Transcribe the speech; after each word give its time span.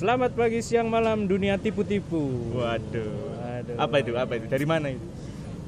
Selamat 0.00 0.32
pagi, 0.32 0.64
siang, 0.64 0.88
malam 0.88 1.28
dunia 1.28 1.60
tipu-tipu. 1.60 2.56
Waduh. 2.56 3.36
Waduh. 3.36 3.76
Apa 3.76 4.00
itu? 4.00 4.16
Apa 4.16 4.32
itu? 4.40 4.48
Dari 4.48 4.64
mana 4.64 4.96
itu? 4.96 5.04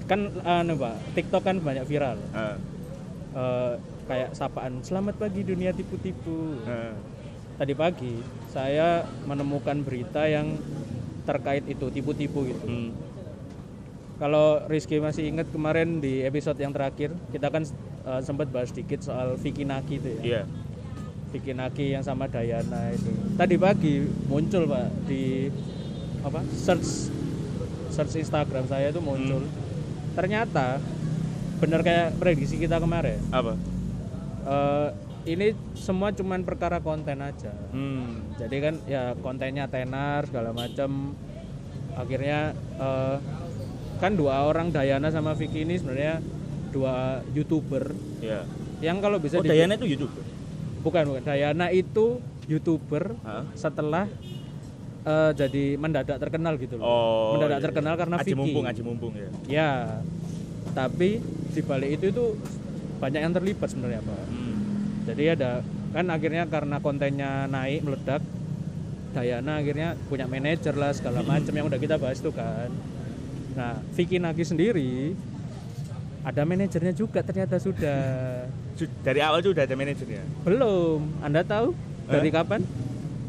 Kan 0.09 0.33
anu 0.41 0.73
Pak, 0.81 0.97
TikTok 1.13 1.45
kan 1.45 1.61
banyak 1.61 1.85
viral. 1.85 2.17
Ah, 2.33 2.57
Eh, 3.33 3.73
kayak 4.09 4.33
sapaan 4.33 4.81
selamat 4.81 5.21
pagi 5.21 5.45
dunia 5.45 5.77
tipu-tipu. 5.77 6.65
ah. 6.65 6.97
Tadi 7.61 7.77
pagi 7.77 8.25
saya 8.49 9.05
menemukan 9.29 9.85
berita 9.85 10.25
yang 10.25 10.57
terkait 11.29 11.69
itu 11.69 11.93
tipu-tipu 11.93 12.49
gitu. 12.49 12.65
Hmm. 12.65 12.97
Kalau 14.17 14.65
Rizky 14.65 14.97
masih 14.97 15.29
ingat 15.29 15.53
kemarin 15.53 16.01
di 16.01 16.25
episode 16.25 16.57
yang 16.57 16.73
terakhir 16.73 17.13
kita 17.37 17.53
kan 17.53 17.69
eh, 18.09 18.21
sempat 18.25 18.49
bahas 18.49 18.73
sedikit 18.73 19.05
soal 19.05 19.37
Vicky 19.37 19.69
Naki 19.69 20.01
itu 20.01 20.09
ya. 20.09 20.21
Iya. 20.25 20.43
Vicky 21.33 21.57
Naki 21.57 21.97
yang 21.97 22.05
sama 22.05 22.29
Dayana 22.29 22.93
itu. 22.93 23.09
Tadi 23.35 23.57
pagi 23.57 24.05
muncul 24.29 24.69
Pak 24.69 25.09
di 25.09 25.49
apa? 26.23 26.45
search 26.53 27.09
search 27.89 28.21
Instagram 28.21 28.69
saya 28.69 28.93
itu 28.93 29.01
muncul. 29.01 29.49
Ternyata 30.13 30.77
benar 31.59 31.81
kayak 31.81 32.21
prediksi 32.21 32.61
kita 32.61 32.77
kemarin. 32.77 33.17
Apa? 33.33 33.57
Eh, 34.43 34.89
ini 35.25 35.55
semua 35.73 36.13
cuman 36.13 36.45
perkara 36.45 36.79
konten 36.79 37.19
aja. 37.19 37.55
Hmm. 37.73 38.29
Jadi 38.37 38.57
kan 38.61 38.75
ya 38.85 39.17
kontennya 39.19 39.67
tenar 39.67 40.29
segala 40.29 40.53
macam. 40.53 41.17
Akhirnya 41.97 42.53
eh, 42.77 43.17
kan 43.99 44.13
dua 44.13 44.45
orang 44.45 44.69
Dayana 44.69 45.09
sama 45.09 45.33
Vicky 45.33 45.65
ini 45.65 45.79
sebenarnya 45.79 46.19
dua 46.73 47.21
youtuber 47.33 47.93
Iya. 48.19 48.49
yang 48.81 48.99
kalau 48.99 49.21
bisa 49.21 49.39
Oh, 49.39 49.45
Dayana 49.45 49.77
itu 49.77 49.87
YouTube. 49.95 50.11
Bukan 50.83 51.03
bukan 51.15 51.23
Dayana 51.23 51.71
itu 51.71 52.19
youtuber 52.51 53.15
Hah? 53.23 53.47
setelah 53.55 54.11
eh, 55.07 55.31
jadi 55.33 55.79
mendadak 55.79 56.19
terkenal 56.19 56.59
gitu 56.59 56.77
loh. 56.77 56.85
Oh. 56.85 57.31
mendadak 57.39 57.59
iya. 57.63 57.67
terkenal 57.71 57.95
karena 57.95 58.17
Aji 58.19 58.25
Vicky. 58.27 58.39
mumpung, 58.39 58.65
aji 58.67 58.83
mumpung 58.83 59.13
ya. 59.15 59.31
Ya. 59.47 59.73
Tapi 60.75 61.23
di 61.53 61.61
balik 61.63 61.91
itu 62.01 62.05
itu 62.11 62.25
banyak 62.99 63.21
yang 63.23 63.35
terlibat 63.35 63.69
sebenarnya, 63.71 64.01
Pak. 64.03 64.25
Hmm. 64.31 64.59
Jadi 65.07 65.25
ada 65.35 65.51
kan 65.93 66.07
akhirnya 66.09 66.49
karena 66.49 66.77
kontennya 66.81 67.45
naik 67.51 67.85
meledak 67.85 68.23
Dayana 69.13 69.61
akhirnya 69.61 69.93
punya 70.09 70.25
manajer 70.25 70.73
lah 70.73 70.89
segala 70.97 71.21
macam 71.21 71.53
yang 71.53 71.69
udah 71.69 71.77
kita 71.77 72.01
bahas 72.01 72.19
tuh 72.25 72.33
kan. 72.33 72.73
Nah, 73.53 73.77
Vicky 73.93 74.17
Nagi 74.17 74.41
sendiri 74.41 75.13
ada 76.23 76.43
manajernya 76.43 76.93
juga 76.93 77.21
ternyata 77.21 77.59
sudah. 77.59 77.99
Su- 78.73 78.91
Dari 79.01 79.19
awal 79.19 79.41
tuh 79.41 79.53
udah 79.53 79.65
ada 79.65 79.75
manajernya. 79.75 80.23
Belum. 80.43 81.03
Anda 81.19 81.43
tahu 81.43 81.75
dari 82.07 82.29
Eh? 82.29 82.33
kapan? 82.33 82.63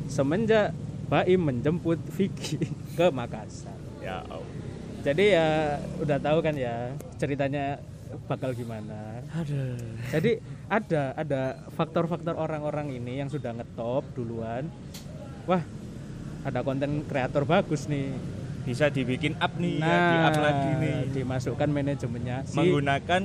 Semenjak 0.05 0.72
Baim 1.05 1.41
menjemput 1.41 1.97
Vicky 2.11 2.61
ke 2.97 3.09
Makassar. 3.09 3.73
Ya, 3.99 4.21
Allah. 4.23 4.49
Jadi 5.03 5.25
ya 5.30 5.47
udah 5.99 6.17
tahu 6.17 6.38
kan 6.39 6.55
ya 6.55 6.89
ceritanya 7.17 7.75
bakal 8.23 8.53
gimana. 8.53 9.19
Aduh. 9.33 9.75
Jadi 10.09 10.39
ada 10.66 11.11
ada 11.14 11.41
faktor-faktor 11.71 12.33
orang-orang 12.33 12.94
ini 12.94 13.19
yang 13.19 13.27
sudah 13.27 13.52
ngetop 13.52 14.05
duluan. 14.14 14.69
Wah, 15.44 15.59
ada 16.41 16.59
konten 16.61 17.03
kreator 17.03 17.44
bagus 17.44 17.86
nih. 17.86 18.16
Bisa 18.63 18.87
dibikin 18.87 19.35
up 19.37 19.59
nih, 19.59 19.75
ya, 19.77 19.85
Nah, 19.85 20.07
di 20.07 20.17
up 20.23 20.37
lagi 20.39 20.69
nih. 20.79 20.95
dimasukkan 21.11 21.67
manajemennya 21.67 22.47
si 22.47 22.55
Menggunakan 22.55 23.21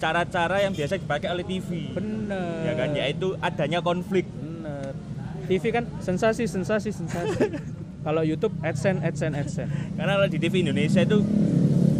cara-cara 0.00 0.56
yang 0.64 0.72
biasa 0.72 0.96
dipakai 0.96 1.28
oleh 1.28 1.44
TV. 1.44 1.92
bener. 1.92 2.64
Ya 2.64 2.72
kan, 2.72 2.88
yaitu 2.96 3.36
adanya 3.38 3.80
konflik. 3.80 4.24
Bener. 4.26 4.96
TV 5.44 5.64
kan 5.68 5.84
sensasi, 6.00 6.48
sensasi, 6.48 6.88
sensasi. 6.90 7.36
Kalau 8.06 8.24
YouTube 8.24 8.56
AdSense, 8.64 9.04
AdSense, 9.04 9.36
AdSense. 9.36 9.72
Karena 9.92 10.16
kalau 10.16 10.24
di 10.24 10.40
TV 10.40 10.64
Indonesia 10.64 11.04
itu 11.04 11.20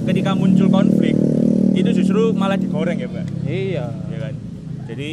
ketika 0.09 0.33
muncul 0.33 0.73
konflik 0.73 1.13
itu 1.77 1.91
justru 1.93 2.33
malah 2.33 2.57
digoreng 2.57 2.97
ya, 2.97 3.05
Mbak. 3.05 3.27
Iya. 3.45 3.87
ya 4.09 4.19
kan 4.19 4.35
jadi 4.89 5.11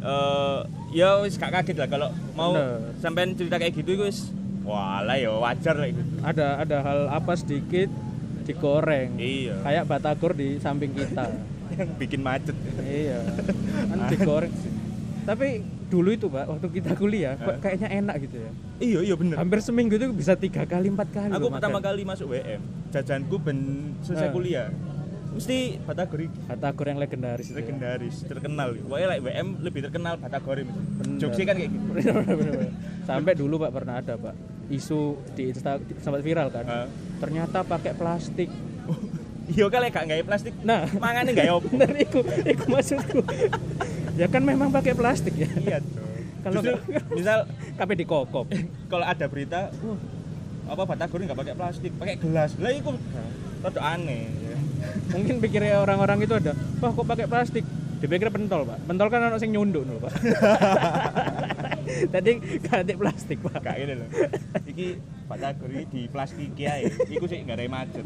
eh 0.00 0.58
ya 0.90 1.22
wis 1.22 1.36
gak 1.36 1.52
kaget 1.52 1.76
lah 1.78 1.86
kalau 1.86 2.08
mau 2.34 2.50
Bener. 2.50 2.98
sampean 2.98 3.36
cerita 3.36 3.56
kayak 3.56 3.76
gitu 3.76 3.94
itu 3.94 4.02
wis 4.04 4.18
walah 4.70 5.16
ya 5.16 5.30
wajar 5.34 5.74
lah 5.74 5.88
gitu 5.88 6.02
Ada 6.20 6.46
ada 6.60 6.76
hal 6.80 7.00
apa 7.08 7.32
sedikit 7.34 7.90
digoreng. 8.40 9.14
iya 9.16 9.54
Kayak 9.60 9.84
batagor 9.86 10.32
di 10.32 10.56
samping 10.56 10.90
kita. 10.90 11.26
yang 11.78 11.90
bikin 11.96 12.20
macet 12.20 12.56
iya. 12.80 13.18
Kan 13.90 13.98
digoreng. 14.08 14.50
Tapi 15.22 15.48
dulu 15.86 16.10
itu, 16.10 16.26
Pak, 16.26 16.46
waktu 16.48 16.66
kita 16.72 16.94
kuliah, 16.94 17.34
kok 17.34 17.58
kayaknya 17.60 17.88
enak 17.92 18.16
gitu 18.22 18.36
ya. 18.38 18.50
iya 18.80 19.00
iya 19.02 19.14
bener 19.14 19.36
Hampir 19.36 19.58
seminggu 19.60 19.94
itu 19.94 20.06
bisa 20.10 20.34
tiga 20.34 20.62
kali, 20.62 20.86
empat 20.88 21.10
kali. 21.10 21.30
aku 21.30 21.46
pertama 21.48 21.76
makan. 21.76 21.86
kali 21.90 22.02
masuk 22.04 22.26
WM 22.30 22.62
jajanku 22.88 23.36
ben 23.36 23.58
selesai 24.00 24.26
Nah. 24.26 24.32
kuliah 24.32 24.68
mesti 25.30 25.78
batagor 25.80 26.26
Batagor 26.48 26.86
yang 26.88 26.98
legendaris 26.98 27.46
itu. 27.46 27.52
ya. 27.52 27.58
legendaris 27.60 28.16
terkenal 28.24 28.74
pokoknya 28.76 29.06
like 29.08 29.22
WM 29.24 29.48
lebih 29.60 29.80
terkenal 29.84 30.14
batagor. 30.16 30.58
Jogja 31.18 31.42
kan 31.44 31.54
kayak 31.54 31.70
gitu. 31.70 31.86
Sampai 33.08 33.32
dulu 33.34 33.54
Pak 33.58 33.70
pernah 33.72 33.94
ada 33.96 34.14
Pak 34.14 34.34
isu 34.70 35.00
di 35.34 35.50
Insta 35.50 35.76
sempat 35.98 36.22
viral 36.22 36.48
kan. 36.48 36.64
Hah? 36.64 36.86
Ternyata 37.18 37.66
pakai 37.66 37.92
plastik. 37.92 38.48
iya 39.52 39.66
kali 39.66 39.90
gak 39.90 40.06
nggak 40.06 40.22
plastik 40.22 40.54
Nah, 40.62 40.86
mangannya 40.96 41.34
nggak 41.34 41.50
opo 41.50 41.66
bener 41.74 41.90
iku, 41.98 42.22
iku 42.22 42.64
maksudku. 42.70 43.18
ya 44.14 44.30
kan 44.30 44.46
memang 44.46 44.70
pakai 44.70 44.94
plastik 44.94 45.34
ya. 45.34 45.50
iya 45.58 45.78
tuh 45.82 45.98
Kalau 46.40 46.62
misal 47.12 47.44
Kape 47.78 47.98
dikokop. 47.98 48.46
kalau 48.86 49.02
ada 49.02 49.26
berita 49.26 49.74
wah 49.82 49.98
apa 50.70 50.82
batagor 50.86 51.18
nggak 51.18 51.34
pakai 51.34 51.54
plastik 51.58 51.90
pakai 51.98 52.14
gelas 52.22 52.54
lah 52.62 52.70
itu 52.70 52.94
rada 53.60 53.80
aneh 53.82 54.30
ya. 54.38 54.56
Mungkin 55.12 55.42
pikirnya 55.42 55.82
orang-orang 55.82 56.24
itu 56.24 56.32
ada, 56.32 56.54
wah 56.80 56.94
kok 56.94 57.04
pakai 57.04 57.26
plastik? 57.28 57.64
Dipikir 58.00 58.32
pentol 58.32 58.64
pak, 58.64 58.80
pentol 58.88 59.12
kan 59.12 59.20
orang 59.20 59.36
sing 59.36 59.52
nyunduk 59.52 59.84
dulu 59.84 60.08
pak. 60.08 60.12
Tadi 62.14 62.30
ganti 62.62 62.92
plastik 62.96 63.38
pak. 63.42 63.60
Gak 63.62 63.76
ini 63.78 63.94
loh. 63.96 64.08
Iki 64.66 64.86
batagor 65.30 65.70
iki 65.70 65.84
di 65.90 66.00
plastik 66.10 66.54
ae. 66.58 66.90
Iku 67.06 67.24
sih 67.26 67.42
nggak 67.42 67.56
ada 67.58 67.64
macet. 67.70 68.04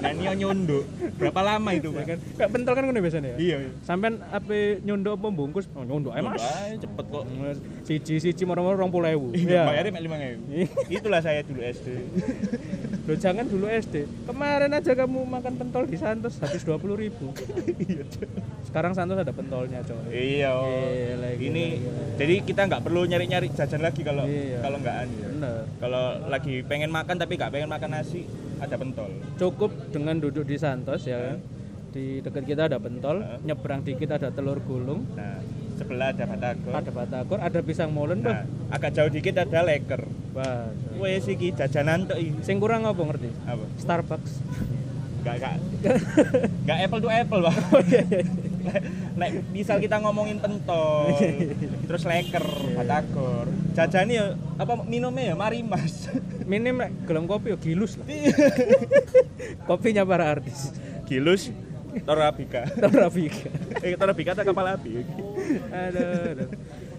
Dan 0.00 0.14
dia 0.20 0.32
nyunduk. 0.36 0.84
Berapa 1.16 1.40
lama 1.40 1.70
itu, 1.72 1.88
Ya 1.92 1.96
Pak? 1.96 2.04
kan, 2.04 2.18
kayak 2.36 2.50
pentol 2.52 2.72
kan 2.76 2.82
ngono 2.84 3.00
biasanya 3.00 3.28
ya. 3.34 3.38
Iya. 3.40 3.56
Sampai 3.82 4.20
apa 4.20 4.54
nyunduk 4.84 5.12
apa 5.16 5.26
bungkus? 5.32 5.66
Oh, 5.72 5.84
nyunduk 5.84 6.12
aja 6.12 6.22
mas. 6.24 6.44
Cepet 6.76 7.04
kok. 7.08 7.24
Siji 7.86 8.14
siji 8.20 8.42
moro-moro 8.44 8.76
rong 8.76 8.92
puluh 8.92 9.08
ewu. 9.12 9.28
Iya, 9.32 9.64
bayarnya 9.64 9.92
5000. 9.96 10.52
Iya. 10.52 10.66
Itulah 10.90 11.20
saya 11.24 11.40
dulu 11.44 11.60
SD. 11.64 11.88
Loh 13.06 13.14
jangan 13.14 13.46
dulu 13.46 13.70
SD. 13.70 14.26
Kemarin 14.26 14.74
aja 14.74 14.92
kamu 14.92 15.22
makan 15.22 15.54
pentol 15.54 15.86
di 15.86 15.94
Santos 15.94 16.42
habis 16.42 16.66
20 16.66 16.98
ribu. 16.98 17.30
Sekarang 18.66 18.98
Santos 18.98 19.22
ada 19.22 19.30
pentolnya 19.30 19.78
coy. 19.86 20.10
Iya. 20.10 20.50
Ini 21.38 21.64
gila. 21.78 22.02
jadi 22.18 22.34
kita 22.42 22.66
nggak 22.66 22.82
perlu 22.82 23.06
nyari-nyari 23.06 23.54
jajan 23.54 23.78
lagi 23.78 24.02
kalau 24.02 24.26
Iya. 24.26 24.58
kalau 24.58 24.78
nggak. 24.82 24.96
Kalau 25.78 26.04
lagi 26.26 26.66
pengen 26.66 26.90
makan 26.90 27.14
tapi 27.14 27.38
nggak 27.38 27.52
pengen 27.54 27.70
makan 27.70 27.90
nasi, 27.94 28.26
ada 28.58 28.74
pentol. 28.74 29.10
Cukup 29.38 29.70
dengan 29.94 30.18
duduk 30.18 30.42
di 30.42 30.58
Santos 30.58 31.06
ya 31.06 31.16
kan. 31.22 31.38
Di 31.94 32.20
dekat 32.20 32.44
kita 32.44 32.66
ada 32.66 32.76
pentol, 32.76 33.22
nyebrang 33.40 33.80
dikit 33.80 34.12
ada 34.12 34.28
telur 34.28 34.60
gulung, 34.60 35.06
Nah, 35.14 35.40
sebelah 35.76 36.10
ada 36.10 36.24
batagor. 36.24 36.72
ada 36.72 36.90
batagor, 36.90 37.38
ada 37.38 37.58
pisang 37.60 37.92
molen, 37.92 38.24
Nah, 38.24 38.42
bah. 38.42 38.76
agak 38.76 38.96
jauh 38.96 39.10
dikit 39.12 39.36
ada 39.36 39.60
leker. 39.62 40.02
Wah. 40.32 40.68
Wes 40.96 41.28
iki 41.28 41.52
jajanan 41.52 42.08
tok 42.08 42.18
iki. 42.18 42.32
Sing 42.40 42.56
kurang 42.56 42.84
apa 42.84 42.96
ngerti? 42.98 43.28
Apa? 43.44 43.64
Starbucks. 43.76 44.32
Enggak 45.20 45.34
enggak. 45.36 45.56
Enggak 46.64 46.78
apple 46.86 47.00
to 47.02 47.08
apple, 47.10 47.40
Pak. 47.42 47.54
Oh, 47.74 47.82
iya, 47.82 48.02
Nek 49.16 49.30
misal 49.50 49.78
kita 49.78 50.02
ngomongin 50.02 50.42
pentol, 50.42 51.14
terus 51.86 52.02
leker, 52.02 52.42
batagor. 52.74 53.46
Jajane 53.74 54.12
ya 54.12 54.26
apa 54.58 54.82
minumnya 54.82 55.30
ya 55.30 55.34
marimas. 55.38 56.10
Minim 56.46 56.78
rek, 56.78 56.90
gelem 57.06 57.26
kopi 57.26 57.54
ya 57.54 57.58
gilus 57.58 57.94
lah. 57.94 58.06
Kopinya 59.70 60.02
para 60.02 60.30
artis. 60.30 60.74
Gilus 61.06 61.50
Torabika. 62.04 62.62
Torabika. 62.82 63.48
Eh 63.80 63.96
Torabika 63.96 64.30
atau 64.36 64.44
kapal 64.44 64.66
api. 64.76 65.06
aduh, 65.70 66.36
aduh. 66.36 66.48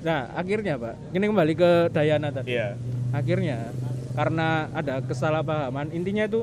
Nah, 0.02 0.32
akhirnya, 0.34 0.80
Pak. 0.80 0.96
Ini 1.14 1.26
kembali 1.28 1.54
ke 1.54 1.72
Dayana 1.92 2.30
tadi. 2.32 2.56
Iya. 2.56 2.78
Akhirnya 3.12 3.70
karena 4.18 4.72
ada 4.74 4.98
kesalahpahaman, 5.06 5.94
intinya 5.94 6.26
itu 6.26 6.42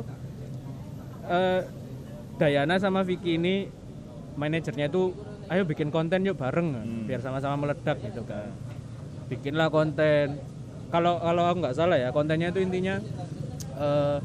eh, 1.27 1.61
Dayana 2.39 2.79
sama 2.79 3.03
Vicky 3.03 3.39
ini 3.39 3.67
manajernya 4.35 4.91
itu 4.91 5.15
ayo 5.47 5.63
bikin 5.63 5.91
konten 5.95 6.27
yuk 6.27 6.39
bareng 6.39 6.75
Hmm. 6.75 7.05
biar 7.07 7.23
sama-sama 7.23 7.67
meledak 7.67 7.99
gitu 8.03 8.23
kan. 8.27 8.51
Bikinlah 9.31 9.71
konten. 9.71 10.39
Kalau 10.91 11.19
kalau 11.19 11.43
aku 11.51 11.57
nggak 11.67 11.77
salah 11.77 11.99
ya, 11.99 12.15
kontennya 12.15 12.55
itu 12.55 12.63
intinya 12.63 12.99
eh, 13.79 14.19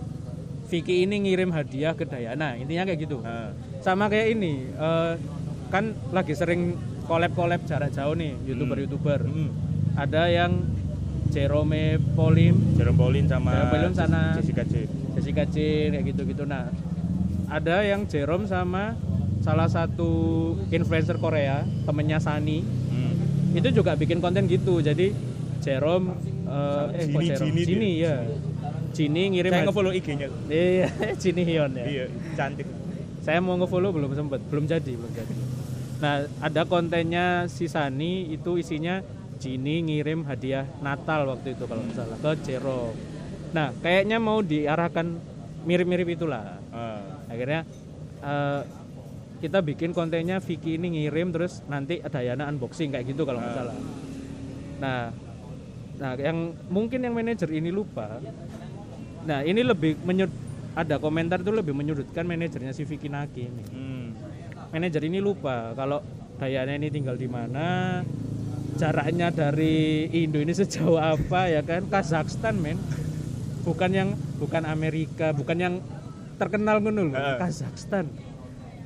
Vicky 0.69 1.05
ini 1.09 1.25
ngirim 1.25 1.49
hadiah 1.49 1.97
ke 1.97 2.05
Dayana, 2.05 2.53
intinya 2.53 2.85
kayak 2.85 2.99
gitu. 3.09 3.17
Nah, 3.25 3.49
Sama 3.79 4.07
kayak 4.07 4.27
ini, 4.33 4.53
eh, 4.67 5.13
kan 5.69 5.83
lagi 6.09 6.33
sering 6.33 6.75
collab-collab 7.05 7.63
jarak 7.63 7.89
jauh 7.89 8.13
nih, 8.13 8.35
youtuber-youtuber. 8.43 9.19
hmm. 9.21 9.49
Ada 9.95 10.27
yang 10.29 10.51
Jerome 11.29 11.77
Polim 12.15 12.73
Jerome 12.73 12.97
Pauline 12.97 13.27
sama 13.27 13.69
Jerome 13.69 13.93
sana- 13.93 14.33
Jessica 14.33 14.63
J. 14.63 14.89
Jessica 15.13 15.43
Jane 15.45 15.91
kayak 15.93 16.05
gitu-gitu 16.07 16.41
nah 16.41 16.73
ada 17.47 17.83
yang 17.83 18.05
Jerome 18.05 18.45
sama 18.45 18.97
salah 19.39 19.67
satu 19.67 20.09
influencer 20.69 21.17
Korea 21.17 21.61
temennya 21.85 22.17
Sani 22.17 22.65
Hmm. 22.65 23.13
itu 23.53 23.69
juga 23.71 23.93
bikin 23.93 24.17
konten 24.17 24.47
gitu 24.47 24.81
jadi 24.81 25.13
Jerome 25.59 26.17
eh, 26.47 26.85
eh 26.95 27.05
kok 27.05 27.21
Jini- 27.21 27.29
Jerome 27.29 27.51
Jini 27.51 27.61
Jini 27.67 27.91
ya 27.99 28.15
Jini 28.89 29.23
ngirim 29.29 29.51
Saya 29.51 29.63
nge-follow 29.63 29.93
IG-nya. 29.93 30.27
iya 30.49 30.87
Jini 31.21 31.41
Hyun 31.43 31.71
ya 31.73 31.85
Iya, 31.85 32.05
cantik. 32.33 32.65
Saya 33.21 33.39
mau 33.39 33.55
ngefollow 33.55 33.91
belum 33.91 34.11
sempet. 34.15 34.39
Belum 34.47 34.65
jadi 34.65 34.93
belum 34.95 35.11
jadi. 35.11 35.33
Nah 35.99 36.15
ada 36.39 36.61
kontennya 36.63 37.45
si 37.51 37.67
Sani 37.67 38.31
itu 38.31 38.55
isinya 38.55 39.03
Jini 39.39 39.79
ngirim 39.87 40.27
hadiah 40.27 40.67
Natal 40.83 41.23
waktu 41.23 41.55
itu 41.55 41.63
kalau 41.63 41.79
nggak 41.79 41.95
salah 41.95 42.19
ke 42.19 42.31
Jerome 42.43 42.91
nah 43.49 43.73
kayaknya 43.81 44.21
mau 44.21 44.43
diarahkan 44.45 45.17
mirip-mirip 45.65 46.05
itulah. 46.13 46.59
Ah. 46.69 47.01
akhirnya 47.25 47.65
eh, 48.21 48.61
kita 49.39 49.63
bikin 49.63 49.89
kontennya 49.89 50.37
Vicky 50.37 50.75
ini 50.77 50.93
ngirim 50.93 51.31
terus 51.33 51.63
nanti 51.65 51.97
ada 51.97 52.19
Yana 52.21 52.45
unboxing 52.45 52.91
kayak 52.93 53.09
gitu 53.09 53.23
kalau 53.25 53.39
nggak 53.41 53.55
Ah. 53.55 53.57
salah. 53.57 53.75
Nah 54.83 55.01
nah 55.99 56.11
yang 56.19 56.53
mungkin 56.69 56.99
yang 57.01 57.15
manajer 57.15 57.49
ini 57.49 57.71
lupa. 57.71 58.21
Nah 59.25 59.39
ini 59.41 59.63
lebih 59.63 59.97
menyud 60.03 60.29
ada 60.79 60.95
komentar 60.95 61.43
itu 61.43 61.51
lebih 61.51 61.75
menyudutkan 61.75 62.23
manajernya 62.23 62.71
si 62.71 62.87
Vicky 62.87 63.11
Naki 63.11 63.41
ini. 63.43 63.63
Hmm. 63.69 64.07
manajer 64.69 65.01
ini 65.09 65.19
lupa 65.19 65.73
kalau 65.73 65.99
Dayana 66.39 66.77
ini 66.77 66.87
tinggal 66.87 67.19
di 67.19 67.27
mana 67.27 67.99
jaraknya 68.79 69.27
dari 69.27 70.07
Indo 70.07 70.39
ini 70.39 70.55
sejauh 70.55 70.95
apa 70.95 71.51
ya 71.51 71.61
kan? 71.65 71.83
Kazakhstan 71.91 72.55
men. 72.63 72.79
Bukan 73.67 73.91
yang 73.91 74.15
bukan 74.39 74.63
Amerika 74.63 75.35
bukan 75.35 75.57
yang 75.59 75.73
terkenal 76.39 76.79
ngono 76.79 77.11
loh 77.11 77.19
Heeh. 77.19 77.37
Kazakhstan. 77.43 78.07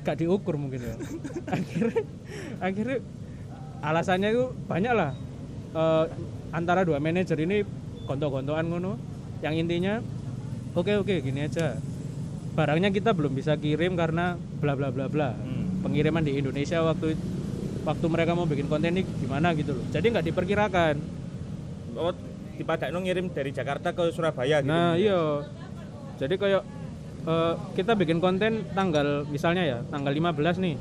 Gak 0.02 0.18
diukur 0.18 0.58
mungkin 0.58 0.82
ya. 0.82 0.94
Akhirnya 1.56 2.02
akhirnya 2.58 2.98
alasannya 3.80 4.28
itu 4.34 4.44
banyak 4.66 4.92
lah 4.92 5.14
Eh, 5.74 6.04
antara 6.54 6.86
dua 6.86 7.02
manajer 7.02 7.34
ini 7.42 7.66
gontok-gontokan 8.06 8.66
ngono. 8.70 8.94
Yang 9.42 9.54
intinya 9.66 9.94
oke 10.74 10.92
oke 11.00 11.14
gini 11.22 11.46
aja. 11.46 11.78
Barangnya 12.54 12.90
kita 12.94 13.10
belum 13.10 13.34
bisa 13.34 13.58
kirim 13.58 13.98
karena 13.98 14.38
bla 14.62 14.78
bla 14.78 14.90
bla 14.94 15.06
bla. 15.10 15.34
Hmm. 15.34 15.62
pengiriman 15.84 16.24
di 16.24 16.40
Indonesia 16.40 16.80
waktu 16.80 17.12
waktu 17.84 18.06
mereka 18.08 18.32
mau 18.32 18.48
bikin 18.48 18.72
konten 18.72 18.96
ini 18.96 19.04
gimana 19.20 19.52
gitu 19.52 19.76
loh. 19.76 19.84
Jadi 19.92 20.06
nggak 20.10 20.26
diperkirakan. 20.32 20.94
Oh, 21.94 22.14
dipadakno 22.56 22.98
ngirim 23.04 23.30
dari 23.30 23.50
Jakarta 23.52 23.92
ke 23.92 24.10
Surabaya 24.14 24.62
gitu. 24.62 24.70
nah 24.70 24.96
iya. 24.96 25.44
Jadi 26.16 26.34
kayak 26.38 26.62
eh, 27.26 27.54
kita 27.76 27.92
bikin 27.98 28.18
konten 28.22 28.64
tanggal 28.72 29.28
misalnya 29.28 29.62
ya 29.66 29.78
tanggal 29.92 30.10
15 30.10 30.64
nih. 30.64 30.76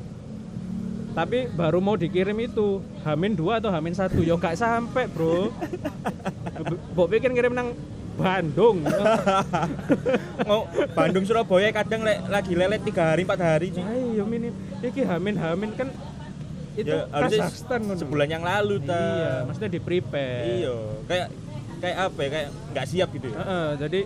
Tapi 1.14 1.46
baru 1.54 1.78
mau 1.78 1.94
dikirim 1.94 2.34
itu 2.42 2.82
Hamin 3.06 3.38
dua 3.38 3.62
atau 3.62 3.70
Hamin 3.70 3.94
satu. 3.94 4.26
Yo 4.26 4.42
gak 4.42 4.58
sampai 4.58 5.06
bro. 5.06 5.54
Mbok 6.98 7.08
pikir 7.14 7.30
ngirim 7.30 7.54
nang 7.54 7.78
Bandung 8.14 8.86
Mau 10.48 10.66
Bandung 10.92 11.24
Surabaya 11.24 11.70
kadang 11.70 12.02
le- 12.02 12.24
lagi 12.28 12.54
lelet 12.54 12.82
tiga 12.82 13.10
hari 13.10 13.24
empat 13.24 13.40
hari. 13.40 13.74
Ayo 13.74 14.24
minim 14.24 14.54
iki 14.80 15.02
Hamin 15.02 15.36
Hamin 15.36 15.72
kan 15.74 15.90
itu 16.74 16.90
Ya, 16.90 17.06
Kazakhstan 17.06 17.86
sebulan 17.92 18.28
yang 18.28 18.42
lalu 18.42 18.82
ta. 18.82 18.98
iya 18.98 19.34
maksudnya 19.44 19.70
di 19.70 19.80
prepare 19.80 20.42
Iya, 20.60 20.76
kayak 21.06 21.28
kayak 21.80 21.98
apa 22.04 22.20
ya? 22.20 22.30
Kayak 22.30 22.48
nggak 22.72 22.86
siap 22.88 23.10
gitu 23.12 23.28
ya. 23.28 23.36
Heeh, 23.36 23.68
jadi 23.78 24.00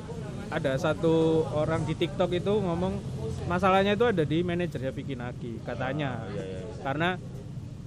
ada 0.47 0.71
satu 0.75 1.15
orang 1.49 1.83
di 1.83 1.93
TikTok 1.93 2.31
itu 2.33 2.53
ngomong 2.53 2.99
masalahnya 3.45 3.93
itu 3.93 4.03
ada 4.03 4.23
di 4.23 4.39
manajernya 4.41 4.91
Vicky 4.91 5.15
Naki 5.15 5.59
katanya 5.61 6.23
Iya, 6.27 6.43
iya. 6.45 6.59
karena 6.79 7.09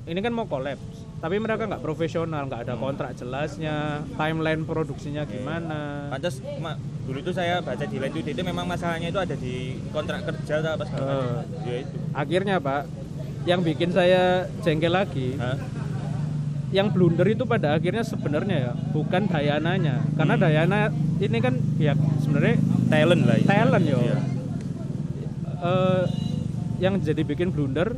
ini 0.02 0.16
kan 0.18 0.32
mau 0.32 0.44
collab 0.44 0.80
tapi 1.20 1.36
mereka 1.36 1.68
nggak 1.68 1.80
profesional 1.80 2.48
nggak 2.48 2.64
ada 2.64 2.74
kontrak 2.74 3.12
jelasnya 3.12 3.76
timeline 4.16 4.64
produksinya 4.64 5.22
gimana 5.24 6.08
Pantas 6.08 6.40
dulu 7.04 7.18
itu 7.18 7.30
saya 7.30 7.60
baca 7.60 7.84
di 7.84 7.96
line 7.96 8.16
itu 8.16 8.40
memang 8.40 8.64
masalahnya 8.64 9.08
itu 9.08 9.20
ada 9.20 9.36
di 9.36 9.54
kontrak 9.90 10.24
kerja 10.24 10.64
atau 10.64 10.70
apa 10.72 10.84
segala. 10.84 11.12
Eh. 11.12 11.40
Ya 11.62 11.76
itu. 11.84 11.94
akhirnya 12.12 12.56
pak 12.56 12.88
yang 13.42 13.60
bikin 13.60 13.90
saya 13.90 14.22
jengkel 14.60 14.90
lagi 14.90 15.36
Hah? 15.36 15.60
yang 16.70 16.88
blunder 16.88 17.26
itu 17.26 17.44
pada 17.44 17.74
akhirnya 17.74 18.00
sebenarnya 18.00 18.56
ya 18.60 18.72
bukan 18.90 19.26
Dayananya 19.26 20.00
karena 20.14 20.34
Hmm. 20.34 20.42
Dayana 20.42 20.78
ini 21.18 21.38
kan 21.38 21.54
ya 21.76 21.92
sebenarnya 22.18 22.56
Talent 22.88 23.22
lah. 23.22 23.36
istilahnya. 23.36 23.50
talent 23.66 23.84
yo 23.84 23.98
Iya. 23.98 24.18
Eh, 25.60 26.04
yang 26.80 26.96
jadi 26.96 27.20
bikin 27.20 27.52
blunder 27.52 27.92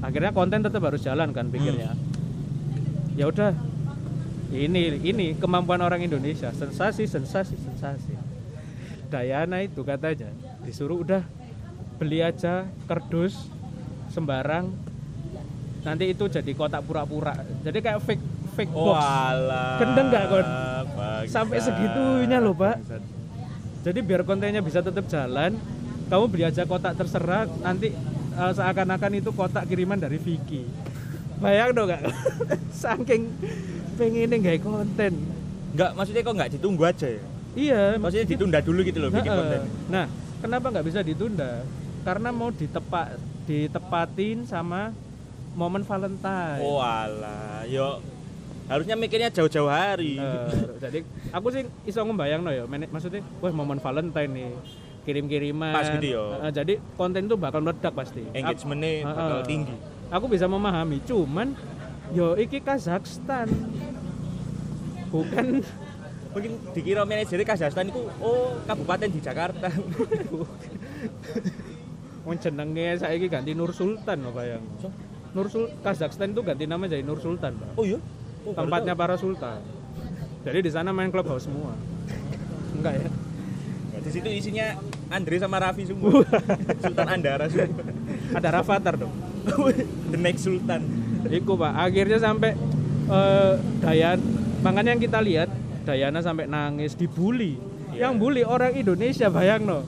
akhirnya 0.00 0.30
konten 0.30 0.62
tetap 0.62 0.78
harus 0.80 1.02
jalan 1.02 1.34
kan 1.34 1.50
pikirnya 1.50 1.90
ya 3.20 3.28
udah 3.28 3.52
ini 4.48 4.96
ini 5.04 5.26
kemampuan 5.36 5.84
orang 5.84 6.00
Indonesia 6.00 6.48
sensasi 6.56 7.04
sensasi 7.04 7.52
sensasi 7.60 8.16
Dayana 9.12 9.60
itu 9.60 9.84
katanya 9.84 10.32
disuruh 10.64 11.04
udah 11.04 11.20
beli 12.00 12.24
aja 12.24 12.64
kerdus 12.88 13.36
sembarang 14.08 14.72
nanti 15.84 16.16
itu 16.16 16.32
jadi 16.32 16.48
kotak 16.56 16.80
pura-pura 16.88 17.36
jadi 17.60 17.78
kayak 17.84 18.00
fake 18.00 18.24
fake 18.56 18.72
Oh 18.74 18.92
box 18.92 19.00
alah. 19.00 19.78
Kendeng 19.78 20.06
nggak, 20.10 20.24
Kon? 20.26 20.46
Sampai 21.30 21.58
segitunya 21.62 22.38
loh, 22.42 22.52
Pak. 22.52 22.76
Bangsat. 22.82 23.02
Jadi 23.80 23.98
biar 24.04 24.22
kontennya 24.28 24.60
bisa 24.60 24.84
tetap 24.84 25.08
jalan, 25.08 25.56
kamu 26.12 26.24
beli 26.28 26.44
aja 26.44 26.68
kotak 26.68 26.98
terserah, 26.98 27.48
nanti 27.64 27.88
eh, 28.36 28.52
seakan-akan 28.52 29.12
itu 29.16 29.30
kotak 29.32 29.64
kiriman 29.70 29.96
dari 29.96 30.20
Vicky. 30.20 30.68
Bayang 31.40 31.72
dong 31.72 31.88
gak? 31.88 32.04
Saking 32.84 33.32
pengen 33.96 34.32
nggak 34.32 34.60
konten. 34.60 35.12
Nggak, 35.72 35.90
maksudnya 35.96 36.22
kok 36.24 36.34
nggak 36.36 36.50
ditunggu 36.56 36.82
aja 36.84 37.08
ya? 37.08 37.22
Iya, 37.50 37.82
Maksudnya 37.98 38.26
ditunda 38.30 38.58
dulu 38.62 38.80
gitu 38.86 38.98
loh 39.02 39.10
bikin 39.10 39.26
Heeh. 39.26 39.40
konten. 39.42 39.60
Nah, 39.90 40.04
kenapa 40.38 40.66
nggak 40.70 40.86
bisa 40.86 41.00
ditunda? 41.02 41.66
Karena 42.06 42.28
mau 42.30 42.54
ditepak 42.54 43.18
ditepatin 43.44 44.46
sama 44.46 44.94
momen 45.58 45.82
Valentine. 45.82 46.62
Oh 46.62 46.78
alah, 46.78 47.66
yo 47.66 47.98
harusnya 48.70 48.94
mikirnya 48.94 49.34
jauh-jauh 49.34 49.66
hari. 49.66 50.14
Eh, 50.14 50.78
jadi 50.78 51.02
aku 51.34 51.50
sih 51.50 51.66
iso 51.82 52.06
ngembayang 52.06 52.46
no 52.46 52.54
ya, 52.54 52.64
maksudnya, 52.70 53.26
wah 53.42 53.50
momen 53.50 53.82
Valentine 53.82 54.30
nih, 54.30 54.50
kirim-kiriman. 55.02 55.74
Pas 55.74 55.90
gitu 55.90 56.06
ya. 56.06 56.24
Eh, 56.46 56.52
jadi 56.54 56.78
konten 56.94 57.26
tuh 57.26 57.34
bakal 57.34 57.66
meledak 57.66 57.90
pasti. 57.90 58.22
Engagementnya 58.30 59.10
Aku- 59.10 59.18
bakal 59.18 59.40
tinggi. 59.42 59.74
Aku 60.10 60.26
bisa 60.26 60.50
memahami, 60.50 60.98
cuman 61.06 61.54
yo 62.10 62.34
iki 62.34 62.58
Kazakhstan. 62.58 63.46
Bukan 65.10 65.62
Mungkin 66.30 66.62
dikira 66.70 67.02
manajer 67.02 67.42
Kazakhstan 67.42 67.90
itu 67.90 68.06
oh 68.22 68.54
kabupaten 68.66 69.10
di 69.10 69.18
Jakarta. 69.18 69.66
mau 72.20 72.36
jenenge 72.36 73.00
saiki 73.00 73.26
ganti 73.26 73.50
Nur 73.56 73.74
Sultan 73.74 74.22
apa 74.30 74.42
yang. 74.46 74.62
So? 74.78 74.94
Nur 75.34 75.46
Sul 75.50 75.70
Kazakhstan 75.82 76.30
itu 76.30 76.42
ganti 76.46 76.70
nama 76.70 76.86
jadi 76.86 77.02
Nur 77.02 77.18
Sultan, 77.18 77.58
Pak. 77.58 77.78
oh 77.78 77.86
iya. 77.86 77.98
Oh, 78.46 78.56
Tempatnya 78.56 78.96
para 78.96 79.20
sultan. 79.20 79.60
Jadi 80.46 80.64
di 80.64 80.70
sana 80.72 80.96
main 80.96 81.12
clubhouse 81.12 81.44
semua. 81.44 81.76
Enggak 82.72 83.04
ya? 83.04 83.08
Di 84.00 84.10
situ 84.10 84.28
isinya 84.32 84.80
Andre 85.12 85.36
sama 85.36 85.60
Raffi 85.60 85.84
semua. 85.84 86.24
Sultan 86.82 87.08
Andara 87.10 87.52
semua. 87.52 87.84
Ada 88.32 88.48
Rafathar 88.48 88.96
dong. 88.96 89.12
The 90.12 90.18
next 90.18 90.44
Sultan. 90.46 90.82
Iku 91.28 91.54
pak, 91.56 91.72
akhirnya 91.76 92.18
sampai 92.18 92.56
eh, 93.10 93.54
Dayan, 93.80 94.18
makanya 94.64 94.96
yang 94.96 95.02
kita 95.02 95.18
lihat 95.20 95.48
Dayana 95.84 96.20
sampai 96.20 96.46
nangis, 96.46 96.94
dibully. 96.96 97.56
Iya. 97.90 98.08
Yang 98.08 98.14
bully 98.20 98.42
orang 98.46 98.72
Indonesia, 98.76 99.26
bayang 99.32 99.66
no. 99.66 99.82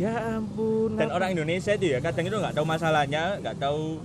Ya 0.00 0.40
ampun. 0.40 0.96
Dan 0.96 1.12
orang 1.12 1.36
Indonesia 1.36 1.76
itu 1.76 1.92
ya 1.92 1.98
kadang 2.00 2.24
itu 2.24 2.36
nggak 2.36 2.56
tahu 2.56 2.64
masalahnya, 2.64 3.36
nggak 3.42 3.56
tahu 3.60 4.00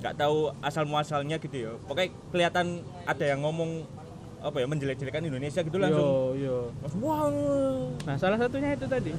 nggak 0.00 0.14
tahu 0.20 0.52
asal 0.60 0.84
muasalnya 0.88 1.36
gitu 1.40 1.56
ya. 1.68 1.72
Pokoknya 1.84 2.08
kelihatan 2.32 2.66
ada 3.04 3.24
yang 3.24 3.40
ngomong 3.44 3.84
apa 4.44 4.60
ya 4.60 4.66
menjelek-jelekan 4.68 5.24
Indonesia 5.24 5.60
gitu 5.64 5.76
langsung. 5.80 6.36
Yo, 6.36 6.36
yo. 6.36 6.58
Wow. 7.00 7.32
Nah 8.04 8.16
salah 8.20 8.36
satunya 8.36 8.76
itu 8.76 8.84
tadi 8.84 9.12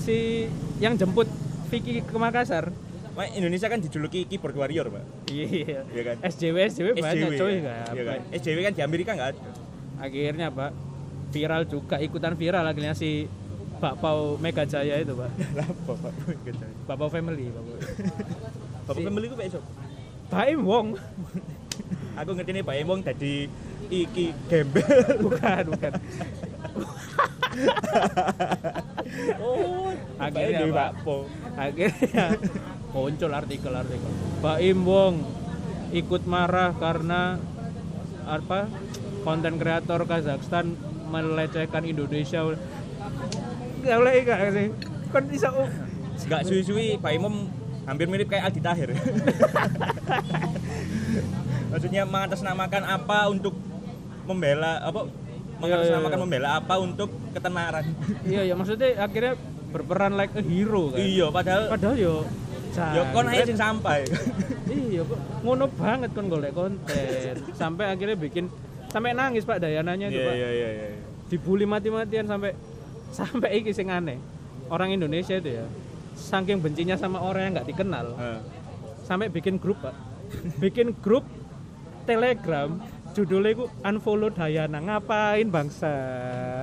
si 0.00 0.48
yang 0.80 0.96
jemput 0.96 1.28
Vicky 1.68 2.00
ke 2.00 2.16
Makassar. 2.16 2.72
Mak, 3.12 3.28
Indonesia 3.36 3.68
kan 3.68 3.76
dijuluki 3.76 4.24
keyboard 4.24 4.56
warrior, 4.56 4.88
Pak. 4.88 5.04
Iya. 5.28 5.84
Iya 5.84 6.02
kan? 6.02 6.16
SJW 6.24 6.56
SJW 6.72 6.88
banyak 6.96 7.12
SJW, 7.12 7.32
coy 7.36 7.52
ya? 7.52 7.60
nggak 7.60 7.84
Iya 7.92 8.02
kan? 8.02 8.20
SJW 8.32 8.58
kan 8.62 8.72
di 8.72 8.82
Amerika 8.82 9.10
nggak 9.12 9.28
ada. 9.36 9.40
Akhirnya 10.00 10.46
pak 10.48 10.70
viral 11.30 11.62
juga 11.64 11.96
ikutan 11.96 12.34
viral 12.34 12.64
akhirnya 12.64 12.92
si 12.92 13.28
Pak 13.78 13.98
Pau 13.98 14.36
Mega 14.36 14.64
Jaya 14.64 14.98
itu 14.98 15.12
pak. 15.12 15.30
Kenapa, 15.34 15.92
Pak? 15.94 16.12
Pak 16.84 16.96
Pau 16.96 17.08
Family. 17.08 17.50
Pak 17.50 17.62
Pau. 17.66 17.76
Bapak 18.82 18.94
Si- 18.96 19.06
pembeli 19.06 19.26
ku 19.28 19.36
Pak 19.36 19.46
Esok. 19.46 19.64
Baim 20.26 20.60
Wong. 20.64 20.86
Aku 22.20 22.30
ngerti 22.32 22.52
nih 22.52 22.64
Pak 22.64 22.76
Emong 22.76 23.00
tadi 23.00 23.48
iki 23.88 24.32
gembel 24.48 24.88
bukan 25.24 25.64
bukan 25.68 25.92
oh 29.40 29.92
Akhirnya, 30.16 30.64
Pak. 30.64 30.72
Bakpo 30.72 31.16
akhirnya 31.52 32.26
muncul 32.92 33.32
artikel-artikel 33.32 34.12
Im 34.60 34.80
Wong 34.84 35.24
ikut 35.92 36.24
marah 36.24 36.72
karena 36.76 37.36
apa? 38.24 38.68
Konten 39.22 39.60
kreator 39.60 40.08
Kazakhstan 40.08 40.74
melecehkan 41.12 41.84
Indonesia. 41.84 42.56
Nggak 43.84 43.96
boleh 44.00 44.14
nggak 44.24 44.38
sih. 44.56 44.66
Kan 45.12 45.24
bisa 45.28 45.52
nggak 46.26 46.42
suwi-suwi 46.48 46.96
Pak 46.98 47.12
Imam 47.12 47.46
hampir 47.84 48.08
mirip 48.08 48.30
kayak 48.30 48.50
Aldi 48.50 48.60
Tahir. 48.64 48.90
Maksudnya 51.72 52.04
mengatasnamakan 52.04 52.84
apa 52.84 53.18
untuk 53.32 53.54
membela 54.28 54.76
apa? 54.84 55.08
Mengatasnamakan 55.60 56.18
iya. 56.18 56.24
membela 56.24 56.48
apa 56.58 56.74
untuk 56.82 57.10
ketenaran? 57.30 57.84
Iya 58.26 58.42
ya 58.50 58.54
maksudnya 58.58 58.98
akhirnya 58.98 59.38
berperan 59.70 60.18
like 60.18 60.34
a 60.34 60.42
hero 60.42 60.90
kan? 60.90 60.98
Iya 60.98 61.30
padahal 61.30 61.70
padahal 61.70 61.96
yo 61.96 62.26
ya 62.26 62.41
kon 63.12 63.26
aja 63.28 63.44
sing 63.44 63.58
sampai. 63.58 64.08
Iya 64.72 65.04
kok 65.04 65.18
ngono 65.44 65.64
banget 65.68 66.10
kon 66.16 66.26
golek 66.32 66.52
konten. 66.56 67.36
Sampai 67.52 67.92
akhirnya 67.92 68.16
bikin 68.16 68.48
sampai 68.88 69.12
nangis 69.12 69.44
pak 69.44 69.60
Dayananya 69.60 70.08
itu 70.08 70.20
iya 70.20 70.28
pak. 70.28 70.34
iya 70.36 70.48
iya 70.50 70.68
iya. 70.72 70.88
Dibully 71.28 71.64
mati-matian 71.64 72.28
sampai 72.28 72.56
sampai 73.12 73.60
iki 73.60 73.72
sing 73.72 73.92
aneh. 73.92 74.16
Orang 74.72 74.88
Indonesia 74.88 75.36
itu 75.36 75.60
ya 75.60 75.66
saking 76.12 76.60
bencinya 76.60 76.96
sama 76.96 77.20
orang 77.20 77.48
yang 77.48 77.52
nggak 77.60 77.68
dikenal 77.72 78.06
Heeh. 78.16 78.40
sampai 79.04 79.28
bikin 79.28 79.60
grup 79.60 79.80
pak. 79.80 79.96
Bikin 80.60 80.96
grup 81.04 81.28
telegram 82.08 82.80
judulnya 83.12 83.52
itu 83.52 83.64
unfollow 83.84 84.32
Dayana. 84.32 84.80
Ngapain 84.80 85.44
bangsa 85.52 85.92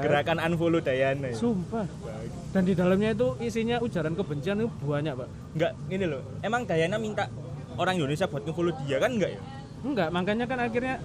gerakan 0.01 0.41
unfollow 0.41 0.81
Dayana 0.81 1.29
sumpah 1.37 1.85
dan 2.49 2.65
di 2.65 2.73
dalamnya 2.73 3.13
itu 3.13 3.37
isinya 3.45 3.77
ujaran 3.77 4.17
kebencian 4.17 4.57
itu 4.65 4.69
banyak 4.81 5.13
pak. 5.13 5.29
Enggak 5.53 5.71
ini 5.93 6.05
loh. 6.09 6.21
Emang 6.41 6.65
Dayana 6.65 6.97
minta 6.97 7.29
orang 7.77 8.01
Indonesia 8.01 8.25
buat 8.25 8.41
nge-follow 8.41 8.73
dia 8.85 8.97
kan 8.97 9.11
enggak 9.13 9.37
ya? 9.37 9.41
Enggak 9.85 10.09
makanya 10.09 10.45
kan 10.49 10.57
akhirnya 10.57 10.95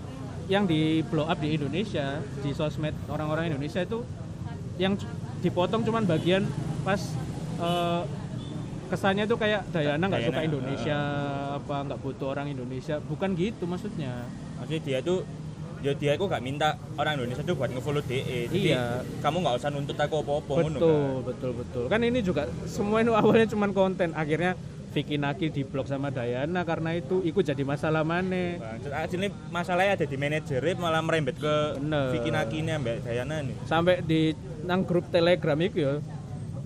yang 0.48 0.64
di 0.64 1.04
blow 1.04 1.28
up 1.28 1.40
di 1.40 1.56
Indonesia 1.56 2.20
di 2.40 2.50
sosmed 2.52 2.92
orang-orang 3.08 3.52
Indonesia 3.52 3.80
itu 3.80 4.04
yang 4.76 4.96
dipotong 5.40 5.84
cuman 5.84 6.04
bagian 6.08 6.44
pas 6.84 7.00
eh, 7.60 8.02
kesannya 8.88 9.24
itu 9.24 9.36
kayak 9.36 9.68
Dayana 9.72 10.04
nggak 10.08 10.24
suka 10.28 10.40
Indonesia 10.44 10.98
apa 11.60 11.76
nggak 11.92 12.00
butuh 12.00 12.28
orang 12.32 12.48
Indonesia. 12.52 13.00
Bukan 13.04 13.36
gitu 13.36 13.68
maksudnya. 13.68 14.24
Maksudnya 14.60 14.82
dia 14.84 14.98
tuh 15.04 15.28
ya 15.84 15.92
dia 15.92 16.10
aku 16.14 16.24
gak 16.24 16.40
minta 16.40 16.68
orang 16.94 17.14
Indonesia 17.16 17.42
tuh 17.42 17.54
buat 17.54 17.68
nge-follow 17.68 18.00
DE 18.02 18.48
jadi 18.48 18.58
Iya. 18.72 18.84
kamu 19.20 19.36
nggak 19.38 19.56
usah 19.56 19.68
nuntut 19.68 19.94
aku 19.94 20.14
apa-apa 20.18 20.52
ngono 20.58 20.72
betul 20.74 20.96
kan. 20.96 21.22
betul 21.22 21.50
betul 21.54 21.84
kan 21.86 22.00
ini 22.00 22.18
juga 22.20 22.42
semua 22.64 22.98
itu 22.98 23.12
awalnya 23.12 23.46
cuman 23.46 23.70
konten 23.70 24.10
akhirnya 24.12 24.56
Vicky 24.90 25.18
Naki 25.18 25.50
diblok 25.50 25.84
sama 25.84 26.08
Dayana 26.08 26.62
karena 26.62 26.94
itu 26.94 27.18
ikut 27.20 27.42
jadi 27.42 27.60
masalah 27.62 28.00
mana 28.02 28.56
Bang, 28.56 28.78
Aslinya 28.96 29.28
masalahnya 29.50 29.92
ada 29.94 30.06
di 30.06 30.16
manajer 30.16 30.62
malah 30.74 31.02
merembet 31.02 31.34
ke 31.36 31.54
Bener. 31.76 32.08
Vicky 32.10 32.30
Naki 32.30 32.56
ini 32.58 32.70
Mbak 32.72 32.96
Dayana 33.02 33.36
nih. 33.42 33.56
sampai 33.64 34.00
di 34.00 34.32
nang 34.62 34.80
grup 34.80 35.04
telegram 35.08 35.58
itu 35.58 35.82
ya 35.82 35.94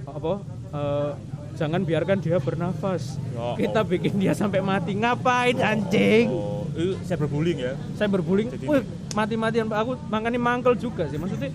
apa 0.07 0.33
eh, 0.71 1.11
jangan 1.55 1.83
biarkan 1.83 2.21
dia 2.21 2.39
bernafas 2.39 3.17
Ya 3.33 3.57
kita 3.59 3.81
Allah. 3.81 3.91
bikin 3.91 4.15
dia 4.17 4.31
sampai 4.31 4.61
mati 4.61 4.93
ngapain 4.93 5.57
anjing 5.59 6.29
Oh, 6.29 6.69
itu 6.71 6.95
saya 7.03 7.17
berbullying 7.17 7.59
ya. 7.59 7.73
saya 7.97 8.07
wih 8.13 8.83
mati-matian 9.19 9.67
Pak. 9.67 9.79
aku 9.83 9.93
makanya 10.07 10.39
mangkel 10.39 10.79
juga 10.79 11.11
sih 11.11 11.19
maksudnya 11.19 11.51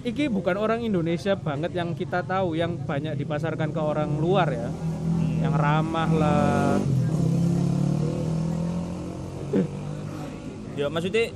iki 0.00 0.32
bukan 0.32 0.56
orang 0.56 0.80
Indonesia 0.80 1.36
banget 1.36 1.76
yang 1.76 1.92
kita 1.92 2.24
tahu 2.24 2.56
yang 2.56 2.80
banyak 2.80 3.12
dipasarkan 3.20 3.76
ke 3.76 3.80
orang 3.80 4.16
luar 4.16 4.48
ya 4.48 4.68
yang 5.44 5.52
ramah 5.52 6.10
lah 6.16 6.80
Ya 10.76 10.92
maksudnya 10.92 11.32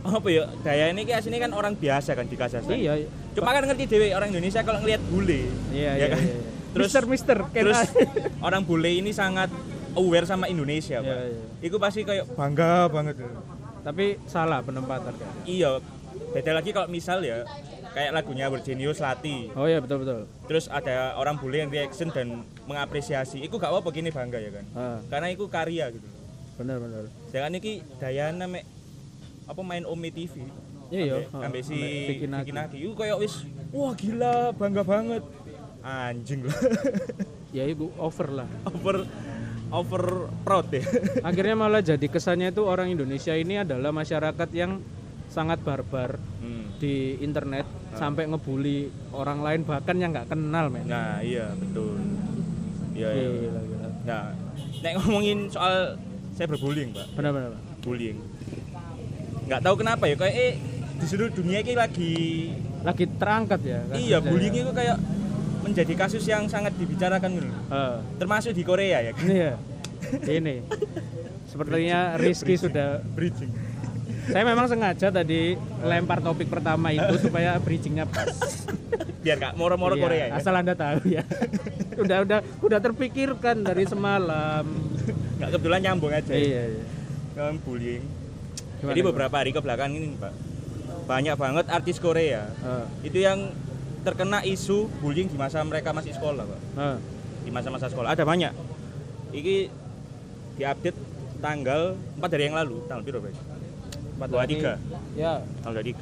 apa 0.00 0.24
ya 0.32 0.48
Daya 0.64 0.88
ini 0.88 1.04
ki 1.04 1.12
aslinya 1.12 1.44
kan 1.44 1.52
orang 1.52 1.76
biasa 1.76 2.16
kan 2.16 2.24
di 2.24 2.32
Kazakhstan. 2.32 2.80
iya 2.80 2.96
Cuma 3.36 3.52
kan 3.52 3.68
ngerti 3.68 3.84
dewe 3.84 4.16
orang 4.16 4.32
Indonesia 4.32 4.64
kalau 4.64 4.80
ngelihat 4.80 5.04
bule. 5.12 5.52
iya 5.68 6.00
ya 6.00 6.00
iya, 6.00 6.06
kan? 6.16 6.24
iya. 6.24 6.40
Terus 6.72 6.88
Mister 6.88 7.04
Mister 7.04 7.38
terus 7.52 7.76
orang 8.46 8.64
bule 8.64 8.88
ini 8.88 9.12
sangat 9.12 9.52
aware 9.92 10.24
sama 10.24 10.48
Indonesia, 10.48 11.02
Pak. 11.02 11.12
Iya, 11.12 11.28
iya. 11.28 11.44
Itu 11.60 11.76
pasti 11.76 12.08
kayak 12.08 12.32
bangga 12.32 12.88
banget. 12.88 13.20
Tapi 13.80 14.20
salah 14.24 14.60
penempatan 14.60 15.12
kan 15.12 15.30
Iya. 15.44 15.80
Beda 16.30 16.52
lagi 16.52 16.70
kalau 16.70 16.86
misal 16.86 17.20
ya 17.20 17.42
kayak 17.90 18.10
lagunya 18.12 18.46
Virginius 18.46 18.98
Lati. 18.98 19.50
oh 19.50 19.66
iya 19.66 19.78
betul 19.78 20.02
betul 20.02 20.30
Terus 20.46 20.66
ada 20.66 21.14
orang 21.14 21.34
bule 21.34 21.58
yang 21.58 21.68
reaction 21.68 22.08
dan 22.08 22.42
mengapresiasi. 22.64 23.40
Itu 23.40 23.56
gak 23.56 23.66
apa-apa 23.68 23.90
gini 23.90 24.08
bangga 24.08 24.38
ya 24.38 24.50
kan. 24.52 24.64
ah, 24.72 24.98
Karena 25.06 25.26
itu 25.28 25.44
karya 25.46 25.90
gitu. 25.90 26.06
benar 26.54 26.76
benar 26.76 27.08
Sedangkan 27.26 27.56
ini 27.56 27.72
Dayana 27.96 28.46
mek 28.46 28.62
apa 29.44 29.60
main 29.60 29.82
Omi 29.82 30.10
TV. 30.10 30.44
Iya, 30.90 31.02
iya. 31.04 31.16
Ambek 31.32 31.62
si. 31.62 31.78
Vicky 32.06 32.26
Naki. 32.26 32.50
Itu 32.76 32.94
kayak 32.94 33.18
wis 33.18 33.42
wah 33.70 33.94
gila, 33.94 34.50
bangga 34.54 34.82
banget. 34.82 35.22
Anjing 35.80 36.44
lah. 36.44 36.58
ya 37.56 37.66
itu 37.66 37.90
over 37.96 38.30
lah 38.30 38.48
over 38.68 39.02
over 39.70 40.02
proud 40.40 40.66
ya. 40.68 40.82
akhirnya 41.28 41.54
malah 41.54 41.80
jadi 41.80 42.02
kesannya 42.02 42.50
itu 42.50 42.62
orang 42.62 42.90
Indonesia 42.90 43.32
ini 43.32 43.58
adalah 43.58 43.90
masyarakat 43.90 44.48
yang 44.50 44.82
sangat 45.26 45.60
barbar 45.60 46.18
Hmm. 46.40 46.72
di 46.76 47.20
internet 47.20 47.62
sampai 47.92 48.24
ngebully 48.24 48.88
orang 49.12 49.38
lain 49.38 49.60
bahkan 49.62 49.94
yang 49.94 50.10
nggak 50.10 50.26
kenal 50.26 50.66
men 50.66 50.84
Nah, 50.84 51.20
iya 51.20 51.52
betul. 51.52 52.00
Iya, 52.92 53.08
iya. 53.12 53.28
Gila, 53.30 53.60
gila. 53.62 53.88
Nah, 54.02 54.22
nek 54.80 54.92
ngomongin 54.98 55.38
soal 55.46 56.00
saya 56.32 56.46
berbullying, 56.46 56.90
Pak. 56.90 57.06
benar 57.12 57.30
benar 57.30 57.50
Pak. 57.52 57.62
Bullying. 57.80 58.16
Nggak 59.44 59.60
tahu 59.60 59.74
kenapa 59.76 60.04
ya, 60.04 60.16
kayak 60.16 60.34
eh, 60.34 60.52
di 60.94 61.04
seluruh 61.04 61.30
dunia 61.30 61.60
ini 61.60 61.74
lagi 61.74 62.14
lagi 62.80 63.04
terangkat 63.10 63.60
ya 63.62 63.80
kasusnya 63.84 64.00
iya 64.00 64.16
ya. 64.16 64.24
bullying 64.24 64.54
itu 64.54 64.72
kayak 64.72 64.96
menjadi 65.60 65.92
kasus 65.94 66.24
yang 66.24 66.46
sangat 66.46 66.72
dibicarakan 66.74 67.30
gitu. 67.32 67.48
Eh, 67.48 67.96
Termasuk 68.16 68.52
di 68.52 68.62
Korea 68.62 68.98
ya. 69.02 69.12
ini 69.16 69.36
ya 69.36 69.54
ini 70.26 70.64
sepertinya 71.44 72.16
Rizky 72.16 72.56
sudah 72.56 73.04
Bridging. 73.06 73.52
saya 74.22 74.44
memang 74.44 74.64
sengaja 74.64 75.10
tadi 75.10 75.54
lempar 75.82 76.20
topik 76.20 76.46
pertama 76.46 76.88
itu 76.88 77.18
supaya 77.20 77.58
bridgingnya 77.58 78.06
pas 78.06 78.30
Biar 79.20 79.36
nggak 79.36 79.54
moro-moro 79.54 79.92
Iya, 79.92 80.02
Korea 80.02 80.24
ya. 80.24 80.34
asal 80.34 80.54
anda 80.54 80.72
tahu 80.72 81.02
ya 81.04 81.20
udah 81.94 82.18
udah 82.22 82.38
udah 82.60 82.78
terpikirkan 82.80 83.60
dari 83.60 83.84
semalam 83.84 84.64
Nggak 85.36 85.50
kebetulan 85.52 85.80
nyambung 85.82 86.10
aja. 86.10 86.32
iya 86.32 86.62
iya 86.70 86.84
Kan 87.32 87.58
bullying. 87.58 88.04
Gimana, 88.76 88.90
Jadi 88.90 89.00
beberapa 89.02 89.34
hari 89.34 89.50
ke 89.50 89.58
belakang 89.58 89.92
ini, 89.92 90.12
Pak. 90.14 90.32
Banyak 91.04 91.34
banget 91.34 91.64
artis 91.68 91.96
Korea 91.96 92.48
Eh, 92.54 92.84
itu 93.04 93.18
yang 93.18 93.50
terkena 94.00 94.38
isu 94.42 94.88
bullying 94.98 95.28
di 95.28 95.36
masa 95.36 95.60
mereka 95.60 95.92
masih 95.92 96.12
sekolah 96.12 96.44
pak 96.44 96.60
eh. 96.76 96.96
di 97.44 97.50
masa-masa 97.50 97.86
sekolah 97.86 98.12
ada 98.12 98.24
banyak 98.24 98.52
ini 99.30 99.68
diupdate 100.56 100.96
tanggal 101.40 101.96
4 102.18 102.24
hari 102.28 102.44
yang 102.46 102.56
lalu 102.56 102.84
tanggal 102.84 103.04
berapa 103.06 103.28
Pak? 103.32 103.58
Empat 104.20 104.28
Dua 104.28 104.44
hari. 104.44 104.52
tiga. 104.52 104.72
Ya. 105.16 105.40
tanggal 105.64 105.80
3 105.80 105.96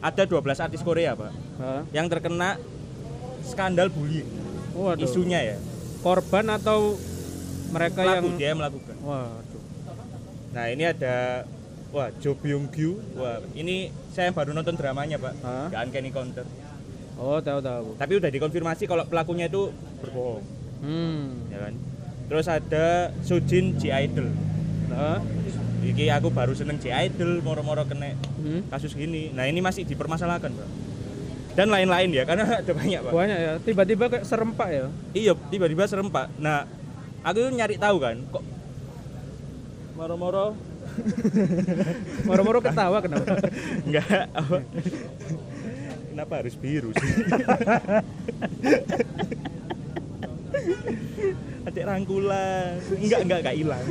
ada 0.00 0.22
12 0.24 0.64
artis 0.64 0.80
Korea 0.80 1.12
pak 1.12 1.32
Hah? 1.58 1.82
yang 1.90 2.06
terkena 2.06 2.56
skandal 3.44 3.88
bullying 3.90 4.28
Waduh. 4.72 5.04
isunya 5.04 5.40
ya 5.42 5.56
Korban 5.98 6.46
atau 6.54 6.94
mereka 7.68 8.00
pelaku 8.00 8.14
yang 8.14 8.38
dia 8.38 8.46
yang 8.54 8.58
melakukan 8.60 8.96
Waduh. 9.02 9.62
nah 10.54 10.64
ini 10.70 10.84
ada 10.86 11.44
wah 11.90 12.08
Jo 12.16 12.32
Byung 12.32 12.70
Gyu 12.70 12.96
wah 13.18 13.42
ini 13.52 13.90
saya 14.12 14.32
baru 14.32 14.54
nonton 14.54 14.78
dramanya 14.78 15.18
pak 15.18 15.34
Hah? 15.42 15.68
The 15.68 15.76
Uncanny 15.82 16.08
Counter 16.08 16.46
Oh, 17.18 17.38
tahu 17.38 17.58
tahu. 17.58 17.86
tapi 17.98 18.12
udah 18.14 18.30
dikonfirmasi 18.30 18.86
kalau 18.86 19.02
pelakunya 19.04 19.46
itu 19.46 19.74
berbohong 19.98 20.42
Hmm. 20.78 21.50
ya 21.50 21.58
kan 21.58 21.74
terus 22.26 22.46
ada 22.46 22.86
Sujin 23.20 23.74
Ji 23.74 23.90
Idol 23.90 24.30
Nah. 24.88 25.20
Iki 25.78 26.10
aku 26.10 26.28
baru 26.28 26.52
seneng 26.52 26.76
J 26.76 26.90
Idol 27.06 27.38
moro-moro 27.38 27.84
kena 27.84 28.10
Hmm. 28.34 28.66
kasus 28.66 28.92
gini. 28.92 29.30
Nah, 29.30 29.46
ini 29.46 29.62
masih 29.62 29.86
dipermasalahkan, 29.86 30.50
Pak. 30.50 30.68
Dan 31.54 31.70
lain-lain 31.70 32.10
ya, 32.10 32.26
karena 32.26 32.44
ada 32.60 32.72
banyak, 32.74 32.98
Pak. 32.98 33.12
Banyak 33.14 33.38
ya. 33.38 33.52
Tiba-tiba 33.62 34.04
kayak 34.08 34.26
serempak 34.26 34.68
ya. 34.68 34.86
Iya, 35.14 35.32
tiba-tiba 35.48 35.86
serem, 35.86 36.10
Pak. 36.10 36.34
Nah, 36.36 36.66
aku 37.22 37.46
nyari 37.52 37.78
tahu 37.78 37.96
kan, 38.00 38.18
kok 38.26 38.42
moro-moro 39.94 40.58
Moro-moro 42.26 42.58
ketawa 42.58 42.98
kenapa? 42.98 43.38
enggak 43.86 44.26
apa 44.34 44.58
Kenapa 46.18 46.42
harus 46.42 46.58
biru 46.58 46.90
sih? 46.98 47.10
Adik 51.70 51.84
rangkulan. 51.86 52.74
Enggak, 52.98 53.20
enggak, 53.22 53.38
enggak 53.38 53.54
hilang. 53.54 53.84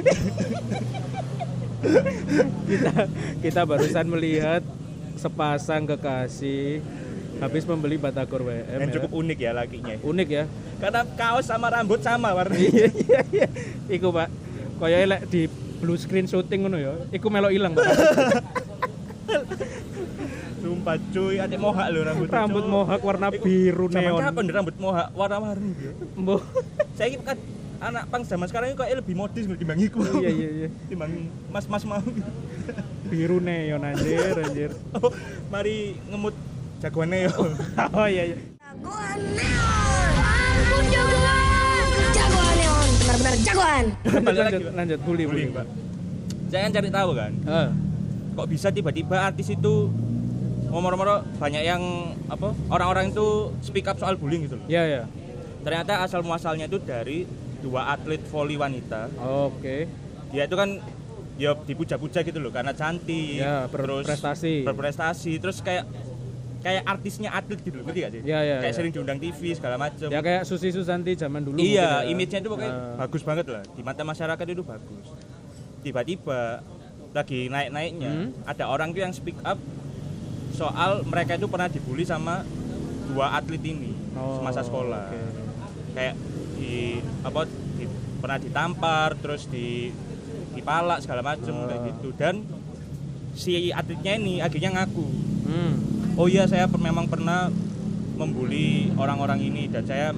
kita 2.68 2.92
kita 3.40 3.62
barusan 3.64 4.12
melihat 4.12 4.60
sepasang 5.16 5.88
kekasih 5.88 6.84
habis 7.40 7.64
membeli 7.64 7.96
batagor 7.96 8.44
WM 8.44 8.76
yang 8.76 8.92
ya. 8.92 8.96
cukup 9.00 9.12
unik 9.24 9.40
ya 9.40 9.52
lakinya 9.56 9.96
unik 10.04 10.28
ya 10.28 10.52
karena 10.84 11.08
kaos 11.16 11.48
sama 11.48 11.72
rambut 11.72 12.04
sama 12.04 12.36
warnanya 12.36 12.60
iya 12.60 12.88
iya 12.92 13.22
iya 13.32 13.48
iku 13.88 14.12
pak 14.12 14.28
kaya 14.84 15.08
elek 15.08 15.32
di 15.32 15.48
blue 15.80 15.96
screen 15.96 16.28
shooting 16.28 16.68
ngono 16.68 16.76
ya 16.76 16.92
iku 17.14 17.32
melok 17.32 17.56
ilang 17.56 17.72
pak 17.72 17.88
sumpah 20.88 21.12
cuy 21.12 21.36
ada 21.36 21.56
mohak 21.60 21.88
lo 21.92 22.00
rambut 22.08 22.30
rambut 22.32 22.64
mohak 22.64 23.02
warna 23.04 23.28
biru 23.28 23.86
neon 23.92 24.08
neon 24.08 24.24
kapan 24.24 24.46
rambut 24.56 24.76
mohak 24.80 25.08
warna-warni 25.12 25.72
ya? 25.76 25.92
Mbok. 26.16 26.42
saya 26.96 27.08
ini 27.12 27.18
kan 27.28 27.38
anak 27.84 28.04
pang 28.08 28.24
zaman 28.24 28.48
sekarang 28.48 28.72
ini 28.72 28.80
kok 28.80 28.88
lebih 28.88 29.16
modis 29.20 29.44
dibanding 29.52 29.92
iku 29.92 30.00
iya 30.24 30.32
iya 30.32 30.50
iya 30.64 30.68
dibanding 30.88 31.28
mas-mas 31.52 31.84
mau 31.84 32.00
biru 33.12 33.44
neon 33.44 33.84
anjir 33.84 34.32
anjir 34.40 34.72
oh, 34.96 35.12
mari 35.52 36.00
ngemut 36.08 36.36
jagoan 36.80 37.12
Neo 37.12 37.36
oh 38.00 38.08
iya 38.08 38.24
iya 38.32 38.38
Jagoan 38.78 39.20
neon. 39.36 40.12
Ampun 40.22 40.84
jagoan. 40.88 41.86
Jagoan 42.16 42.54
neon. 42.56 42.90
Benar-benar 43.02 43.36
jagoan. 43.44 43.86
lanjut 44.06 44.40
lanjut 44.40 44.62
lanjut 44.72 45.00
bully 45.04 45.24
bully 45.28 45.44
Pak. 45.52 45.66
saya 46.48 46.62
kan 46.64 46.72
cari 46.80 46.90
tahu 46.94 47.10
kan 47.12 47.32
Ah, 47.44 47.68
kok 48.40 48.48
bisa 48.48 48.72
tiba-tiba 48.72 49.18
artis 49.20 49.52
itu 49.52 49.90
ngomong-ngomong 50.68 51.08
banyak 51.36 51.64
yang 51.64 51.82
apa 52.28 52.52
orang-orang 52.68 53.10
itu 53.10 53.28
speak 53.62 53.86
up 53.86 53.96
soal 53.96 54.14
bullying 54.14 54.44
gitu 54.44 54.56
loh 54.56 54.68
iya 54.68 54.84
iya 54.86 55.04
ternyata 55.62 56.02
asal 56.02 56.22
muasalnya 56.22 56.66
itu 56.66 56.78
dari 56.78 57.24
dua 57.60 57.92
atlet 57.92 58.22
voli 58.24 58.56
wanita 58.56 59.08
oke 59.18 59.76
dia 60.30 60.44
itu 60.44 60.54
kan 60.54 60.70
ya 61.36 61.54
dipuja-puja 61.56 62.22
gitu 62.22 62.38
loh 62.38 62.50
karena 62.50 62.72
cantik 62.72 63.38
Ya, 63.38 63.66
terus 63.68 64.04
berprestasi. 64.04 64.64
berprestasi 64.64 65.32
terus 65.38 65.62
kayak 65.62 65.86
kayak 66.58 66.84
artisnya 66.84 67.30
atlet 67.32 67.60
gitu 67.60 67.78
loh 67.78 67.86
ngerti 67.86 68.00
gak 68.00 68.12
sih 68.12 68.22
Iya, 68.26 68.40
iya, 68.42 68.56
kayak 68.58 68.66
iya. 68.66 68.76
sering 68.76 68.92
diundang 68.92 69.20
TV 69.20 69.54
segala 69.54 69.76
macam 69.78 70.08
ya 70.08 70.20
kayak 70.20 70.42
Susi 70.44 70.70
Susanti 70.70 71.14
zaman 71.14 71.42
dulu 71.42 71.58
iya 71.58 72.02
ya. 72.02 72.10
image-nya 72.10 72.40
itu 72.40 72.50
pokoknya 72.50 72.74
Ah. 72.74 72.96
bagus 73.00 73.22
banget 73.22 73.46
lah 73.48 73.64
di 73.68 73.82
mata 73.82 74.02
masyarakat 74.02 74.46
itu 74.48 74.64
bagus 74.64 75.06
tiba-tiba 75.80 76.60
lagi 77.14 77.48
naik-naiknya 77.48 78.12
Hmm. 78.12 78.30
ada 78.44 78.68
orang 78.68 78.92
tuh 78.92 79.02
yang 79.02 79.14
speak 79.14 79.38
up 79.42 79.58
soal 80.58 81.06
mereka 81.06 81.38
itu 81.38 81.46
pernah 81.46 81.70
dibully 81.70 82.02
sama 82.02 82.42
dua 83.08 83.32
atlet 83.32 83.62
ini 83.62 83.94
Oh, 84.12 84.42
semasa 84.42 84.62
sekolah. 84.62 85.06
oke. 85.08 85.22
kayak 85.94 86.14
di 86.54 86.98
apa 87.22 87.46
di- 87.74 87.90
pernah 88.18 88.38
ditampar 88.38 89.14
terus 89.16 89.46
di 89.46 89.94
dipalak 90.52 91.00
segala 91.00 91.22
macem 91.24 91.54
Ah. 91.56 91.66
kayak 91.68 91.82
gitu. 91.88 92.10
Dan 92.12 92.42
si 93.32 93.70
atletnya 93.72 94.14
ini 94.16 94.34
akhirnya 94.40 94.74
ngaku. 94.76 95.06
Hmm. 95.46 95.74
oh 96.14 96.26
iya 96.26 96.44
saya 96.44 96.66
memang 96.68 97.06
pernah 97.06 97.54
membuli 98.14 98.90
orang-orang 98.94 99.38
ini 99.40 99.70
dan 99.70 99.86
saya 99.86 100.10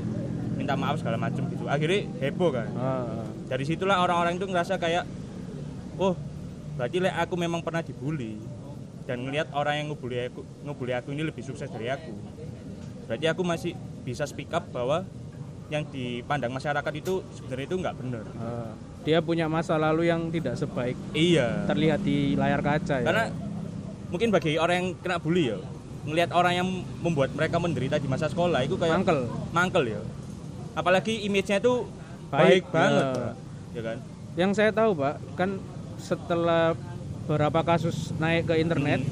minta 0.55 0.73
maaf 0.73 0.95
segala 0.97 1.15
macem 1.17 1.43
gitu. 1.45 1.63
Akhirnya 1.65 2.07
heboh 2.19 2.49
kan. 2.49 2.71
Ah, 2.73 3.27
dari 3.45 3.63
situlah 3.63 3.99
orang-orang 3.99 4.35
itu 4.35 4.45
ngerasa 4.45 4.75
kayak 4.75 5.03
oh 5.95 6.15
berarti 6.75 6.97
lek 6.97 7.11
aku 7.13 7.35
memang 7.35 7.59
pernah 7.59 7.79
dibully 7.81 8.39
dan 9.05 9.23
ngelihat 9.25 9.51
orang 9.55 9.83
yang 9.83 9.87
ngebully 9.93 10.27
aku 10.31 10.41
ngebully 10.65 10.93
aku 10.95 11.09
ini 11.13 11.23
lebih 11.27 11.43
sukses 11.45 11.69
dari 11.71 11.87
aku. 11.91 12.11
Berarti 13.05 13.25
aku 13.25 13.41
masih 13.41 13.71
bisa 14.05 14.23
speak 14.25 14.49
up 14.53 14.65
bahwa 14.69 15.05
yang 15.69 15.85
dipandang 15.85 16.49
masyarakat 16.49 16.93
itu 16.97 17.21
sebenarnya 17.37 17.65
itu 17.69 17.75
nggak 17.77 17.95
benar. 17.97 18.25
Ah. 18.41 18.73
dia 18.99 19.23
punya 19.23 19.47
masa 19.47 19.79
lalu 19.79 20.11
yang 20.11 20.27
tidak 20.27 20.59
sebaik. 20.59 20.97
Iya. 21.15 21.65
Terlihat 21.71 22.03
di 22.03 22.35
layar 22.35 22.59
kaca 22.59 22.99
ya. 22.99 23.05
Karena 23.07 23.31
mungkin 24.11 24.29
bagi 24.29 24.59
orang 24.59 24.75
yang 24.75 24.89
kena 24.99 25.17
bully 25.23 25.55
ya 25.55 25.57
ngelihat 26.09 26.31
orang 26.31 26.53
yang 26.55 26.67
membuat 27.03 27.31
mereka 27.35 27.59
menderita 27.59 27.95
di 27.99 28.07
masa 28.07 28.31
sekolah 28.31 28.63
itu 28.63 28.75
kayak 28.75 28.99
mangkel. 28.99 29.19
mangkel 29.51 29.83
ya. 29.87 30.01
Apalagi 30.75 31.27
image-nya 31.27 31.59
itu 31.59 31.85
Baik, 32.29 32.39
baik, 32.39 32.63
banget. 32.71 33.05
Pak. 33.09 33.33
ya 33.73 33.81
kan? 33.81 33.97
Yang 34.37 34.51
saya 34.55 34.71
tahu 34.71 34.91
pak 34.95 35.15
kan 35.35 35.49
setelah 35.99 36.77
beberapa 37.29 37.61
kasus 37.61 38.09
naik 38.17 38.49
ke 38.49 38.57
internet 38.57 39.05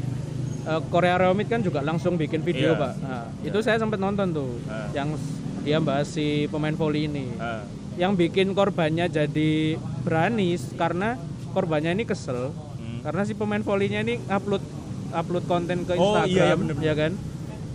eh, 0.65 0.81
Korea 0.89 1.21
Remit 1.21 1.45
kan 1.45 1.61
juga 1.61 1.79
langsung 1.79 2.17
bikin 2.17 2.41
video 2.41 2.73
Hmm. 2.73 2.81
Iya. 2.81 2.81
pak 2.81 2.93
nah, 2.99 3.25
itu 3.45 3.57
saya 3.61 3.77
sempat 3.77 4.01
nonton 4.01 4.33
tuh 4.33 4.57
Ah. 4.65 4.89
yang 4.91 5.13
dia 5.61 5.77
bahas 5.77 6.09
si 6.09 6.49
pemain 6.49 6.73
volley 6.73 7.05
ini 7.05 7.29
Ah, 7.37 7.61
yang 7.93 8.17
bikin 8.17 8.51
korbannya 8.51 9.05
jadi 9.07 9.77
berani 10.01 10.57
karena 10.73 11.21
korbannya 11.53 11.93
ini 11.93 12.03
kesel 12.03 12.49
Hmm. 12.49 13.05
karena 13.05 13.21
si 13.21 13.31
pemain 13.31 13.61
volleynya 13.61 14.01
ini 14.01 14.17
upload 14.25 14.65
upload 15.09 15.45
konten 15.45 15.85
ke 15.85 15.93
Oh, 15.93 16.17
Instagram 16.17 16.25
iya, 16.27 16.43
iya, 16.43 16.55
bener-bener. 16.57 16.83
ya 16.83 16.93
kan 16.97 17.11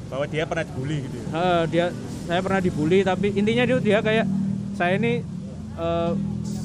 bahwa 0.08 0.24
dia 0.26 0.44
pernah 0.44 0.64
dibully 0.66 0.96
gitu 1.00 1.16
ya 1.16 1.26
Eh, 1.32 1.62
dia 1.70 1.84
saya 2.22 2.40
pernah 2.40 2.60
dibully 2.60 2.98
tapi 3.00 3.26
intinya 3.30 3.62
dia 3.62 3.78
dia 3.78 3.98
kayak 4.00 4.26
saya 4.74 4.98
ini 4.98 5.22
eh, 5.72 6.12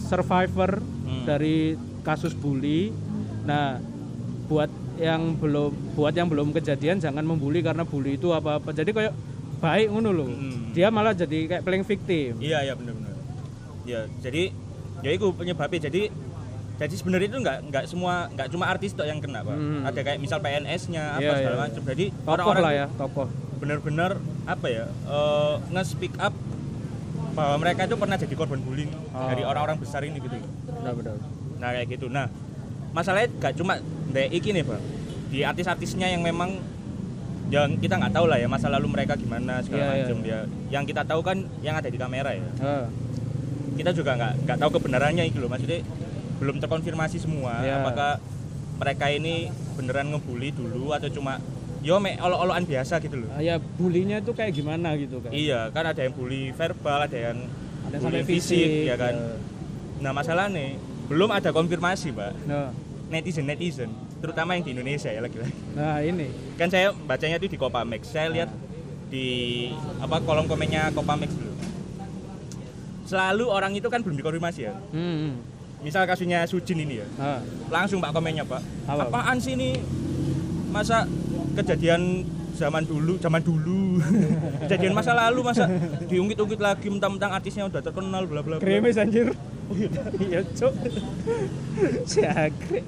survivor 0.03 0.81
Hmm. 0.81 1.23
dari 1.23 1.77
kasus 2.01 2.33
bully 2.33 2.91
nah 3.47 3.79
buat 4.45 4.67
yang 4.97 5.33
belum 5.33 5.71
buat 5.93 6.11
yang 6.11 6.27
belum 6.27 6.51
kejadian 6.51 6.97
jangan 6.97 7.21
membuli 7.21 7.61
karena 7.61 7.81
bully 7.81 8.15
itu 8.15 8.29
apa 8.29 8.57
apa 8.57 8.69
jadi 8.71 8.89
kayak 8.89 9.13
baik 9.57 9.87
ngono 9.87 10.11
loh 10.11 10.27
Hmm. 10.27 10.69
dia 10.69 10.87
malah 10.87 11.13
jadi 11.13 11.47
kayak 11.47 11.63
playing 11.63 11.81
victim 11.83 12.37
Iya 12.37 12.61
iya 12.61 12.73
benar-benar. 12.73 13.13
Ya 13.83 14.03
jadi 14.19 14.51
ya 14.99 15.09
itu 15.11 15.31
penyebabnya 15.31 15.79
jadi 15.83 16.09
jadi 16.77 16.93
sebenarnya 16.93 17.27
itu 17.27 17.39
nggak 17.39 17.57
nggak 17.65 17.83
semua 17.85 18.29
nggak 18.29 18.47
cuma 18.49 18.65
artis 18.67 18.91
tok 18.91 19.05
yang 19.05 19.17
kena 19.17 19.41
pak. 19.41 19.53
Hmm. 19.53 19.81
Ada 19.83 19.99
kayak 20.03 20.19
misal 20.19 20.37
PNS-nya 20.37 21.03
apa 21.13 21.23
Iya, 21.23 21.33
segala 21.35 21.55
iya, 21.55 21.61
macam. 21.63 21.81
Jadi 21.83 22.05
tokoh 22.11 22.31
orang-orang 22.31 22.61
lah 22.61 22.73
ya 22.75 22.85
tokoh 22.93 23.27
benar-benar 23.57 24.11
apa 24.45 24.67
ya 24.67 24.85
eh, 24.85 25.53
nge-speak 25.71 26.13
up 26.19 26.33
bahwa 27.33 27.55
mereka 27.59 27.85
itu 27.85 27.95
pernah 27.95 28.15
jadi 28.15 28.33
korban 28.33 28.59
bullying 28.59 28.89
Oh. 29.09 29.25
dari 29.25 29.41
orang-orang 29.41 29.77
besar 29.77 30.01
ini 30.01 30.17
gitu. 30.17 30.37
benar-benar 30.67 31.17
Nah 31.57 31.69
kayak 31.71 31.87
gitu. 31.91 32.05
Nah 32.07 32.29
masalahnya 32.91 33.29
gak 33.37 33.53
cuma 33.55 33.79
dari 34.07 34.29
iki 34.31 34.51
nih 34.51 34.63
pak. 34.63 34.79
Di 35.27 35.43
artis-artisnya 35.43 36.07
yang 36.07 36.21
memang 36.21 36.59
yang 37.47 37.79
kita 37.79 37.95
nggak 37.95 38.11
tahu 38.11 38.27
lah 38.27 38.35
ya 38.35 38.47
masa 38.47 38.67
lalu 38.67 38.91
mereka 38.91 39.15
gimana 39.15 39.63
segala 39.63 39.79
Iya, 39.85 39.91
iya, 39.93 40.03
macam 40.03 40.17
ya. 40.21 40.39
Yang 40.69 40.83
kita 40.85 41.01
tahu 41.03 41.21
kan 41.21 41.37
yang 41.61 41.75
ada 41.75 41.87
di 41.87 41.95
kamera 41.95 42.31
ya. 42.31 42.43
Eh, 42.59 42.85
kita 43.77 43.91
juga 43.93 44.15
nggak 44.15 44.33
nggak 44.43 44.57
tahu 44.57 44.69
kebenarannya 44.73 45.23
itu 45.23 45.37
loh 45.37 45.47
maksudnya 45.47 45.79
belum 46.37 46.59
terkonfirmasi 46.59 47.17
semua 47.17 47.61
Ya. 47.61 47.79
apakah 47.79 48.19
mereka 48.77 49.05
ini 49.07 49.47
beneran 49.73 50.09
ngebully 50.09 50.51
dulu 50.51 50.91
atau 50.91 51.07
cuma 51.07 51.37
yo 51.81 51.97
me 51.97 52.13
olo-oloan 52.15 52.65
biasa 52.65 52.97
gitu 52.99 53.21
loh 53.21 53.29
ya 53.37 53.57
bulinya 53.57 54.17
tuh 54.19 54.33
kayak 54.33 54.51
gimana 54.51 54.97
gitu 54.97 55.17
kan 55.17 55.29
iya 55.29 55.69
kan 55.69 55.85
ada 55.85 55.97
yang 55.99 56.13
bully 56.13 56.49
verbal 56.51 56.99
ada 56.99 57.13
yang 57.15 57.37
ada 57.85 57.95
bully 57.95 58.21
sampai 58.21 58.21
fisik, 58.23 58.69
ya 58.85 58.97
kan 58.97 59.13
nah 59.97 60.11
masalahnya 60.11 60.77
belum 61.07 61.29
ada 61.31 61.49
konfirmasi 61.55 62.11
pak 62.11 62.35
nah, 62.43 62.71
netizen 63.07 63.47
netizen. 63.47 63.91
Terutama 64.17 64.57
yang 64.57 64.65
di 64.65 64.71
Indonesia 64.75 65.07
ya 65.07 65.23
lagi-lagi 65.23 65.55
nah 65.77 66.03
ini. 66.03 66.27
Kan 66.59 66.67
saya 66.67 66.91
bacanya 66.91 67.39
itu 67.39 67.47
di 67.47 67.57
Kopamex 67.57 68.11
saya 68.11 68.27
lihat 68.33 68.49
di 69.07 69.27
apa 70.03 70.19
kolom 70.23 70.45
komennya 70.51 70.91
Kopamex 70.91 71.31
dulu. 71.31 71.53
Selalu 73.07 73.45
orang 73.47 73.71
itu 73.71 73.87
kan 73.87 74.03
belum 74.03 74.19
dikonfirmasi 74.19 74.61
ya? 74.67 74.75
Hmm, 74.91 75.15
hmm. 75.31 75.33
misal 75.79 76.03
kasusnya 76.03 76.43
Sujin 76.43 76.83
ini 76.83 76.99
ya. 76.99 77.07
Ah, 77.15 77.39
langsung 77.71 78.03
pak 78.03 78.11
komennya 78.11 78.43
pak 78.43 78.59
Apa? 78.89 79.07
apaan 79.07 79.39
sih 79.39 79.55
ini? 79.55 79.79
Masa 80.67 81.07
kejadian 81.55 82.27
zaman 82.57 82.83
dulu 82.83 83.21
zaman 83.21 83.41
dulu 83.45 84.01
kejadian 84.65 84.97
masa 84.97 85.13
lalu 85.13 85.45
masa 85.45 85.69
diungkit-ungkit 86.09 86.57
lagi 86.57 86.89
mentang-mentang 86.89 87.31
artisnya 87.37 87.69
udah 87.69 87.81
terkenal 87.85 88.25
bla 88.25 88.41
bla 88.41 88.57
bla 88.57 88.63
Kremes 88.65 88.97
anjir. 88.97 89.29
iya, 90.17 90.41
Cuk. 90.57 90.73
Jagre. 92.09 92.81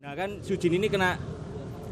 nah 0.00 0.12
kan 0.16 0.40
Sujin 0.44 0.74
ini 0.76 0.88
kena 0.88 1.16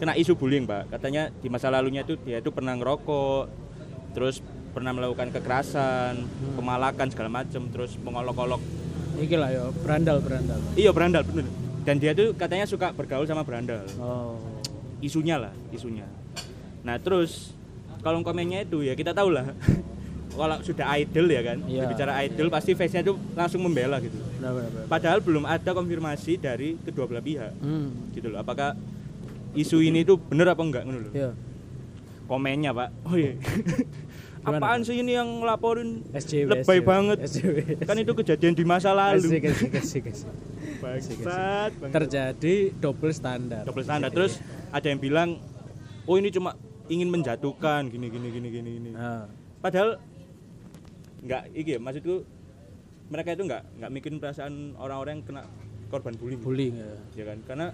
kena 0.01 0.17
isu 0.17 0.37
bullying 0.37 0.65
pak 0.65 0.89
katanya 0.93 1.29
di 1.29 1.49
masa 1.53 1.69
lalunya 1.69 2.05
tuh 2.05 2.17
dia 2.25 2.41
tuh 2.41 2.53
pernah 2.53 2.73
ngerokok 2.77 3.45
terus 4.17 4.41
pernah 4.73 4.93
melakukan 4.97 5.29
kekerasan 5.33 6.25
pemalakan 6.57 7.09
segala 7.13 7.45
macem 7.45 7.69
terus 7.73 7.97
mengolok-olok 8.01 8.61
Iki 9.19 9.35
lah 9.35 9.51
yo, 9.51 9.75
berandal 9.83 10.23
berandal. 10.23 10.59
iya 10.79 10.95
berandal 10.95 11.27
bener 11.27 11.68
dan 11.89 11.97
dia 11.97 12.13
tuh 12.13 12.37
katanya 12.37 12.69
suka 12.69 12.93
bergaul 12.93 13.25
sama 13.25 13.41
berandal 13.41 13.81
Oh. 13.97 14.37
isunya 15.01 15.41
lah 15.41 15.57
isunya 15.71 16.05
nah 16.83 16.97
terus 16.97 17.57
kolom 17.99 18.21
komennya 18.21 18.61
itu 18.63 18.83
ya 18.83 18.93
kita 18.93 19.11
tahu 19.11 19.33
lah 19.33 19.49
kalau 20.31 20.61
sudah 20.61 20.85
idol 20.95 21.27
ya 21.27 21.41
kan 21.43 21.59
Iya. 21.65 21.89
bicara 21.89 22.13
idol 22.23 22.47
pasti 22.47 22.71
fansnya 22.73 23.01
itu 23.01 23.17
langsung 23.33 23.59
membela 23.59 23.97
gitu 23.99 24.21
Benar 24.37 24.53
benar. 24.53 24.71
benar. 24.71 24.87
padahal 24.87 25.19
belum 25.19 25.45
ada 25.45 25.71
konfirmasi 25.73 26.37
dari 26.37 26.77
kedua 26.79 27.09
belah 27.09 27.25
pihak 27.25 27.57
Hmm. 27.57 28.13
gitu 28.13 28.29
loh 28.29 28.39
apakah 28.39 28.77
isu 29.55 29.81
ini 29.81 30.05
tuh 30.05 30.21
bener 30.21 30.47
apa 30.47 30.61
enggak 30.61 30.85
loh 30.85 31.09
Iya. 31.11 31.33
komennya 32.27 32.71
pak 32.71 32.89
oh 33.03 33.17
iya 33.17 33.33
Gimana? 34.39 34.61
apaan 34.61 34.81
sih 34.81 34.95
ini 34.95 35.13
yang 35.13 35.43
ngelaporin 35.43 36.05
SJW 36.11 36.47
lebay 36.55 36.79
SJW. 36.79 36.87
banget 36.87 37.17
SJW. 37.23 37.57
kan 37.81 37.97
itu 37.97 38.13
kejadian 38.15 38.53
di 38.53 38.63
masa 38.63 38.93
lalu 38.93 39.25
Asik, 39.27 39.45
asik, 39.47 39.73
asik, 39.75 40.05
asik. 40.07 40.31
Bangsat, 40.79 41.71
terjadi 41.91 42.55
double 42.79 43.13
standar. 43.13 43.63
Double 43.67 43.85
standar. 43.85 44.11
Terus 44.15 44.39
ada 44.71 44.87
yang 44.87 45.01
bilang 45.03 45.43
oh 46.07 46.17
ini 46.17 46.31
cuma 46.31 46.55
ingin 46.89 47.11
menjatuhkan 47.13 47.91
gini 47.93 48.09
gini 48.09 48.29
gini 48.31 48.49
gini 48.49 48.69
gini. 48.81 48.91
Nah, 48.95 49.29
padahal 49.61 50.01
nggak 51.19 51.43
iki 51.53 51.71
ya 51.77 51.81
maksudku 51.83 52.23
mereka 53.11 53.35
itu 53.35 53.43
nggak 53.45 53.63
nggak 53.83 53.91
mikirin 53.91 54.19
perasaan 54.23 54.79
orang-orang 54.79 55.21
yang 55.21 55.25
kena 55.27 55.43
korban 55.89 56.15
bullying. 56.17 56.41
Bullying 56.41 56.75
ya. 56.79 56.93
ya 57.17 57.25
kan? 57.35 57.39
Karena 57.45 57.67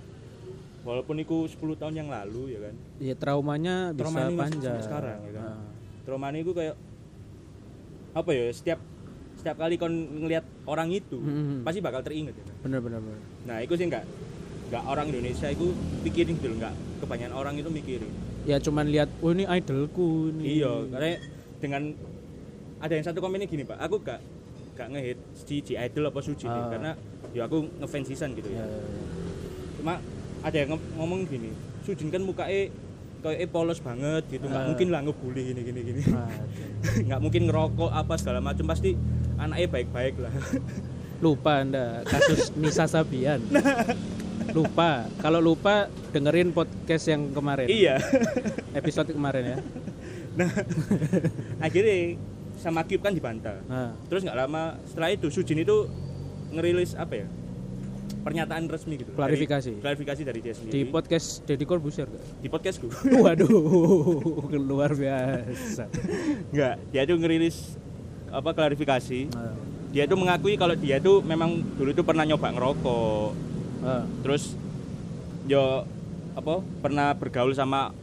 walaupun 0.87 1.17
itu 1.19 1.51
10 1.51 1.81
tahun 1.81 1.95
yang 1.95 2.09
lalu 2.09 2.57
ya 2.57 2.61
kan? 2.71 2.75
Ya 3.03 3.15
traumanya 3.19 3.91
bisa 3.93 4.01
Trauma 4.07 4.21
ini 4.25 4.35
masih 4.35 4.41
panjang. 4.59 4.83
sekarang, 4.83 5.19
ya 5.27 5.33
kan? 5.35 5.45
Nah, 5.45 5.61
trauma 6.07 6.27
ini 6.31 6.41
gue 6.47 6.55
kayak 6.55 6.77
apa 8.15 8.31
ya 8.31 8.47
setiap 8.55 8.79
setiap 9.45 9.61
kali 9.61 9.77
kon 9.77 9.93
ngelihat 9.93 10.41
orang 10.65 10.89
itu 10.89 11.21
Mhm. 11.21 11.63
pasti 11.63 11.79
bakal 11.79 12.01
teringat 12.01 12.33
ya 12.33 12.43
kan? 12.43 12.57
bener 12.65 12.81
bener 12.81 12.99
bener 12.99 13.21
nah 13.45 13.61
itu 13.61 13.77
sih 13.77 13.85
nggak 13.85 14.05
nggak 14.65 14.83
orang 14.83 15.07
Indonesia 15.07 15.47
itu 15.47 15.67
pikirin 16.01 16.35
gitu 16.35 16.49
loh, 16.49 16.57
nggak 16.59 16.73
kebanyakan 16.99 17.35
orang 17.37 17.55
itu 17.55 17.69
mikirin 17.69 18.09
ya 18.43 18.57
cuman 18.57 18.89
lihat 18.89 19.13
oh 19.21 19.31
ini 19.31 19.45
idolku 19.45 20.33
ini 20.33 20.43
iya 20.59 20.73
karena 20.89 21.21
dengan 21.61 21.83
ada 22.81 22.93
yang 22.95 23.05
satu 23.05 23.21
komennya 23.21 23.45
gini 23.45 23.63
pak 23.63 23.77
aku 23.79 24.01
gak 24.01 24.25
gak 24.75 24.89
ngehit 24.91 25.21
si, 25.39 25.61
si 25.61 25.73
idol 25.75 26.09
apa 26.09 26.19
suci 26.19 26.45
nih, 26.45 26.57
Ah. 26.59 26.67
karena 26.67 26.91
ya 27.31 27.45
aku 27.45 27.69
ngefans 27.79 28.09
sisan 28.09 28.33
gitu 28.33 28.49
ya, 28.49 28.59
ya 28.59 28.65
ya, 28.65 28.75
ya. 28.75 29.05
cuma 29.77 29.95
ada 30.41 30.57
yang 30.57 30.69
ngom- 30.73 30.89
ngomong 30.97 31.21
gini 31.25 31.53
Sujin 31.85 32.09
kan 32.09 32.21
mukanya 32.21 32.73
kayak 33.23 33.49
polos 33.49 33.77
banget 33.79 34.25
gitu 34.27 34.45
nggak 34.45 34.57
Ah. 34.59 34.67
mungkin 34.67 34.89
lah 34.89 35.01
ngebully 35.01 35.43
gini 35.47 35.61
gini 35.63 35.81
gini 35.85 36.03
Aduh. 36.03 37.05
nggak 37.07 37.21
mungkin 37.21 37.43
ngerokok 37.47 37.91
apa 37.91 38.15
segala 38.17 38.41
macam 38.41 38.65
pasti 38.67 38.97
anaknya 39.45 39.69
baik-baik 39.69 40.15
lah. 40.19 40.33
Lupa 41.25 41.63
anda 41.63 42.03
kasus 42.09 42.53
Nisa 42.57 42.89
Sabian. 42.89 43.41
Lupa. 44.57 45.09
Kalau 45.19 45.41
lupa 45.41 45.89
dengerin 46.13 46.53
podcast 46.53 47.09
yang 47.09 47.33
kemarin. 47.33 47.67
Iya. 47.67 47.97
Episode 48.77 49.13
kemarin 49.13 49.45
ya. 49.57 49.59
Nah 50.35 50.51
akhirnya 51.63 52.19
sama 52.59 52.83
Kip 52.83 52.99
kan 52.99 53.15
dibantah. 53.15 53.63
Nah, 53.71 53.95
terus 54.11 54.27
nggak 54.27 54.35
lama 54.35 54.75
setelah 54.83 55.15
itu 55.15 55.31
Sujin 55.31 55.63
itu 55.63 55.87
ngerilis 56.51 56.99
apa 56.99 57.23
ya? 57.23 57.27
Pernyataan 58.27 58.67
resmi 58.67 58.99
gitu. 58.99 59.15
Klarifikasi. 59.15 59.79
dari, 59.79 59.83
klarifikasi 59.87 60.21
dari 60.27 60.41
dia 60.43 60.51
di 60.51 60.59
sendiri 60.59 60.91
podcast 60.91 61.47
Deddy 61.47 61.63
Corbuzier 61.71 62.11
gak? 62.11 62.43
di 62.43 62.49
podcastku. 62.51 62.91
Waduh 63.15 64.51
luar 64.59 64.99
biasa. 64.99 65.87
Nggak 66.51 66.75
dia 66.91 67.03
tuh 67.07 67.15
ngerilis 67.15 67.79
apa 68.35 68.51
klarifikasi. 68.51 69.31
Nah, 69.31 69.55
dia 69.95 70.11
tuh 70.11 70.19
mengakui 70.19 70.59
kalau 70.59 70.75
dia 70.75 70.99
tuh 70.99 71.23
memang 71.23 71.63
dulu 71.79 71.95
tuh 71.95 72.03
pernah 72.03 72.27
nyoba 72.27 72.51
ngerokok. 72.51 73.31
Nah, 73.87 74.03
terus 74.27 74.59
yo 75.47 75.87
apa 76.35 76.59
pernah 76.83 77.15
bergaul 77.15 77.55
sama 77.55 77.95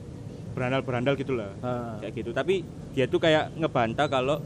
berandal-berandal 0.56 1.20
gitulah 1.20 1.52
nah. 1.60 2.00
kayak 2.00 2.24
gitu. 2.24 2.32
Tapi 2.32 2.64
dia 2.96 3.12
tuh 3.12 3.20
kayak 3.20 3.52
ngebantah 3.60 4.08
kalau 4.08 4.40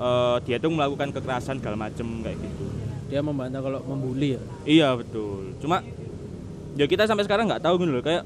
eh, 0.00 0.36
dia 0.48 0.56
tuh 0.56 0.72
melakukan 0.72 1.12
kekerasan 1.12 1.60
segala 1.60 1.76
macem 1.76 2.08
kayak 2.24 2.40
gitu. 2.40 2.64
Dia 3.12 3.20
membantah 3.20 3.60
kalau 3.60 3.80
membuli 3.84 4.40
ya? 4.40 4.42
Iya 4.64 4.88
betul. 4.96 5.52
Cuma 5.60 5.84
ya 6.80 6.84
kita 6.88 7.04
sampai 7.04 7.28
sekarang 7.28 7.44
nggak 7.48 7.60
tahu 7.60 7.84
gitu 7.84 7.92
loh. 7.92 8.04
Kayak 8.04 8.24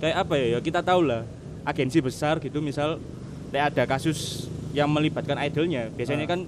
kayak 0.00 0.16
apa 0.16 0.34
ya? 0.40 0.46
Ya 0.56 0.58
kita 0.64 0.80
tahu 0.80 1.04
lah. 1.04 1.28
Agensi 1.64 2.00
besar 2.00 2.40
gitu 2.40 2.60
misal 2.60 3.00
kayak 3.48 3.72
ada 3.72 3.84
kasus 3.88 4.48
yang 4.74 4.90
melibatkan 4.90 5.38
idolnya. 5.38 5.88
Biasanya 5.88 6.26
Ah. 6.26 6.30
kan 6.30 6.40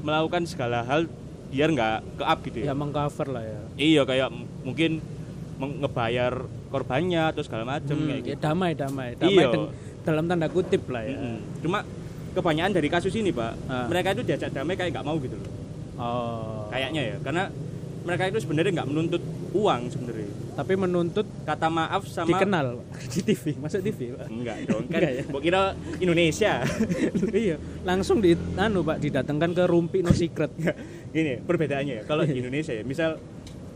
melakukan 0.00 0.42
segala 0.46 0.80
hal 0.80 1.10
biar 1.50 1.68
nggak 1.68 1.96
ke 2.16 2.24
up 2.24 2.38
gitu 2.40 2.56
ya. 2.58 2.70
Ya 2.70 2.74
mengcover 2.74 3.26
lah 3.28 3.42
ya. 3.42 3.60
Iya 3.76 4.02
kayak 4.04 4.28
mungkin 4.62 5.02
ngebayar 5.60 6.32
korbannya 6.70 7.22
atau 7.28 7.42
segala 7.42 7.66
macem 7.68 7.92
Hmm, 7.92 8.08
kayak 8.08 8.20
ya 8.22 8.26
gitu. 8.30 8.40
damai 8.40 8.72
damai. 8.72 9.08
Damai 9.14 9.44
Iya. 9.44 9.68
dalam 10.00 10.24
tanda 10.24 10.46
kutip 10.46 10.88
lah 10.88 11.02
ya. 11.02 11.12
Mm-mm. 11.12 11.36
cuma 11.60 11.84
kebanyakan 12.30 12.72
dari 12.72 12.88
kasus 12.88 13.12
ini 13.12 13.28
pak 13.28 13.52
Ah. 13.66 13.84
mereka 13.84 14.14
itu 14.14 14.22
diajak 14.22 14.50
damai 14.50 14.74
kayak 14.74 14.94
nggak 14.94 15.04
mau 15.04 15.18
gitu 15.18 15.34
loh. 15.34 15.50
Oh. 15.98 16.64
Kayaknya 16.70 17.02
ya 17.04 17.16
karena 17.20 17.42
mereka 18.00 18.22
itu 18.26 18.38
sebenarnya 18.40 18.72
nggak 18.72 18.88
menuntut 18.88 19.22
uang 19.52 19.90
sebenarnya 19.90 20.30
tapi 20.54 20.74
menuntut 20.76 21.26
kata 21.46 21.68
maaf 21.70 22.06
sama 22.06 22.28
dikenal. 22.30 22.82
Di 23.12 23.20
TV 23.22 23.56
masuk 23.58 23.80
TV 23.80 24.14
Pak? 24.14 24.26
enggak 24.28 24.56
dong 24.66 24.84
kan 24.90 25.00
Enggak 25.00 25.12
ya? 25.12 25.22
Kira 25.40 25.60
Indonesia. 26.02 26.52
Iya 27.30 27.56
langsung 27.86 28.20
di 28.20 28.36
anu 28.58 28.84
pak 28.84 29.00
didatangkan 29.00 29.50
ke 29.56 29.64
rumpi 29.64 30.02
no 30.04 30.12
secret. 30.12 30.50
Gini 31.14 31.40
perbedaannya 31.40 31.94
ya 32.00 32.04
kalau 32.04 32.26
di 32.26 32.36
Indonesia 32.36 32.74
ya 32.74 32.84
misal 32.84 33.16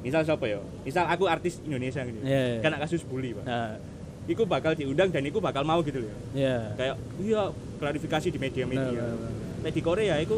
misal 0.05 0.21
siapa 0.27 0.45
ya? 0.45 0.61
Misal 0.85 1.09
aku 1.09 1.25
artis 1.31 1.63
Indonesia 1.65 2.05
gitu. 2.05 2.21
Iya, 2.21 2.59
iya. 2.59 2.61
kena 2.61 2.77
kasus 2.83 3.01
bully 3.07 3.33
pak. 3.33 3.45
Nah, 3.47 3.81
Iku 4.25 4.49
bakal 4.49 4.73
diundang 4.73 5.13
dan 5.13 5.21
iku 5.29 5.37
bakal 5.37 5.69
mau 5.69 5.85
gitu 5.85 6.01
loh 6.01 6.09
ya. 6.09 6.17
Ya 6.33 6.57
kayak 6.81 6.95
iya 7.21 7.43
klarifikasi 7.77 8.29
di 8.33 8.39
Nah, 8.41 8.45
media-media. 8.49 9.03
Nah, 9.05 9.17
nah. 9.21 9.33
Kayak 9.65 9.75
di 9.77 9.83
Korea 9.85 10.15
itu 10.17 10.37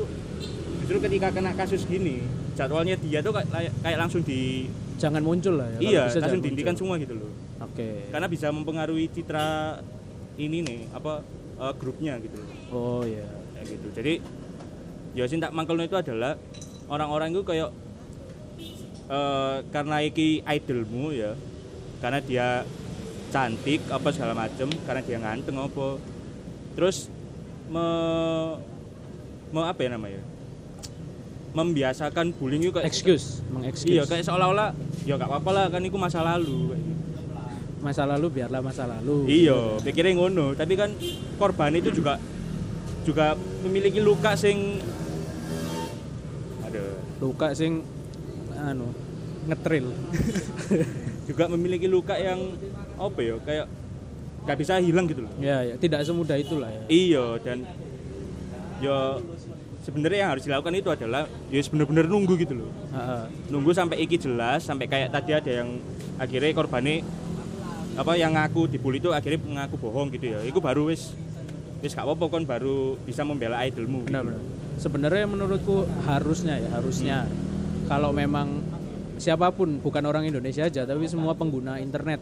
justru 0.82 0.98
ketika 1.02 1.30
kena 1.30 1.54
kasus 1.54 1.86
gini 1.86 2.22
jadwalnya 2.56 2.96
dia 2.96 3.20
tuh 3.20 3.36
kayak, 3.36 3.70
kayak 3.84 3.98
langsung 4.00 4.24
di 4.24 4.66
jangan 4.96 5.20
muncul 5.20 5.60
lah 5.60 5.68
ya 5.76 5.78
iya 5.78 6.02
bisa 6.08 6.24
langsung 6.24 6.40
dihentikan 6.40 6.72
muncul. 6.72 6.88
semua 6.88 6.94
gitu 7.04 7.14
loh. 7.20 7.30
Oke. 7.56 8.08
Karena 8.08 8.26
bisa 8.28 8.48
mempengaruhi 8.48 9.12
citra 9.12 9.80
ini 10.40 10.64
nih 10.64 10.80
apa 10.96 11.20
eh, 11.60 11.74
grupnya 11.76 12.16
gitu 12.18 12.40
oh 12.72 13.04
ya 13.04 13.28
kayak 13.60 13.66
gitu. 13.76 13.86
Jadi 13.92 14.14
ya 15.12 15.24
tak 15.28 15.52
mangkelno 15.52 15.84
itu 15.84 15.96
adalah 16.00 16.40
orang-orang 16.88 17.36
itu 17.36 17.44
kayak 17.44 17.70
eh, 19.12 19.56
karena 19.68 19.96
iki 20.00 20.40
idolmu 20.40 21.12
ya 21.12 21.36
karena 22.00 22.20
dia 22.24 22.48
cantik 23.32 23.84
apa 23.92 24.08
segala 24.16 24.32
macem 24.32 24.72
karena 24.88 25.00
dia 25.04 25.20
nganteng 25.20 25.60
apa. 25.60 26.00
Terus 26.76 27.08
me, 27.68 27.86
me 29.52 29.60
apa 29.64 29.80
ya 29.80 29.92
namanya 29.96 30.35
membiasakan 31.56 32.36
bullying 32.36 32.68
itu 32.68 32.72
kayak 32.76 32.84
excuse 32.92 33.40
mengexcuse. 33.48 33.88
Iya 33.88 34.04
kayak 34.04 34.28
seolah-olah 34.28 34.76
ya 35.08 35.16
nggak 35.16 35.30
apa-apa 35.32 35.50
lah 35.56 35.64
kan 35.72 35.80
itu 35.80 35.96
masa 35.96 36.20
lalu 36.20 36.76
kayak 36.76 36.82
gitu. 36.84 37.02
masa 37.80 38.02
lalu 38.04 38.26
biarlah 38.28 38.60
masa 38.60 38.84
lalu. 38.84 39.24
Iya, 39.30 39.78
pikirnya 39.80 40.18
ngono, 40.18 40.52
tapi 40.58 40.74
kan 40.74 40.90
korban 41.40 41.72
itu 41.78 41.94
juga 41.94 42.20
juga 43.06 43.38
memiliki 43.64 44.02
luka 44.02 44.34
sing 44.36 44.82
ada. 46.66 46.84
Luka 47.22 47.54
sing 47.56 47.80
anu 48.58 48.90
ngetril. 49.46 49.86
Juga 51.26 51.50
memiliki 51.50 51.90
luka 51.90 52.14
yang 52.14 52.54
apa 53.02 53.18
ya 53.18 53.34
kayak 53.42 53.66
nggak 54.46 54.58
bisa 54.62 54.78
hilang 54.78 55.10
gitu 55.10 55.26
loh. 55.26 55.32
ya, 55.42 55.58
ya 55.62 55.74
tidak 55.74 56.06
semudah 56.06 56.38
itulah 56.38 56.70
ya. 56.70 56.82
Iya 56.86 57.26
dan 57.42 57.66
ya 58.78 59.18
sebenarnya 59.86 60.18
yang 60.26 60.30
harus 60.34 60.44
dilakukan 60.44 60.74
itu 60.74 60.90
adalah 60.90 61.30
ya 61.46 61.62
bener-bener 61.70 62.10
nunggu 62.10 62.34
gitu 62.42 62.58
loh. 62.58 62.70
Nunggu 63.54 63.70
sampai 63.70 64.02
iki 64.02 64.18
jelas, 64.18 64.66
sampai 64.66 64.90
kayak 64.90 65.14
tadi 65.14 65.30
ada 65.38 65.62
yang 65.62 65.78
akhirnya 66.18 66.50
korbannya 66.50 67.06
apa 67.96 68.12
yang 68.18 68.34
ngaku 68.34 68.66
dibully 68.66 68.98
itu 68.98 69.14
akhirnya 69.14 69.38
ngaku 69.62 69.78
bohong 69.78 70.10
gitu 70.10 70.34
ya. 70.34 70.42
Itu 70.42 70.58
baru 70.58 70.90
wis 70.90 71.14
wis 71.80 71.94
gak 71.94 72.02
apa-apa 72.02 72.24
kon 72.26 72.44
baru 72.44 72.98
bisa 73.06 73.22
membela 73.22 73.62
idolmu. 73.62 74.02
gitu. 74.02 74.10
benar 74.10 74.22
benar 74.26 74.42
sebenarnya 74.76 75.24
menurutku 75.24 75.88
harusnya 76.04 76.60
ya 76.60 76.68
harusnya 76.76 77.16
kalau 77.88 78.12
memang 78.12 78.60
siapa 79.16 79.48
pun 79.48 79.80
bukan 79.80 80.04
orang 80.04 80.28
Indonesia 80.28 80.68
aja 80.68 80.84
tapi 80.84 81.08
semua 81.08 81.32
pengguna 81.32 81.80
internet 81.80 82.20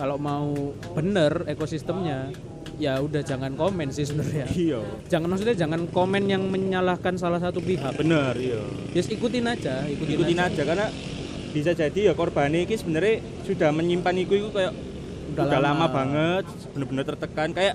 kalau 0.00 0.16
mau 0.16 0.72
bener 0.96 1.44
ekosistemnya 1.44 2.32
ya 2.76 3.00
udah 3.00 3.20
jangan 3.20 3.52
komen 3.52 3.88
sih 3.88 4.04
sebenarnya 4.04 4.46
iya. 4.52 4.80
jangan 5.06 5.28
maksudnya 5.28 5.56
jangan 5.56 5.88
komen 5.88 6.26
yang 6.26 6.44
menyalahkan 6.44 7.16
salah 7.16 7.40
satu 7.40 7.58
pihak 7.58 7.96
Bener, 7.96 8.36
iya. 8.36 8.60
just 8.92 9.08
ikutin 9.08 9.44
aja 9.46 9.84
ikutin, 9.86 10.12
Ikutin 10.14 10.38
aja. 10.38 10.52
aja 10.52 10.62
karena 10.62 10.86
bisa 11.50 11.72
jadi 11.72 12.00
ya 12.02 12.12
korban 12.12 12.52
ini 12.52 12.68
sebenarnya 12.68 13.14
sudah 13.42 13.72
menyimpan 13.72 14.14
itu, 14.18 14.32
itu 14.38 14.48
kayak 14.50 14.76
Udah 15.26 15.42
udah, 15.42 15.58
lama. 15.58 15.74
lama. 15.74 15.86
banget, 15.88 16.44
bener-bener 16.70 17.04
tertekan 17.04 17.50
kayak 17.50 17.74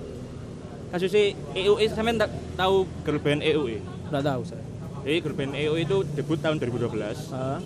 kasusnya 0.87 1.33
EUE 1.51 1.85
sampean 1.89 2.15
tak 2.15 2.29
tahu 2.53 2.85
girl 3.01 3.17
band 3.17 3.41
EUE. 3.41 3.81
nggak 4.07 4.23
tahu 4.23 4.41
saya 4.43 4.63
Jadi 5.01 5.17
girl 5.19 5.33
band 5.33 5.53
EUE 5.53 5.79
itu 5.81 5.97
debut 6.13 6.37
tahun 6.37 6.61
2012. 6.61 7.33
Ah, 7.33 7.57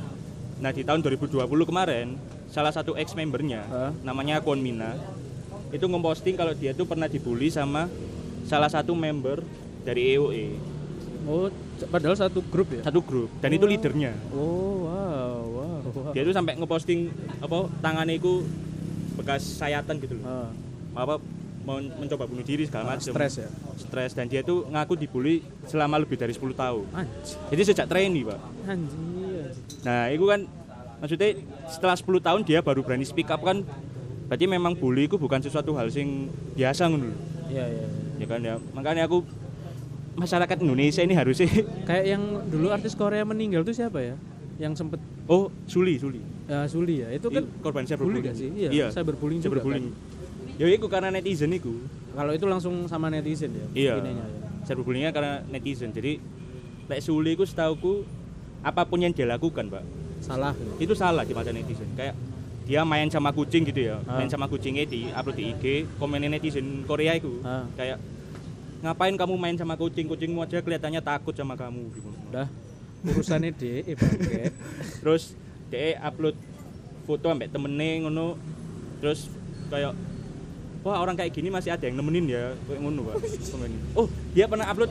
Nah, 0.55 0.71
di 0.71 0.81
tahun 0.81 1.03
2020 1.03 1.35
kemarin 1.67 2.15
salah 2.47 2.71
satu 2.71 2.95
ex 2.95 3.11
membernya 3.11 3.67
Hah? 3.67 3.91
namanya 4.01 4.39
Kwon 4.39 4.57
Mina 4.57 4.95
itu 5.69 5.81
ngeposting 5.83 6.35
kalau 6.35 6.53
dia 6.53 6.71
tuh 6.71 6.83
pernah 6.83 7.05
dibully 7.05 7.47
sama 7.47 7.89
salah 8.43 8.67
satu 8.67 8.93
member 8.93 9.41
dari 9.81 10.13
EUE. 10.13 10.45
oh 11.25 11.49
c- 11.75 11.87
padahal 11.87 12.13
satu 12.13 12.41
grup 12.43 12.69
ya 12.69 12.81
Satu 12.81 12.99
grup 12.99 13.29
dan 13.39 13.49
itu 13.49 13.63
leadernya. 13.63 14.13
oh 14.31 14.85
wow 14.85 15.39
wow, 15.43 15.77
wow. 15.81 16.11
dia 16.11 16.21
tuh 16.21 16.31
sampai 16.31 16.53
ngeposting 16.53 17.09
apa 17.39 17.55
tangannya 17.79 18.15
itu 18.15 18.45
bekas 19.15 19.41
sayatan 19.41 19.97
gitu 19.97 20.15
loh 20.15 20.25
Ah, 20.25 20.49
apa 20.97 21.17
mau 21.61 21.81
mencoba 21.81 22.23
bunuh 22.23 22.41
diri 22.41 22.63
segala 22.63 22.85
ah, 22.85 22.89
macam 22.93 23.09
stres 23.09 23.33
ya 23.37 23.49
stres 23.75 24.13
dan 24.13 24.25
dia 24.25 24.39
tuh 24.39 24.63
ngaku 24.65 24.93
dibully 24.95 25.35
selama 25.65 25.97
lebih 25.97 26.13
dari 26.15 26.29
10 26.29 26.53
tahun. 26.53 26.85
Anjir, 26.93 27.35
Jadi 27.49 27.61
sejak 27.65 27.85
trainee, 27.85 28.21
Pak. 28.21 28.39
anjir. 28.65 29.49
Nah, 29.81 30.07
itu 30.07 30.23
kan 30.23 30.39
maksudnya 30.95 31.29
setelah 31.67 31.95
10 31.95 32.05
tahun 32.21 32.41
dia 32.43 32.61
baru 32.61 32.79
berani 32.79 33.03
speak 33.03 33.27
up 33.27 33.41
kan 33.41 33.65
berarti 34.25 34.45
memang 34.49 34.73
bully 34.73 35.05
itu 35.05 35.15
bukan 35.21 35.39
sesuatu 35.41 35.77
hal 35.77 35.89
sing 35.93 36.29
biasa 36.57 36.89
ngono 36.89 37.13
lho. 37.13 37.17
Iya, 37.49 37.65
iya. 37.69 37.85
iya. 37.85 37.87
Ya 38.21 38.25
kan 38.25 38.39
ya. 38.41 38.55
Makanya 38.73 39.05
aku 39.05 39.21
masyarakat 40.15 40.57
Indonesia 40.63 41.01
ini 41.03 41.13
harusnya 41.13 41.47
Kayak 41.89 42.05
yang 42.15 42.23
dulu 42.47 42.71
artis 42.71 42.95
Korea 42.95 43.21
meninggal 43.27 43.61
tuh 43.61 43.75
siapa 43.75 44.01
ya? 44.01 44.15
Yang 44.57 44.81
sempet 44.81 44.99
oh, 45.27 45.51
Suli, 45.67 45.99
Suli. 45.99 46.23
ya, 46.47 46.65
Suli 46.65 47.03
ya. 47.03 47.11
Itu 47.11 47.27
kan 47.29 47.43
Iya, 47.43 47.61
korban 47.61 47.83
bully 47.83 47.91
cyberbullying 47.91 48.25
gak 48.25 48.37
sih? 48.37 48.49
Iya, 48.55 48.69
iya. 48.71 48.87
cyberbullying 48.89 49.39
juga 49.43 49.61
cyberbullying. 49.61 49.87
Ya 50.55 50.65
itu 50.71 50.87
karena 50.87 51.09
netizen 51.11 51.51
itu. 51.51 51.83
Kalau 52.15 52.31
itu 52.31 52.45
langsung 52.47 52.87
sama 52.87 53.11
netizen 53.11 53.51
ya? 53.51 53.67
Iya. 53.75 53.93
ya. 54.01 54.25
Cyberbullyingnya 54.65 55.11
karena 55.11 55.43
netizen. 55.51 55.91
Jadi 55.91 56.17
lek 56.87 57.01
Suli 57.03 57.35
itu 57.35 57.43
setauku 57.43 58.07
apa 58.65 58.81
pun 58.87 58.97
yang 58.97 59.13
dia 59.13 59.29
lakukan, 59.29 59.69
Pak, 59.69 59.83
Salah. 60.25 60.57
itu 60.81 60.97
salah 60.97 61.21
di 61.21 61.37
mata 61.37 61.53
netizen. 61.53 61.85
Kayak 61.93 62.17
dia 62.65 62.81
main 62.81 63.05
sama 63.07 63.29
kucing 63.29 63.61
gitu 63.63 63.81
ya, 63.85 64.01
Ah. 64.03 64.17
main 64.17 64.27
sama 64.27 64.45
kucingnya 64.45 64.83
di 64.83 65.05
upload 65.07 65.37
di 65.37 65.43
IG, 65.53 65.63
komenin 65.95 66.29
netizen 66.29 66.81
Korea 66.83 67.13
itu 67.13 67.39
Ah. 67.41 67.65
kayak 67.73 68.01
ngapain 68.81 69.13
kamu 69.13 69.33
main 69.35 69.53
sama 69.53 69.73
kucing, 69.73 70.05
kucingmu 70.05 70.41
aja 70.41 70.59
kelihatannya 70.59 70.99
takut 70.99 71.31
sama 71.31 71.53
kamu 71.53 71.89
gitu. 71.91 72.09
Udah 72.29 72.49
urusannya 73.05 73.53
DE 73.53 73.93
bangke. 73.93 74.49
Terus 75.01 75.37
dia 75.69 75.97
upload 76.01 76.33
foto 77.05 77.25
sampai 77.27 77.45
temennya 77.45 78.01
ngono, 78.01 78.33
terus 78.97 79.29
kayak 79.69 79.93
wah 80.81 80.97
orang 80.97 81.13
kayak 81.13 81.33
gini 81.33 81.49
masih 81.49 81.69
ada 81.69 81.85
yang 81.85 81.97
nemenin 81.97 82.25
ya, 82.25 82.53
kayak 82.65 82.81
ngono 82.81 83.01
pak. 83.05 83.15
Oh 83.93 84.09
dia 84.33 84.49
pernah 84.49 84.65
upload 84.65 84.89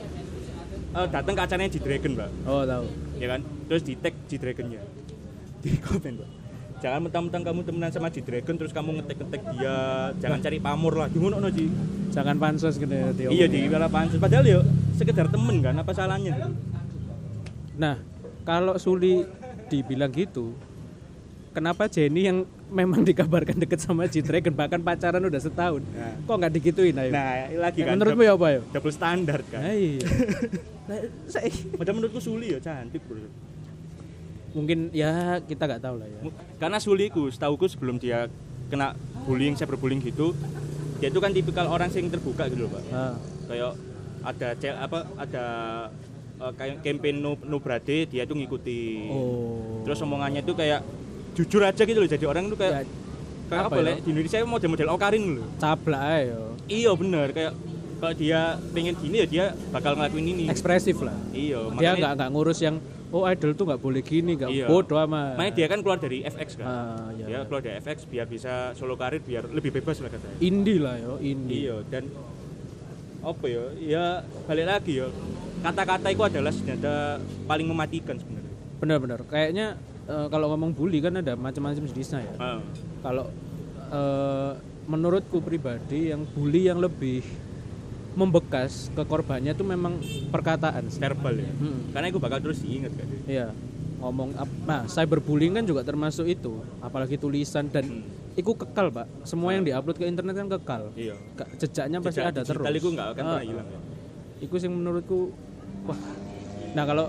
eh, 0.95 1.07
datang 1.11 1.35
ke 1.35 1.41
acaranya 1.43 1.67
di 1.69 1.79
Dragon 1.79 2.11
pak, 2.15 2.29
Oh, 2.47 2.63
tahu. 2.63 2.87
ya 3.19 3.27
kan? 3.29 3.43
Terus 3.67 3.83
di 3.83 3.93
tag 3.95 4.15
di 4.27 4.35
Dragonnya, 4.35 4.79
di 5.59 5.75
komen 5.75 6.13
pak. 6.15 6.29
Jangan 6.85 7.01
mentang-mentang 7.01 7.41
kamu 7.41 7.59
temenan 7.65 7.89
sama 7.89 8.13
di 8.13 8.21
Dragon 8.21 8.53
terus 8.53 8.69
kamu 8.69 9.01
ngetek-ngetek 9.01 9.41
dia, 9.51 9.75
jangan 10.21 10.37
cari 10.37 10.61
pamor 10.61 10.93
lah. 10.93 11.07
Di 11.09 11.17
ngono 11.17 11.49
Ji. 11.49 11.65
Jangan 12.13 12.37
pansos 12.37 12.77
gitu 12.77 12.93
ya. 12.93 13.09
diomongin. 13.09 13.41
Iya 13.41 13.45
di 13.49 13.59
bala 13.65 13.89
pansus. 13.89 14.21
Padahal 14.21 14.45
ya 14.45 14.61
sekedar 14.93 15.25
temen 15.25 15.65
kan, 15.65 15.73
apa 15.73 15.89
salahnya? 15.91 16.37
Nah, 17.73 17.97
kalau 18.45 18.77
Suli 18.77 19.25
dibilang 19.65 20.13
gitu, 20.13 20.53
kenapa 21.51 21.89
Jenny 21.89 22.29
yang 22.29 22.45
memang 22.69 23.01
dikabarkan 23.01 23.57
deket 23.57 23.81
sama 23.81 24.05
G-Dragon 24.05 24.53
bahkan 24.53 24.77
pacaran 24.77 25.25
udah 25.25 25.41
setahun, 25.41 25.81
Nah. 25.81 26.21
kok 26.21 26.35
nggak 26.37 26.53
digituin 26.53 26.93
ayo? 26.95 27.09
Nah, 27.09 27.49
lagi 27.65 27.81
kan. 27.81 27.97
menurutmu 27.97 28.21
ya 28.21 28.37
apa 28.37 28.47
ya? 28.47 28.61
double 28.69 28.93
standar 28.93 29.41
kan. 29.49 29.57
Nah, 29.59 29.73
iya. 29.73 30.05
Nah, 30.85 31.01
saya- 31.25 31.49
Padahal 31.73 31.97
menurutku 31.97 32.21
Suli 32.21 32.53
ya 32.53 32.61
cantik 32.61 33.01
bro. 33.03 33.17
Mungkin 34.55 34.89
ya 34.89 35.11
kita 35.41 35.67
nggak 35.67 35.83
tahu 35.83 35.95
lah 35.99 36.07
ya. 36.07 36.19
Karena 36.55 36.77
Suli 36.79 37.07
ku, 37.07 37.27
setauku 37.27 37.67
sebelum 37.67 37.99
dia 37.99 38.31
kena 38.65 38.95
bullying, 39.23 39.53
cyberbullying 39.53 39.99
gitu, 39.99 40.31
dia 40.97 41.11
itu 41.11 41.19
kan 41.19 41.29
tipikal 41.29 41.67
orang 41.67 41.91
yang 41.91 42.07
terbuka 42.07 42.47
gitu 42.47 42.65
loh 42.65 42.71
pak. 42.71 42.81
Ah, 42.89 43.13
Kayak 43.45 43.71
ada 44.23 44.47
cel 44.55 44.73
apa 44.73 44.97
ada 45.15 45.45
eh, 46.39 46.51
kayak 46.55 46.81
campaign 46.81 47.15
no, 47.19 47.35
no 47.43 47.59
Brade, 47.59 48.07
dia 48.07 48.23
tuh 48.23 48.33
ngikuti. 48.33 49.05
oh. 49.07 49.83
Terus 49.83 49.99
omongannya 49.99 50.41
tuh 50.41 50.55
kayak 50.55 50.81
jujur 51.35 51.61
aja 51.61 51.83
gitu 51.83 51.99
loh. 51.99 52.09
Jadi 52.09 52.23
orang 52.23 52.47
tuh 52.47 52.57
kayak 52.57 52.87
Ya, 53.45 53.53
kayak 53.53 53.61
apa 53.61 53.75
apa, 53.77 53.81
ya? 53.85 53.91
ya? 53.91 53.95
Di 54.01 54.09
Indonesia 54.09 54.37
model-model 54.41 54.87
Okarin 54.89 55.23
loh. 55.37 55.47
cablak 55.55 56.01
ayo. 56.17 56.41
Iya 56.65 56.91
bener 56.97 57.29
kayak 57.29 57.53
kalau 57.95 58.13
dia 58.13 58.39
pengen 58.73 58.97
gini 58.97 59.15
ya 59.21 59.27
dia 59.29 59.45
bakal 59.69 59.93
ngelakuin 59.93 60.25
ini. 60.27 60.43
Ekspresif 60.49 60.97
lah. 60.99 61.13
Iya, 61.29 61.69
Dia 61.77 61.93
nggak 61.93 62.29
ngurus 62.33 62.57
yang 62.59 62.81
oh 63.09 63.23
idol 63.25 63.51
tuh 63.53 63.65
nggak 63.65 63.81
boleh 63.81 64.01
gini, 64.01 64.33
nggak 64.33 64.49
Iya. 64.49 64.65
bodoh 64.65 64.97
amat. 65.01 65.35
Makanya 65.35 65.53
dia 65.53 65.67
kan 65.67 65.79
keluar 65.79 65.97
dari 65.97 66.17
FX 66.21 66.47
kan. 66.55 66.65
Ah, 66.65 67.07
iya. 67.13 67.25
Dia 67.25 67.37
keluar 67.45 67.61
dari 67.61 67.75
FX 67.77 67.97
biar 68.05 68.25
bisa 68.25 68.53
solo 68.73 68.95
karir 68.95 69.19
biar 69.19 69.45
lebih 69.47 69.69
bebas 69.71 69.99
lah 69.99 70.09
katanya. 70.09 70.37
Indie 70.39 70.79
lah 70.79 70.95
yo, 70.97 71.13
indie. 71.19 71.65
Iya 71.65 71.81
dan 71.87 72.09
apa 73.21 73.45
ya? 73.45 73.63
Ya 73.77 74.05
balik 74.45 74.65
lagi 74.65 74.93
ya. 74.99 75.07
Kata-kata 75.61 76.07
itu 76.07 76.21
adalah 76.21 76.51
senjata 76.51 77.17
paling 77.43 77.65
mematikan 77.65 78.15
sebenarnya. 78.15 78.53
Benar-benar. 78.77 79.19
Kayaknya 79.25 79.67
eh, 80.05 80.27
kalau 80.29 80.53
ngomong 80.53 80.71
bully 80.71 81.01
kan 81.01 81.17
ada 81.17 81.33
macam-macam 81.33 81.83
jenisnya 81.85 82.21
ya. 82.21 82.33
Ah, 82.37 82.59
Kalau 83.01 83.29
eh, 83.89 84.51
menurutku 84.85 85.41
pribadi 85.41 86.13
yang 86.13 86.21
bully 86.27 86.69
yang 86.69 86.77
lebih 86.77 87.25
membekas 88.15 88.89
ke 88.89 89.03
korbannya 89.03 89.51
itu 89.51 89.61
memang 89.61 89.99
perkataan 90.29 90.87
sih. 90.87 90.97
verbal 90.97 91.35
ya. 91.35 91.51
Hmm, 91.51 91.91
Karena 91.91 92.07
itu 92.07 92.17
bakal 92.17 92.39
terus 92.39 92.59
diingat 92.59 92.95
kan. 92.95 93.07
Iya. 93.25 93.47
Ngomong 93.95 94.29
nah, 94.63 94.83
cyberbullying 94.85 95.53
kan 95.53 95.63
juga 95.63 95.81
termasuk 95.81 96.25
itu, 96.25 96.51
apalagi 96.79 97.15
tulisan 97.15 97.67
dan 97.67 97.83
Hmm. 97.85 98.07
itu 98.33 98.51
kekal, 98.51 98.87
Pak. 98.89 99.07
Semua 99.23 99.51
yang 99.51 99.63
diupload 99.63 99.95
ke 99.95 100.05
internet 100.05 100.33
kan 100.33 100.47
kekal. 100.49 100.83
Iya. 100.93 101.15
Jejaknya 101.57 101.99
pasti 101.99 102.19
Jejak 102.19 102.31
ada 102.31 102.41
terus. 102.41 102.65
itu 102.73 102.87
nggak 102.89 103.07
akan 103.11 103.21
Ah, 103.21 103.29
pernah 103.33 103.43
hilang 103.43 103.67
ya. 103.67 103.79
Itu 104.37 104.55
sing 104.57 104.71
menurutku 104.71 105.31
wah. 105.85 105.99
Nah, 106.71 106.83
kalau 106.83 107.05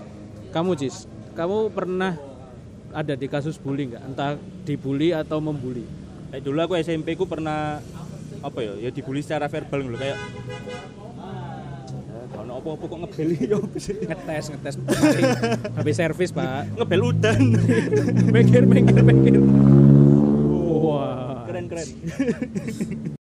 kamu 0.48 0.70
Cis, 0.76 1.06
kamu 1.32 1.70
pernah 1.70 2.14
ada 2.90 3.12
di 3.12 3.26
kasus 3.26 3.58
bully 3.58 3.90
nggak? 3.90 4.02
Entah 4.04 4.34
dibully 4.62 5.10
atau 5.10 5.38
membuli? 5.38 5.82
Kayak 6.28 6.42
dulu 6.42 6.58
aku 6.60 6.74
SMP 6.76 7.12
ku 7.12 7.24
pernah 7.24 7.82
apa 8.42 8.58
ya? 8.60 8.72
Ya 8.78 8.90
dibully 8.92 9.22
secara 9.24 9.46
verbal 9.48 9.80
gitu 9.86 9.96
kayak 9.96 10.18
Ya, 12.06 12.42
ono 12.42 12.60
apa-apa 12.60 12.84
kok 12.84 12.98
ngebel 13.06 13.28
ya 13.38 13.58
sih? 13.80 13.96
Ngetes, 14.02 14.44
ngetes. 14.52 14.74
Habis 15.78 15.94
servis, 15.96 16.30
Pak. 16.34 16.76
Ngebel 16.76 17.00
udan. 17.00 17.42
Mikir, 18.34 18.68
mikir, 18.68 19.00
mikir. 19.00 19.34
Wah. 20.84 21.46
keren 21.48 21.70
keren. 21.70 21.88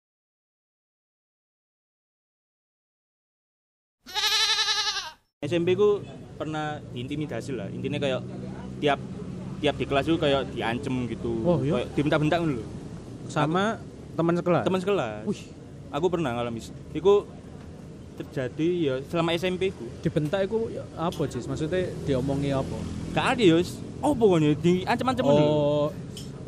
SMP 5.43 5.75
ku 5.75 5.99
pernah 6.39 6.79
diintimidasi 6.95 7.51
lah. 7.51 7.67
Intinya 7.67 7.99
kayak 7.99 8.23
tiap 8.79 8.99
tiap 9.59 9.75
di 9.75 9.85
kelas 9.87 10.07
tuh 10.07 10.15
kayak 10.15 10.55
diancem 10.55 11.03
gitu. 11.11 11.43
Oh, 11.43 11.59
iya? 11.59 11.83
Kayak 11.83 11.87
dibentak-bentak 11.99 12.39
dulu. 12.39 12.63
Sama 13.27 13.75
teman 14.13 14.33
sekelas. 14.37 14.63
Teman 14.65 14.79
sekelas. 14.79 15.23
Wih, 15.25 15.41
Aku 15.93 16.09
pernah 16.09 16.33
ngalami. 16.33 16.57
Iku 16.89 17.29
terjadi 18.13 18.69
ya 18.77 18.93
selama 19.09 19.33
SMP 19.33 19.73
ku. 19.73 19.89
dibentak 20.05 20.45
itu 20.45 20.69
ya 20.73 20.85
apa, 20.97 21.21
Cis? 21.29 21.45
Maksudnya 21.45 21.89
diomongi 22.05 22.53
apa? 22.53 22.77
Gak 23.13 23.25
ada 23.37 23.43
ya. 23.43 23.57
Oh 24.01 24.13
pokoknya 24.13 24.53
diancam-ancam 24.57 25.25
dulu. 25.25 25.45
Oh, 25.45 25.87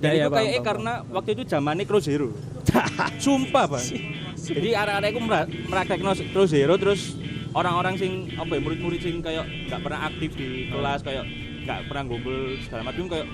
Dan 0.02 0.12
ya, 0.12 0.14
ya, 0.14 0.26
itu 0.26 0.30
paham, 0.30 0.38
kayaknya 0.38 0.62
karena 0.62 0.94
waktu 1.08 1.30
itu 1.40 1.44
zamannya 1.48 1.86
Cross 1.88 2.06
Zero. 2.10 2.30
Sumpah, 3.24 3.66
Bang. 3.70 3.86
Jadi 4.36 4.70
arah-arah 4.76 5.10
aku 5.10 5.22
meraktek 5.72 6.00
Cross 6.34 6.52
Zero 6.52 6.76
terus 6.76 7.16
orang-orang 7.56 7.96
sing 7.96 8.12
apa 8.36 8.52
ya 8.60 8.62
murid-murid 8.62 9.00
sing 9.00 9.24
kayak 9.24 9.48
nggak 9.72 9.82
pernah 9.82 10.00
aktif 10.12 10.36
di 10.36 10.68
kelas 10.68 11.00
kayak 11.02 11.24
nggak 11.66 11.80
pernah 11.88 12.04
ngumpul 12.04 12.38
segala 12.62 12.82
macam 12.92 13.08
kayak 13.08 13.26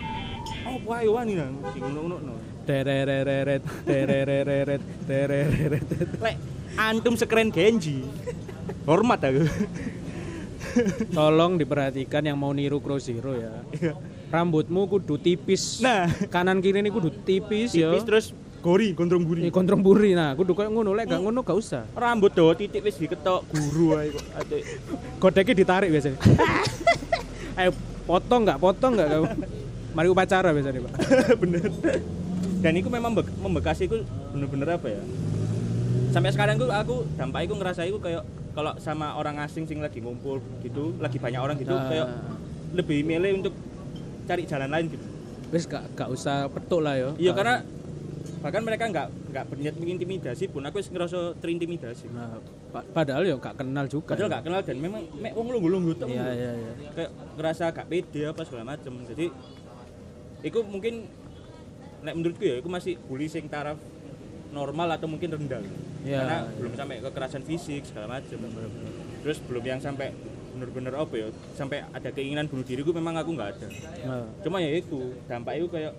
oh 0.69 0.77
wah 0.85 1.01
wani 1.01 1.33
nang 1.35 1.57
sing 1.73 1.81
ngono-ngono. 1.81 2.50
Terereret, 2.61 3.63
terereret, 3.85 4.81
terereret. 5.09 5.85
Lek 6.21 6.35
antum 6.77 7.17
sekeren 7.17 7.49
Genji. 7.49 8.05
Hormat 8.85 9.21
aku. 9.25 9.43
Tolong 11.11 11.59
diperhatikan 11.59 12.23
yang 12.23 12.37
mau 12.39 12.53
niru 12.55 12.79
Crow 12.79 13.01
Zero 13.01 13.35
ya. 13.35 13.51
Rambutmu 14.31 14.87
kudu 14.87 15.19
tipis. 15.19 15.83
Nah, 15.83 16.07
Kanan 16.31 16.63
kiri 16.63 16.79
ini 16.79 16.87
kudu 16.87 17.11
tipis, 17.27 17.75
ya. 17.75 17.91
tipis 17.91 18.05
terus 18.07 18.25
gori 18.61 18.93
gondrong 18.93 19.25
Ini 19.25 19.27
guri. 19.27 19.41
kontrong 19.49 19.81
buri 19.81 20.13
nah, 20.13 20.37
kudu 20.37 20.53
kayak 20.53 20.69
ngono 20.69 20.93
lek 20.93 21.09
gak 21.09 21.19
ngono 21.19 21.41
gak 21.41 21.57
usah. 21.57 21.83
Rambut 21.97 22.31
do 22.31 22.45
titik 22.53 22.85
wis 22.85 22.95
diketok 22.95 23.41
guru 23.49 23.97
ae 23.97 24.13
kok. 24.13 24.23
Godeknya 25.17 25.53
ditarik 25.57 25.89
biasanya. 25.89 26.17
Ayo 27.59 27.73
potong 28.05 28.45
nggak 28.47 28.61
potong 28.61 28.93
nggak 28.95 29.09
kamu? 29.11 29.25
Mari 29.91 30.07
upacara 30.07 30.53
biasanya 30.55 30.79
pak. 30.87 30.93
bener 31.41 31.67
dan 32.61 32.73
itu 32.73 32.87
memang 32.87 33.11
be- 33.11 33.35
membekas 33.37 33.77
itu 33.79 34.01
bener-bener 34.29 34.69
apa 34.71 34.87
ya 34.87 35.01
sampai 36.09 36.29
sekarang 36.29 36.55
tuh 36.55 36.69
aku 36.69 37.07
dampak 37.13 37.43
itu 37.43 37.53
ngerasa 37.53 37.81
itu 37.83 37.97
kayak 37.97 38.21
kalau 38.51 38.75
sama 38.77 39.15
orang 39.15 39.39
asing 39.39 39.63
sing 39.63 39.79
lagi 39.79 39.97
ngumpul 39.97 40.37
gitu 40.61 40.93
lagi 40.97 41.17
banyak 41.17 41.39
orang 41.39 41.55
gitu 41.55 41.71
Nah. 41.71 41.87
kayak 41.87 42.07
lebih 42.71 43.01
milih 43.01 43.31
untuk 43.37 43.53
cari 44.23 44.43
jalan 44.45 44.69
lain 44.69 44.87
gitu 44.89 45.05
Wis 45.49 45.65
gak 45.65 45.83
gak 45.93 46.07
usah 46.07 46.47
petuk 46.47 46.79
lah 46.79 46.95
yo. 46.95 47.09
iya 47.17 47.31
karena 47.31 47.59
bahkan 48.39 48.61
mereka 48.61 48.87
nggak 48.87 49.07
nggak 49.27 49.45
berniat 49.45 49.75
mengintimidasi 49.75 50.47
pun 50.47 50.61
aku 50.61 50.79
ngerasa 50.81 51.35
terintimidasi 51.37 52.07
Nah, 52.09 52.39
pa- 52.69 52.85
padahal 52.87 53.23
yo 53.23 53.35
gak 53.37 53.55
kenal 53.55 53.85
juga. 53.85 54.13
padahal 54.13 54.29
nggak 54.29 54.43
kenal 54.43 54.61
dan 54.61 54.77
memang 54.77 55.01
mek 55.15 55.31
wong 55.31 55.47
lunggu-lunggu 55.49 55.91
tuh 55.95 56.07
Iya 56.07 56.27
iya 56.29 56.51
iya. 56.53 56.71
kayak 56.91 57.09
ngerasa 57.35 57.63
gak 57.69 57.87
pede 57.87 58.21
apa 58.25 58.41
segala 58.43 58.63
macem 58.69 58.93
jadi 59.05 59.25
itu 60.41 60.59
mungkin 60.63 61.05
nek 62.01 62.13
menurutku 62.17 62.43
ya 62.43 62.55
itu 62.59 62.69
masih 62.69 62.93
bully 63.05 63.29
sing 63.29 63.45
taraf 63.47 63.77
normal 64.51 64.97
atau 64.97 65.07
mungkin 65.07 65.31
rendah 65.31 65.63
Iya, 66.01 66.17
karena 66.25 66.37
iya. 66.41 66.57
belum 66.57 66.73
sampai 66.73 66.95
kekerasan 66.97 67.43
fisik 67.45 67.81
segala 67.85 68.17
macam 68.17 68.37
terus 69.21 69.37
belum 69.45 69.61
yang 69.61 69.77
sampai 69.77 70.09
bener-bener 70.51 70.93
apa 70.97 71.13
ya 71.13 71.27
sampai 71.53 71.85
ada 71.93 72.09
keinginan 72.09 72.49
bunuh 72.49 72.65
diri 72.65 72.81
gue 72.81 72.91
memang 72.93 73.15
aku 73.21 73.37
nggak 73.37 73.49
ada. 73.55 73.67
Nah, 74.03 74.25
cuma 74.41 74.57
ya 74.59 74.73
itu 74.73 75.13
dampak 75.29 75.61
itu 75.61 75.67
kayak 75.69 75.93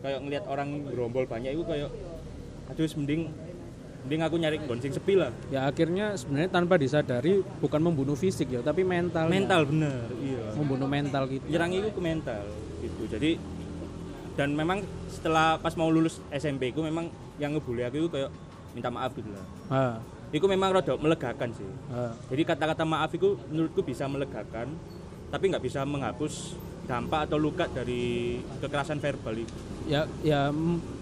kayak 0.00 0.18
ngelihat 0.22 0.44
orang 0.46 0.86
gerombol 0.88 1.26
banyak 1.26 1.58
itu 1.58 1.64
kayak 1.66 1.90
aduh 2.70 2.86
mending 3.02 3.28
mending 4.06 4.20
aku 4.22 4.36
nyari 4.38 4.56
gonceng 4.62 4.94
sepi 4.94 5.14
lah. 5.18 5.30
Ya 5.50 5.66
akhirnya 5.66 6.14
sebenarnya 6.14 6.50
tanpa 6.54 6.78
disadari 6.78 7.42
bukan 7.58 7.82
membunuh 7.82 8.14
fisik 8.14 8.48
ya 8.48 8.62
tapi 8.62 8.86
mental 8.86 9.26
mental 9.26 9.66
bener 9.66 10.06
iya. 10.22 10.54
Membunuh 10.54 10.88
mental 10.88 11.26
gitu 11.26 11.44
nyerang 11.50 11.70
itu 11.74 11.90
ke 11.90 12.00
mental 12.02 12.42
gitu. 12.78 13.02
Jadi 13.10 13.30
dan 14.32 14.56
memang 14.56 14.80
setelah 15.12 15.60
pas 15.60 15.76
mau 15.76 15.92
lulus 15.92 16.18
SMP 16.32 16.72
ku 16.72 16.80
memang 16.80 17.12
yang 17.36 17.52
ngebully 17.52 17.84
aku 17.84 17.96
itu 18.06 18.08
kayak 18.08 18.30
minta 18.72 18.88
maaf 18.88 19.12
gitu 19.12 19.28
lah. 19.28 19.46
Ah, 19.68 19.94
itu 20.32 20.44
memang 20.48 20.72
rada 20.72 20.96
melegakan 20.96 21.52
sih. 21.52 21.68
Ah. 21.92 22.16
jadi 22.32 22.42
kata-kata 22.48 22.84
maaf 22.88 23.12
itu 23.12 23.36
menurutku 23.52 23.84
bisa 23.84 24.08
melegakan 24.08 24.72
tapi 25.28 25.48
nggak 25.48 25.64
bisa 25.64 25.84
menghapus 25.84 26.56
dampak 26.82 27.30
atau 27.30 27.38
luka 27.38 27.64
dari 27.66 28.36
kekerasan 28.58 28.98
verbal 28.98 29.38
itu? 29.38 29.54
Ya 29.82 30.06
ya 30.22 30.54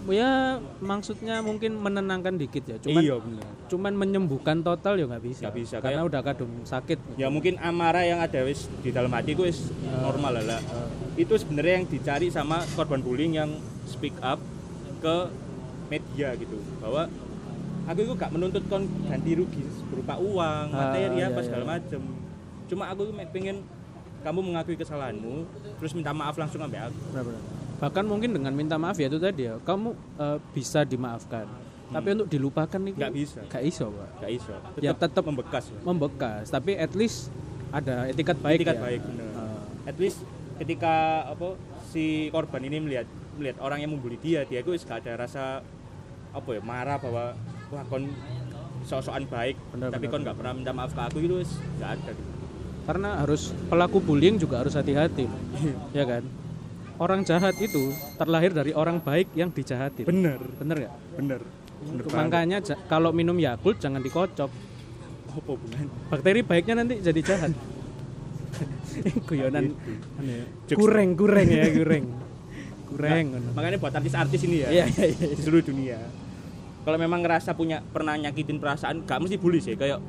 ya 0.09 0.57
maksudnya 0.81 1.41
mungkin 1.41 1.77
menenangkan 1.77 2.37
dikit 2.37 2.65
ya. 2.65 2.77
Cuman 2.77 3.01
iya 3.01 3.15
bener. 3.17 3.45
cuman 3.71 3.93
menyembuhkan 3.95 4.59
total 4.61 4.99
ya 4.99 5.05
nggak 5.07 5.23
bisa. 5.23 5.41
Nggak 5.47 5.57
bisa, 5.57 5.75
karena 5.79 6.01
kayak- 6.03 6.09
udah 6.11 6.21
kadung 6.21 6.53
sakit. 6.63 6.99
Ya 7.15 7.27
mungkin 7.29 7.55
amarah 7.57 8.03
yang 8.03 8.19
ada 8.19 8.41
wis 8.43 8.67
di 8.81 8.91
dalam 8.91 9.07
hati 9.09 9.31
itu 9.31 9.47
wis 9.47 9.71
normal 10.01 10.41
lah, 10.41 10.57
lah. 10.57 10.61
itu 11.15 11.33
sebenarnya 11.33 11.73
yang 11.79 11.87
dicari 11.87 12.27
sama 12.27 12.59
korban 12.75 12.99
bullying 12.99 13.33
yang 13.33 13.51
speak 13.85 14.11
up 14.19 14.41
ke 14.99 15.15
media 15.87 16.35
gitu. 16.35 16.59
Bahwa 16.83 17.07
aku 17.85 17.99
itu 18.01 18.13
gak 18.13 18.31
menuntut 18.31 18.63
kon 18.67 18.85
ganti 19.07 19.31
rugi 19.33 19.63
berupa 19.87 20.19
uang 20.19 20.65
Ah, 20.71 20.91
materi 20.91 21.15
iya, 21.15 21.29
apa 21.29 21.39
iya. 21.39 21.45
segala 21.47 21.63
macem. 21.69 22.01
Cuma 22.67 22.83
aku 22.87 23.07
pengen 23.31 23.63
kamu 24.21 24.39
mengakui 24.43 24.73
kesalahanmu 24.73 25.45
terus 25.77 25.91
minta 25.91 26.11
maaf 26.11 26.35
langsung 26.35 26.59
sampai 26.59 26.79
aku 26.81 26.99
Benar-benar. 27.09 27.41
bahkan 27.77 28.05
mungkin 28.05 28.29
dengan 28.31 28.53
minta 28.53 28.75
maaf 28.75 28.95
ya 28.95 29.05
itu 29.05 29.17
tadi 29.17 29.41
ya 29.43 29.57
kamu 29.59 29.89
eh, 30.15 30.37
bisa 30.51 30.81
dimaafkan 30.83 31.45
tapi 31.91 32.07
untuk 32.13 32.27
dilupakan 32.27 32.79
itu 32.79 32.91
Hmm. 32.91 33.01
Nggak 33.01 33.13
bisa. 33.13 33.39
nggak 33.43 33.63
iso 33.65 33.85
pak 33.89 34.09
gak 34.17 34.31
iso 34.31 34.53
Ya, 34.79 34.91
tetep- 34.93 35.25
membekas 35.25 35.65
lah. 35.67 35.81
membekas 35.83 36.45
tapi 36.47 36.71
at 36.73 36.93
least 36.93 37.27
ada 37.69 38.05
etikat 38.05 38.37
baik 38.37 38.61
Etikat 38.61 38.75
ya 38.75 38.81
baik 38.81 39.01
bener. 39.01 39.27
Ah, 39.33 39.63
at 39.85 39.97
least 39.97 40.23
ketika 40.55 40.93
apa 41.27 41.57
si 41.85 42.03
korban 42.29 42.61
ini 42.61 42.77
melihat 42.79 43.07
melihat 43.33 43.57
orang 43.59 43.79
yang 43.79 43.91
membuli 43.91 44.15
dia 44.15 44.45
dia 44.45 44.59
itu 44.59 44.71
gak 44.77 45.01
ada 45.01 45.19
rasa 45.19 45.59
apa 46.31 46.49
ya 46.49 46.61
marah 46.61 46.95
bahwa 46.95 47.35
wah 47.69 47.83
kon 47.85 48.07
sok-sokan 48.81 49.25
baik 49.25 49.55
Benar, 49.71 49.89
tapi 49.89 50.05
benar, 50.05 50.11
kon 50.11 50.21
nggak 50.21 50.37
pernah 50.37 50.53
minta 50.53 50.71
maaf 50.71 50.91
ke 50.91 51.01
aku 51.01 51.17
itu 51.19 51.35
wis 51.37 51.51
gak 51.75 51.97
ada 51.97 52.11
gitu. 52.11 52.31
Karena 52.85 53.21
harus 53.21 53.53
pelaku 53.69 54.01
bullying 54.01 54.41
juga 54.41 54.65
harus 54.65 54.73
hati-hati 54.73 55.29
ya 55.97 56.05
kan? 56.05 56.23
Orang 57.01 57.25
jahat 57.25 57.57
itu 57.57 57.89
terlahir 58.21 58.53
dari 58.53 58.77
orang 58.77 59.01
baik 59.01 59.33
yang 59.33 59.49
dijahatin. 59.49 60.05
Bener. 60.05 60.37
Bener 60.61 60.75
nggak? 60.85 60.93
Bener. 61.17 61.41
Bener 61.81 62.03
makanya 62.13 62.61
kalau 62.85 63.09
minum 63.09 63.33
Yakult 63.41 63.81
jangan 63.81 64.01
dikocok. 64.05 64.51
Apa 65.31 65.51
bakteri 66.13 66.45
baiknya 66.45 66.85
nanti 66.85 67.01
jadi 67.01 67.21
jahat. 67.25 67.51
Guyonan. 69.27 69.73
Gitu. 69.73 70.05
anu 70.21 70.31
ya. 70.31 70.75
Kureng 70.77 71.09
kureng 71.17 71.47
ya 71.49 71.65
kureng 71.73 72.05
kureng 72.91 73.25
ngono. 73.33 73.49
makanya 73.55 73.77
buat 73.79 73.93
artis-artis 73.95 74.41
ini 74.45 74.67
ya. 74.67 74.69
Iya 74.69 74.85
iya 74.91 75.05
iya. 75.15 75.27
Di 75.33 75.41
seluruh 75.41 75.63
dunia. 75.63 75.97
Kalau 76.81 76.97
memang 76.97 77.21
ngerasa 77.21 77.53
punya 77.53 77.79
pernah 77.81 78.17
nyakitin 78.17 78.57
perasaan 78.57 79.05
gak 79.05 79.21
mesti 79.21 79.37
bully 79.37 79.61
sih. 79.61 79.77
Kayak 79.77 80.01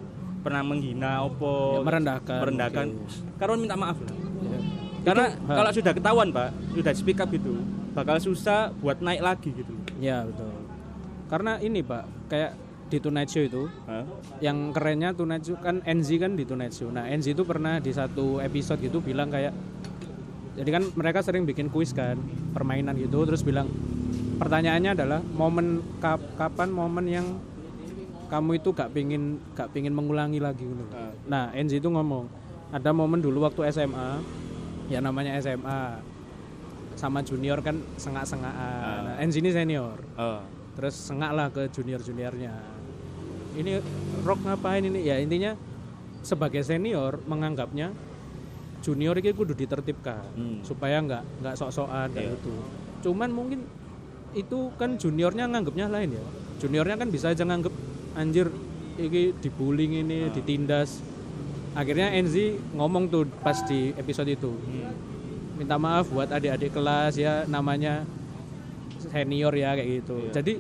pernah 0.43 0.61
menghina 0.61 1.23
opo 1.23 1.79
Ya, 1.79 1.81
merendahkan 1.83 2.39
merendahkan 2.41 2.87
mungkin. 2.91 3.37
karena 3.37 3.55
minta 3.57 3.77
maaf 3.77 3.97
lah 3.97 4.15
Iya. 4.43 4.59
karena 5.03 5.25
Itu, 5.29 5.39
ha. 5.41 5.55
kalau 5.55 5.71
sudah 5.73 5.93
ketahuan 5.93 6.29
pak 6.31 6.49
sudah 6.73 6.93
speak 6.93 7.19
up 7.19 7.29
gitu 7.29 7.53
bakal 7.93 8.17
susah 8.19 8.59
buat 8.75 8.99
naik 8.99 9.21
lagi 9.21 9.51
gitu 9.53 9.73
ya 9.99 10.23
betul 10.23 10.51
karena 11.27 11.53
ini 11.59 11.81
pak 11.81 12.03
kayak 12.27 12.53
di 12.87 12.99
Tonight 12.99 13.25
Show 13.27 13.41
itu 13.43 13.63
Hah? 13.87 14.05
yang 14.39 14.69
kerennya 14.69 15.13
Tonight 15.13 15.43
Show 15.43 15.57
kan 15.57 15.81
Enzi 15.83 16.17
kan 16.17 16.35
di 16.35 16.45
Tonight 16.45 16.73
Show 16.73 16.89
nah 16.89 17.07
Enzi 17.07 17.33
itu 17.33 17.41
pernah 17.43 17.79
di 17.79 17.89
satu 17.89 18.37
episode 18.39 18.79
gitu 18.79 18.99
bilang 18.99 19.29
kayak 19.29 19.55
jadi 20.53 20.69
kan 20.71 20.85
mereka 20.93 21.21
sering 21.21 21.43
bikin 21.43 21.67
kuis 21.67 21.91
kan 21.91 22.21
permainan 22.53 22.93
gitu 22.95 23.25
terus 23.25 23.41
bilang 23.41 23.71
pertanyaannya 24.37 24.93
adalah 24.93 25.21
momen 25.23 25.81
kap- 25.99 26.37
kapan 26.37 26.69
momen 26.69 27.07
yang 27.07 27.27
kamu 28.33 28.57
itu 28.57 28.73
gak 28.73 28.89
pingin 28.91 29.37
gak 29.53 29.69
pingin 29.71 29.93
mengulangi 29.93 30.41
lagi 30.41 30.65
gitu. 30.65 30.85
Ah. 30.91 31.13
Nah 31.29 31.45
Enzi 31.53 31.77
itu 31.77 31.93
ngomong 31.93 32.25
ada 32.73 32.89
momen 32.91 33.21
dulu 33.21 33.45
waktu 33.45 33.69
SMA 33.69 34.25
ya 34.89 35.05
namanya 35.05 35.37
SMA 35.37 36.01
sama 36.97 37.21
junior 37.21 37.61
kan 37.61 37.77
sengak-sengakan. 37.97 39.01
Nah, 39.05 39.17
Enzi 39.21 39.45
ini 39.45 39.53
senior 39.53 40.01
Oh. 40.17 40.41
terus 40.73 40.97
sengak 40.97 41.37
lah 41.37 41.53
ke 41.53 41.69
junior 41.69 42.01
juniornya 42.01 42.57
ini 43.53 43.77
rock 44.25 44.41
ngapain 44.41 44.81
ini 44.81 45.05
ya 45.05 45.21
intinya 45.21 45.53
sebagai 46.25 46.65
senior 46.65 47.21
menganggapnya 47.29 47.93
junior 48.81 49.13
ini 49.15 49.37
kudu 49.37 49.53
ditertibkan 49.53 50.25
Hmm. 50.33 50.65
supaya 50.65 50.97
nggak 50.99 51.45
nggak 51.45 51.55
sok-sokan 51.55 52.09
kayak 52.09 52.25
Iya. 52.25 52.37
gitu 52.41 52.55
cuman 53.05 53.29
mungkin 53.29 53.61
itu 54.33 54.73
kan 54.81 54.97
juniornya 54.97 55.45
nganggapnya 55.45 55.93
lain 55.93 56.17
ya 56.17 56.25
juniornya 56.57 56.97
kan 56.97 57.13
bisa 57.13 57.29
aja 57.29 57.45
nganggep 57.45 57.75
anjir 58.15 58.49
ini 58.95 59.33
dibullying 59.35 59.99
ini 59.99 60.19
Ah. 60.23 60.31
ditindas 60.31 61.01
akhirnya 61.73 62.13
Enzi 62.13 62.55
ngomong 62.73 63.09
tuh 63.09 63.25
pas 63.39 63.57
di 63.63 63.93
episode 63.95 64.29
itu 64.29 64.53
Hmm. 64.53 64.93
minta 65.55 65.77
maaf 65.77 66.09
buat 66.09 66.29
adik-adik 66.29 66.71
kelas 66.71 67.17
ya 67.17 67.45
namanya 67.47 68.05
senior 69.03 69.53
ya 69.53 69.73
kayak 69.73 69.89
gitu. 69.99 70.17
Iya. 70.21 70.33
Jadi 70.35 70.53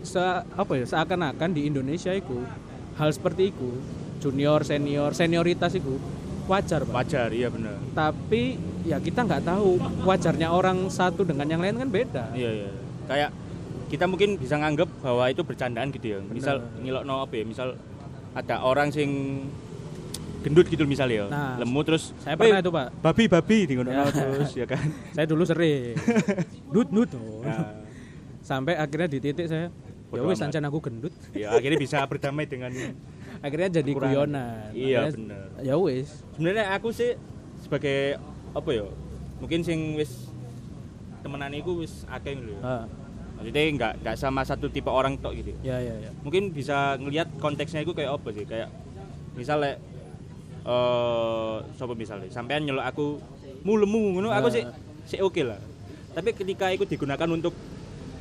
se 0.00 0.22
apa 0.48 0.72
ya 0.72 0.84
seakan-akan 0.84 1.50
di 1.50 1.64
Indonesia 1.64 2.10
itu 2.10 2.38
hal 2.94 3.10
seperti 3.10 3.50
itu 3.50 3.70
junior 4.18 4.62
senior 4.62 5.10
senioritas 5.12 5.74
itu 5.74 5.98
wajar 6.46 6.82
pak. 6.82 6.94
wajar 6.96 7.28
iya 7.30 7.46
benar 7.46 7.76
Tapi 7.92 8.56
ya 8.82 8.98
kita 8.98 9.22
nggak 9.22 9.42
tahu 9.44 9.76
wajarnya 10.02 10.48
orang 10.48 10.86
satu 10.88 11.22
dengan 11.22 11.46
yang 11.46 11.60
lain 11.60 11.76
kan 11.76 11.88
beda. 11.88 12.24
iya 12.32 12.50
iya 12.56 12.70
kayak 13.04 13.30
kita 13.88 14.04
mungkin 14.04 14.36
bisa 14.36 14.54
nganggep 14.54 14.88
bahwa 15.00 15.24
itu 15.26 15.40
bercandaan 15.40 15.88
gitu 15.90 16.06
ya 16.08 16.18
misal 16.22 16.60
ngilok 16.78 17.02
no 17.02 17.24
apa 17.24 17.34
ya 17.34 17.44
misal 17.44 17.68
ada 18.32 18.60
orang 18.60 18.88
sing 18.88 19.42
gendut 20.38 20.68
gitu 20.68 20.84
misalnya 20.84 21.16
ya 21.16 21.26
Nah, 21.26 21.54
lemu 21.58 21.80
terus 21.82 22.14
Saya 22.18 22.36
"Weh, 22.36 22.46
pernah 22.46 22.60
itu 22.60 22.70
pak. 22.70 22.86
babi 23.00 23.24
babi 23.26 23.58
di 23.64 23.74
Ya. 23.74 24.04
terus 24.06 24.50
ya 24.54 24.66
kan 24.66 24.84
Saya 25.16 25.26
dulu 25.26 25.42
sering 25.42 25.98
nut 26.68 26.88
nut. 26.88 27.10
oh. 27.12 27.42
Nah, 27.42 27.74
Sampai 28.38 28.78
akhirnya 28.78 29.08
di 29.08 29.18
titik 29.18 29.44
saya 29.44 29.68
ya 30.08 30.20
amat. 30.22 30.40
ancen 30.40 30.64
aku 30.64 30.78
gendut. 30.80 31.12
ya 31.34 31.52
akhirnya 31.52 31.76
bisa 31.76 32.00
berdamai 32.04 32.44
dengan 32.44 32.70
Akhirnya 33.44 33.70
jadi 33.78 33.90
Kurang. 33.92 34.10
guyonan. 34.10 34.70
Iya, 34.74 35.10
bener. 35.10 35.46
Ya 35.60 35.74
wis. 35.76 36.22
sebenarnya 36.34 36.74
aku 36.74 36.90
sih 36.90 37.14
sebagai 37.58 38.18
apa 38.50 38.70
ya 38.72 38.86
mungkin 39.38 39.60
sing 39.62 39.94
wis 39.94 40.26
temenan 41.20 41.50
iku 41.52 41.78
wis 41.78 42.02
akeh 42.06 42.34
lho 42.34 42.56
ya. 42.56 42.86
Maksudnya 43.38 43.62
nggak 43.70 43.92
nggak 44.02 44.16
sama 44.18 44.42
satu 44.42 44.66
tipe 44.66 44.90
orang 44.90 45.14
tok 45.16 45.32
gitu. 45.38 45.54
Ya 45.62 45.78
ya 45.78 45.94
ya. 45.94 46.10
mungkin 46.26 46.50
bisa 46.50 46.98
ngelihat 46.98 47.30
konteksnya 47.38 47.86
itu 47.86 47.94
kayak 47.94 48.18
apa 48.18 48.28
sih? 48.34 48.42
Kayak 48.42 48.68
misalnya 49.32 49.78
eh 50.66 51.56
sopo 51.78 51.94
misalnya 51.94 52.26
sampean 52.28 52.66
nyelok 52.66 52.84
aku 52.84 53.06
mu 53.62 53.78
lemu 53.78 54.18
ngono 54.18 54.28
aku 54.28 54.50
sih 54.50 54.66
sih 55.06 55.22
oke 55.22 55.40
lah. 55.46 55.62
Tapi 56.12 56.34
ketika 56.34 56.66
itu 56.68 56.82
digunakan 56.82 57.30
untuk 57.30 57.54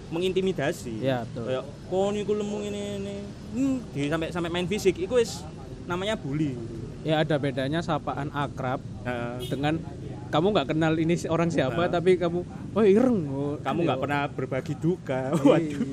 mengintimidasi 0.07 1.03
Ya, 1.03 1.27
betul. 1.27 1.43
kayak 1.51 1.63
kon 1.89 2.15
iku 2.15 2.31
lemu 2.31 2.57
ini 2.63 2.81
ini 2.95 3.15
hmm, 3.57 3.75
di 3.91 4.01
sampai 4.07 4.27
sampai 4.31 4.47
main 4.47 4.67
fisik 4.69 4.95
itu 4.95 5.11
wis 5.11 5.43
namanya 5.83 6.15
bully. 6.15 6.55
Ya 7.03 7.19
ada 7.23 7.35
bedanya 7.35 7.79
sapaan 7.81 8.29
akrab 8.31 8.79
Nah, 9.01 9.39
dengan 9.41 9.79
kamu 10.28 10.47
nggak 10.53 10.67
kenal 10.75 10.93
ini 10.95 11.15
orang 11.32 11.49
siapa 11.49 11.88
Nah. 11.88 11.91
tapi 11.91 12.19
kamu 12.19 12.39
oh 12.75 12.84
ireng. 12.84 13.19
Oh, 13.32 13.55
kamu 13.63 13.80
nggak 13.88 13.97
iya. 13.99 14.03
pernah 14.03 14.21
berbagi 14.28 14.73
duka. 14.75 15.32
Iya. 15.32 15.43
waduh. 15.51 15.88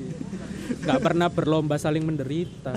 Nggak 0.65 0.99
pernah 1.01 1.27
berlomba 1.29 1.75
saling 1.77 2.03
menderita. 2.03 2.73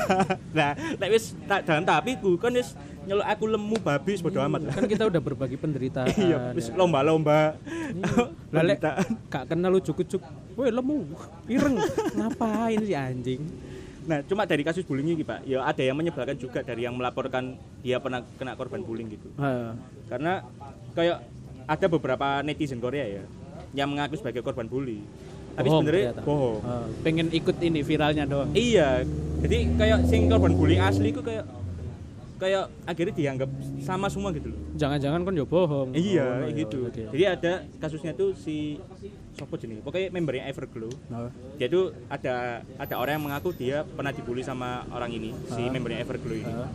Nah 0.58 0.74
nek 0.74 1.08
wis 1.12 1.38
tak 1.46 1.64
dan 1.64 1.86
tapi 1.86 2.18
ku 2.18 2.34
kan 2.36 2.50
wis 2.52 2.74
nyelok 3.08 3.24
aku 3.24 3.44
lemu 3.48 3.76
babi 3.80 4.12
bodo 4.20 4.38
amat 4.42 4.60
lah. 4.68 4.74
kan 4.74 4.84
kita 4.84 5.04
udah 5.06 5.20
berbagi 5.22 5.56
penderitaan. 5.56 6.12
Iya 6.28 6.52
wis 6.52 6.68
lomba-lomba. 6.74 7.56
Penderitaan. 8.50 9.06
gak 9.30 9.44
kenal 9.54 9.72
ujuk-ujuk 9.78 10.20
woi 10.58 10.74
lemu 10.74 11.06
ireng 11.46 11.78
ngapain 12.18 12.80
sih 12.82 12.98
anjing? 12.98 13.42
Nah, 14.08 14.24
cuma 14.24 14.48
dari 14.48 14.64
kasus 14.64 14.88
bullying 14.88 15.12
ini, 15.12 15.20
Pak, 15.20 15.44
ya 15.44 15.60
ada 15.60 15.84
yang 15.84 15.92
menyebalkan 15.92 16.40
juga 16.40 16.64
dari 16.64 16.88
yang 16.88 16.96
melaporkan 16.96 17.60
dia 17.84 18.00
pernah 18.00 18.24
kena 18.40 18.56
korban 18.56 18.80
bullying 18.80 19.12
gitu. 19.12 19.28
Ah, 19.36 19.76
Karena 20.08 20.40
kayak 20.98 21.22
ada 21.64 21.86
beberapa 21.86 22.42
netizen 22.42 22.76
Korea 22.78 23.06
ya 23.06 23.24
yang 23.72 23.88
mengaku 23.88 24.16
sebagai 24.16 24.42
korban 24.42 24.66
bully. 24.66 24.98
tapi 25.54 25.68
sebenarnya 25.68 26.14
bohong. 26.22 26.62
Ah, 26.62 26.86
pengen 27.02 27.30
ikut 27.30 27.58
ini 27.60 27.82
viralnya 27.82 28.22
doang. 28.24 28.50
Iya 28.52 29.02
jadi 29.38 29.70
kayak 29.74 29.98
sing 30.06 30.26
korban 30.26 30.54
bullying 30.54 30.78
asli 30.78 31.10
ku 31.10 31.18
kayak 31.18 31.42
kayak 32.38 32.70
akhirnya 32.84 33.10
dianggap 33.12 33.50
sama 33.80 34.06
semua 34.06 34.30
gitu 34.30 34.54
loh. 34.54 34.58
Jangan-jangan 34.74 35.20
kan 35.20 35.34
ya 35.34 35.42
bohong. 35.42 35.90
Iya 35.92 36.26
Oh, 36.40 36.50
gitu. 36.52 36.78
oke. 36.86 37.02
jadi 37.10 37.24
ada 37.28 37.52
kasusnya 37.76 38.14
tuh 38.14 38.34
si 38.34 38.78
sopo 39.34 39.54
jenis 39.54 39.82
pokoknya 39.82 40.10
membernya 40.10 40.46
Everglow. 40.46 40.94
Nah, 41.08 41.26
dia 41.58 41.66
tuh 41.66 41.90
ada 42.06 42.34
ada 42.78 42.94
orang 42.94 43.18
yang 43.18 43.24
mengaku 43.26 43.50
dia 43.50 43.82
pernah 43.84 44.10
dibully 44.10 44.42
sama 44.42 44.86
orang 44.88 45.10
ini 45.10 45.34
si 45.48 45.58
Ah. 45.60 45.68
membernya 45.68 45.98
Everglow 46.00 46.34
ini. 46.36 46.52
Ah, 46.52 46.70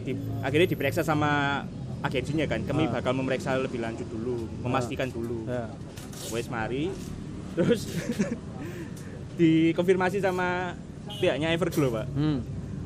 Di- 0.00 0.16
akhirnya 0.40 0.64
diperiksa 0.66 1.00
sama 1.00 1.64
agensinya 2.00 2.46
kan 2.46 2.60
kami 2.62 2.84
Ah. 2.84 2.96
bakal 2.96 3.12
memeriksa 3.12 3.56
lebih 3.56 3.78
lanjut 3.78 4.06
dulu 4.06 4.48
memastikan 4.60 5.06
dulu 5.06 5.44
ya. 5.44 5.68
wes 6.28 6.46
mari 6.46 6.88
terus 7.54 7.84
dikonfirmasi 9.38 10.18
sama 10.18 10.76
pihaknya 11.16 11.50
Everglow 11.50 11.90
pak 11.92 12.06
Hmm, 12.10 12.40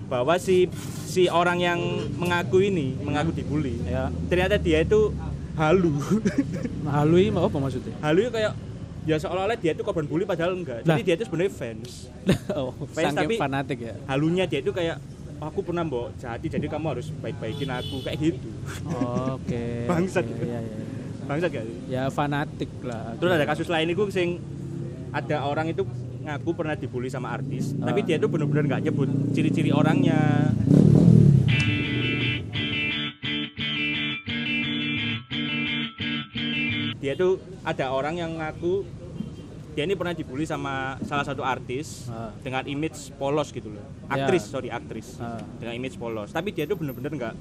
bahwa 0.06 0.34
si 0.36 0.66
si 1.04 1.26
orang 1.26 1.58
yang 1.58 1.80
mengaku 2.14 2.62
ini 2.62 2.94
mengaku 2.96 3.30
dibully 3.32 3.78
ya. 3.84 4.10
ternyata 4.26 4.56
dia 4.56 4.80
itu 4.80 5.14
halu 5.54 5.94
Halui 6.86 7.30
mau 7.30 7.46
apa 7.46 7.56
maksudnya? 7.56 7.94
halu 8.00 8.18
itu 8.20 8.32
kayak 8.32 8.52
ya 9.04 9.16
seolah-olah 9.16 9.54
dia 9.54 9.70
itu 9.70 9.82
korban 9.82 10.02
bully 10.02 10.24
padahal 10.24 10.54
enggak 10.54 10.80
jadi 10.82 11.02
dia 11.02 11.14
itu 11.14 11.24
sebenarnya 11.24 11.52
fans 11.52 12.08
oh, 12.50 12.72
Fans, 12.88 13.14
tapi- 13.14 13.36
fanatik 13.36 13.78
ya. 13.78 13.94
halunya 14.06 14.44
dia 14.44 14.58
itu 14.58 14.70
kayak 14.70 14.96
aku 15.39 15.61
pernah 15.61 15.82
mbok 15.82 16.14
jati 16.16 16.47
jadi 16.49 16.66
kamu 16.66 16.87
harus 16.91 17.11
baik-baikin 17.14 17.68
aku 17.68 17.97
kayak 18.01 18.18
gitu 18.22 18.49
Oh, 18.87 19.37
Oke. 19.37 19.64
Bangsat. 19.91 20.24
oke, 20.24 20.45
Ya, 20.45 20.59
ya. 20.59 20.76
bangsat 21.24 21.51
gak 21.51 21.64
ya 21.87 22.03
fanatik 22.09 22.70
lah. 22.82 23.16
terus 23.16 23.32
ada 23.32 23.45
kasus 23.45 23.66
lain 23.66 23.89
itu 23.89 24.05
sing 24.11 24.39
ada 25.11 25.43
orang 25.43 25.68
itu 25.68 25.82
ngaku 26.20 26.51
pernah 26.53 26.74
dibully 26.74 27.09
sama 27.09 27.32
artis 27.32 27.72
Ah. 27.74 27.89
tapi 27.89 28.03
dia 28.03 28.16
tuh 28.16 28.28
bener-bener 28.28 28.64
nggak 28.66 28.82
nyebut 28.85 29.09
ciri-ciri 29.32 29.70
orangnya 29.70 30.53
dia 36.97 37.12
tuh 37.14 37.37
ada 37.62 37.93
orang 37.93 38.16
yang 38.16 38.32
ngaku 38.35 38.85
dia 39.74 39.82
ini 39.82 39.92
pernah 39.92 40.12
dibully 40.12 40.42
sama 40.44 40.72
salah 41.02 41.22
satu 41.22 41.42
artis 41.42 42.06
Ah. 42.06 42.30
dengan 42.38 42.62
image 42.64 43.10
polos 43.12 43.50
gitu 43.50 43.68
loh 43.68 43.82
aktris 44.06 44.46
sorry 44.46 44.70
aktris 44.70 45.18
Ah. 45.18 45.42
dengan 45.58 45.74
image 45.74 45.96
polos 45.96 46.30
tapi 46.30 46.50
dia 46.50 46.62
tuh 46.64 46.74
bener-bener 46.74 47.10
nggak 47.12 47.34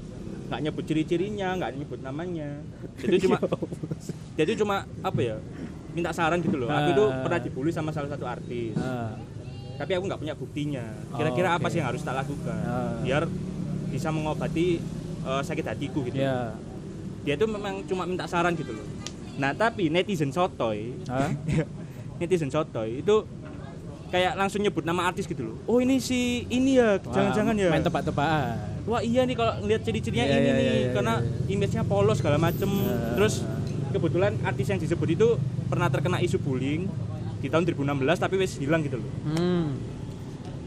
nggak 0.43 0.59
nyebut 0.61 0.83
ciri-cirinya 0.83 1.53
nggak 1.55 1.71
nyebut 1.75 1.99
namanya 1.99 2.57
jadi 2.97 3.17
cuma 3.23 3.37
dia 4.33 4.43
tuh 4.43 4.57
cuma 4.57 4.75
apa 4.99 5.19
ya 5.19 5.37
minta 5.91 6.09
saran 6.09 6.41
gitu 6.41 6.57
loh 6.57 6.67
aku 6.67 6.89
tuh 6.91 7.07
Ah. 7.07 7.21
pernah 7.21 7.39
dibully 7.39 7.69
sama 7.69 7.89
salah 7.89 8.09
satu 8.09 8.25
artis 8.25 8.73
Ah, 8.75 9.13
tapi 9.75 9.93
aku 9.93 10.03
nggak 10.05 10.19
punya 10.19 10.33
buktinya 10.33 10.85
Oh, 11.07 11.17
kira-kira 11.17 11.53
apa 11.53 11.63
oke. 11.63 11.69
sih 11.69 11.79
yang 11.79 11.87
harus 11.87 12.01
tak 12.01 12.17
lakukan 12.17 12.59
Ah. 12.59 12.97
biar 12.99 13.29
bisa 13.87 14.09
mengobati 14.09 14.81
eh, 15.23 15.41
sakit 15.41 15.65
hatiku 15.67 16.01
gitu 16.03 16.17
ya. 16.19 16.49
dia 17.21 17.37
tuh 17.37 17.45
memang 17.47 17.85
cuma 17.85 18.03
minta 18.03 18.25
saran 18.25 18.51
gitu 18.51 18.73
loh 18.73 18.87
nah 19.33 19.49
tapi 19.51 19.87
netizen 19.87 20.29
sotoy 20.29 20.97
Hah? 21.05 21.29
netizen 22.17 22.47
sotoy 22.47 22.99
itu 22.99 23.25
kayak 24.07 24.33
langsung 24.35 24.61
nyebut 24.61 24.81
nama 24.81 25.07
artis 25.07 25.25
gitu 25.25 25.41
loh 25.43 25.55
oh 25.65 25.77
ini 25.77 25.97
si 25.97 26.45
ini 26.47 26.77
ya 26.77 26.97
jangan-jangan 26.99 27.55
ya 27.55 27.69
Main 27.69 27.81
tebak-tebakan. 27.81 28.55
wah 28.83 29.01
iya 29.01 29.23
nih 29.23 29.33
kalau 29.33 29.53
ngeliat 29.59 29.81
ciri-cirinya 29.81 30.21
Iya, 30.23 30.31
ini 30.31 30.39
iya, 30.39 30.53
nih 30.53 30.61
iya, 30.61 30.73
iya, 30.75 30.89
karena 30.91 31.13
iya. 31.17 31.49
image-nya 31.49 31.83
polos 31.83 32.17
segala 32.17 32.37
macem 32.37 32.69
Ah, 32.69 33.15
terus 33.15 33.41
kebetulan 33.89 34.37
artis 34.41 34.67
yang 34.67 34.77
disebut 34.77 35.07
itu 35.11 35.27
pernah 35.65 35.87
terkena 35.87 36.17
isu 36.19 36.37
bullying 36.37 36.85
di 37.39 37.47
tahun 37.47 37.65
2016 37.65 37.99
tapi 38.19 38.35
wes 38.37 38.55
hilang 38.55 38.81
gitu 38.81 38.97
loh 38.97 39.09
Hmm. 39.25 39.77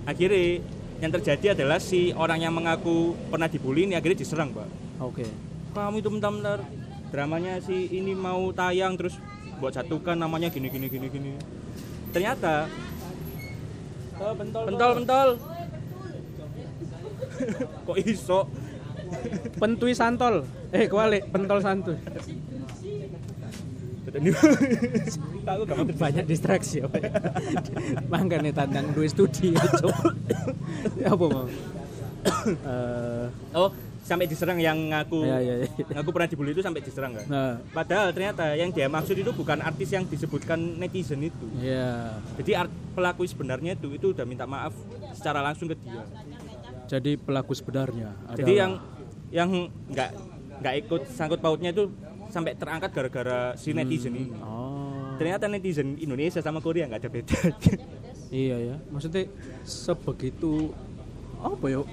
akhirnya 0.04 0.62
yang 0.96 1.12
terjadi 1.12 1.46
adalah 1.52 1.76
si 1.76 2.10
orang 2.10 2.40
yang 2.40 2.50
mengaku 2.50 3.12
pernah 3.28 3.46
dibully 3.46 3.84
ini 3.84 3.94
akhirnya 3.94 4.18
diserang 4.18 4.50
pak 4.50 4.66
Oke. 4.98 5.26
kamu 5.70 6.00
itu 6.00 6.08
bentar-bentar 6.08 6.64
dramanya 7.06 7.60
si 7.60 7.92
ini 7.92 8.10
mau 8.10 8.48
tayang 8.50 8.96
terus 8.96 9.14
buat 9.58 9.72
jatuhkan 9.72 10.16
namanya 10.20 10.48
gini 10.52 10.68
gini 10.68 10.86
gini 10.88 11.06
gini 11.08 11.32
ternyata 12.12 12.68
pentol 14.16 14.92
pentol 15.00 15.28
kok 17.86 17.98
iso 18.00 18.48
Pentui 19.56 19.94
santol. 19.94 20.44
Eh, 20.74 20.90
kebalik, 20.90 21.30
pentol 21.30 21.62
santuy. 21.62 21.96
Banyak 26.00 26.24
distraksi 26.24 26.80
apa 26.80 26.96
ya. 26.96 27.10
Mangga 28.12 28.40
nih 28.40 28.54
tandang 28.54 28.88
dua 28.96 29.04
studi 29.12 29.52
Cuk. 29.52 29.92
apa 31.04 31.24
mau? 31.28 31.46
Eh, 32.46 33.26
oh 33.54 33.70
sampai 34.06 34.24
diserang 34.24 34.54
yang 34.56 34.78
ngaku 34.86 35.20
ya 35.20 35.38
ya 35.38 35.54
ya. 35.58 35.68
ngaku 35.90 36.08
pernah 36.08 36.28
dibully 36.28 36.50
itu 36.50 36.62
sampai 36.62 36.78
diserang 36.78 37.12
kan 37.12 37.26
Nah, 37.26 37.58
padahal 37.68 38.08
ternyata 38.08 38.54
yang 38.54 38.70
dia 38.70 38.86
maksud 38.86 39.12
itu 39.12 39.30
bukan 39.30 39.58
artis 39.60 39.90
yang 39.90 40.06
disebutkan 40.06 40.78
netizen 40.78 41.18
itu 41.20 41.46
ya. 41.58 42.14
jadi 42.38 42.62
pelaku 42.94 43.26
sebenarnya 43.26 43.74
itu 43.74 43.90
itu 43.90 44.06
udah 44.08 44.22
minta 44.22 44.46
maaf 44.46 44.70
secara 45.10 45.42
langsung 45.42 45.66
ke 45.66 45.76
dia 45.76 46.06
Jadi 46.86 47.18
pelaku 47.18 47.50
sebenarnya 47.50 48.14
jadi 48.32 48.46
adalah- 48.46 48.54
yang 48.56 48.72
yang 49.28 49.50
nggak 49.90 50.10
nggak 50.56 50.74
ikut 50.80 51.02
sangkut 51.10 51.40
pautnya 51.40 51.68
itu 51.68 51.90
sampai 52.28 52.54
terangkat 52.54 52.90
gara-gara 52.90 53.52
si 53.54 53.74
netizen 53.74 54.14
ini 54.14 54.30
Oh. 54.38 55.18
ternyata 55.18 55.46
netizen 55.46 55.94
Indonesia 55.96 56.38
sama 56.38 56.58
Korea 56.58 56.86
nggak 56.86 57.00
ada 57.00 57.10
beda 57.10 57.38
Iya 58.26 58.58
ya, 58.60 58.76
maksudnya 58.88 59.22
sebegitu 59.62 60.74
apa 61.38 61.66
yo? 61.68 61.86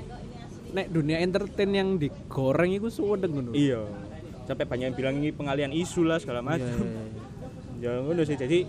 Nek 0.74 0.90
dunia 0.90 1.22
entertain 1.22 1.70
yang 1.70 1.90
digoreng 1.96 2.74
itu 2.74 2.90
suwedeng 2.90 3.32
ngono. 3.32 3.52
iya 3.54 3.82
sampai 4.44 4.68
banyak 4.68 4.92
yang 4.92 4.98
bilang 4.98 5.16
ini 5.22 5.32
pengalian 5.32 5.72
isu 5.72 6.04
lah 6.04 6.20
segala 6.20 6.44
Iya, 6.44 6.48
macam 6.60 6.84
iya, 6.84 7.04
iya. 7.80 7.92
ya 7.96 8.04
ngono 8.04 8.22
sih 8.26 8.36
jadi 8.36 8.60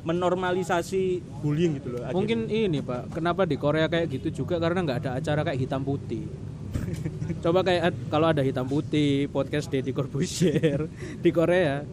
menormalisasi 0.00 1.02
bullying 1.40 1.76
gitu 1.78 1.92
loh 1.92 2.00
akhirnya. 2.02 2.16
Mungkin 2.16 2.38
ini 2.48 2.78
Pak, 2.80 3.12
kenapa 3.12 3.44
di 3.44 3.56
Korea 3.56 3.86
kayak 3.86 4.08
gitu 4.08 4.44
juga 4.44 4.56
karena 4.56 4.80
nggak 4.80 4.98
ada 5.04 5.10
acara 5.20 5.40
kayak 5.44 5.60
hitam 5.60 5.84
putih. 5.84 6.24
Coba 7.40 7.60
kayak 7.60 7.92
kalau 8.08 8.32
ada 8.32 8.40
hitam 8.40 8.64
putih, 8.64 9.28
podcast 9.28 9.68
Deddy 9.68 9.92
Corbuzier 9.92 10.88
di 11.24 11.30
Korea 11.30 11.84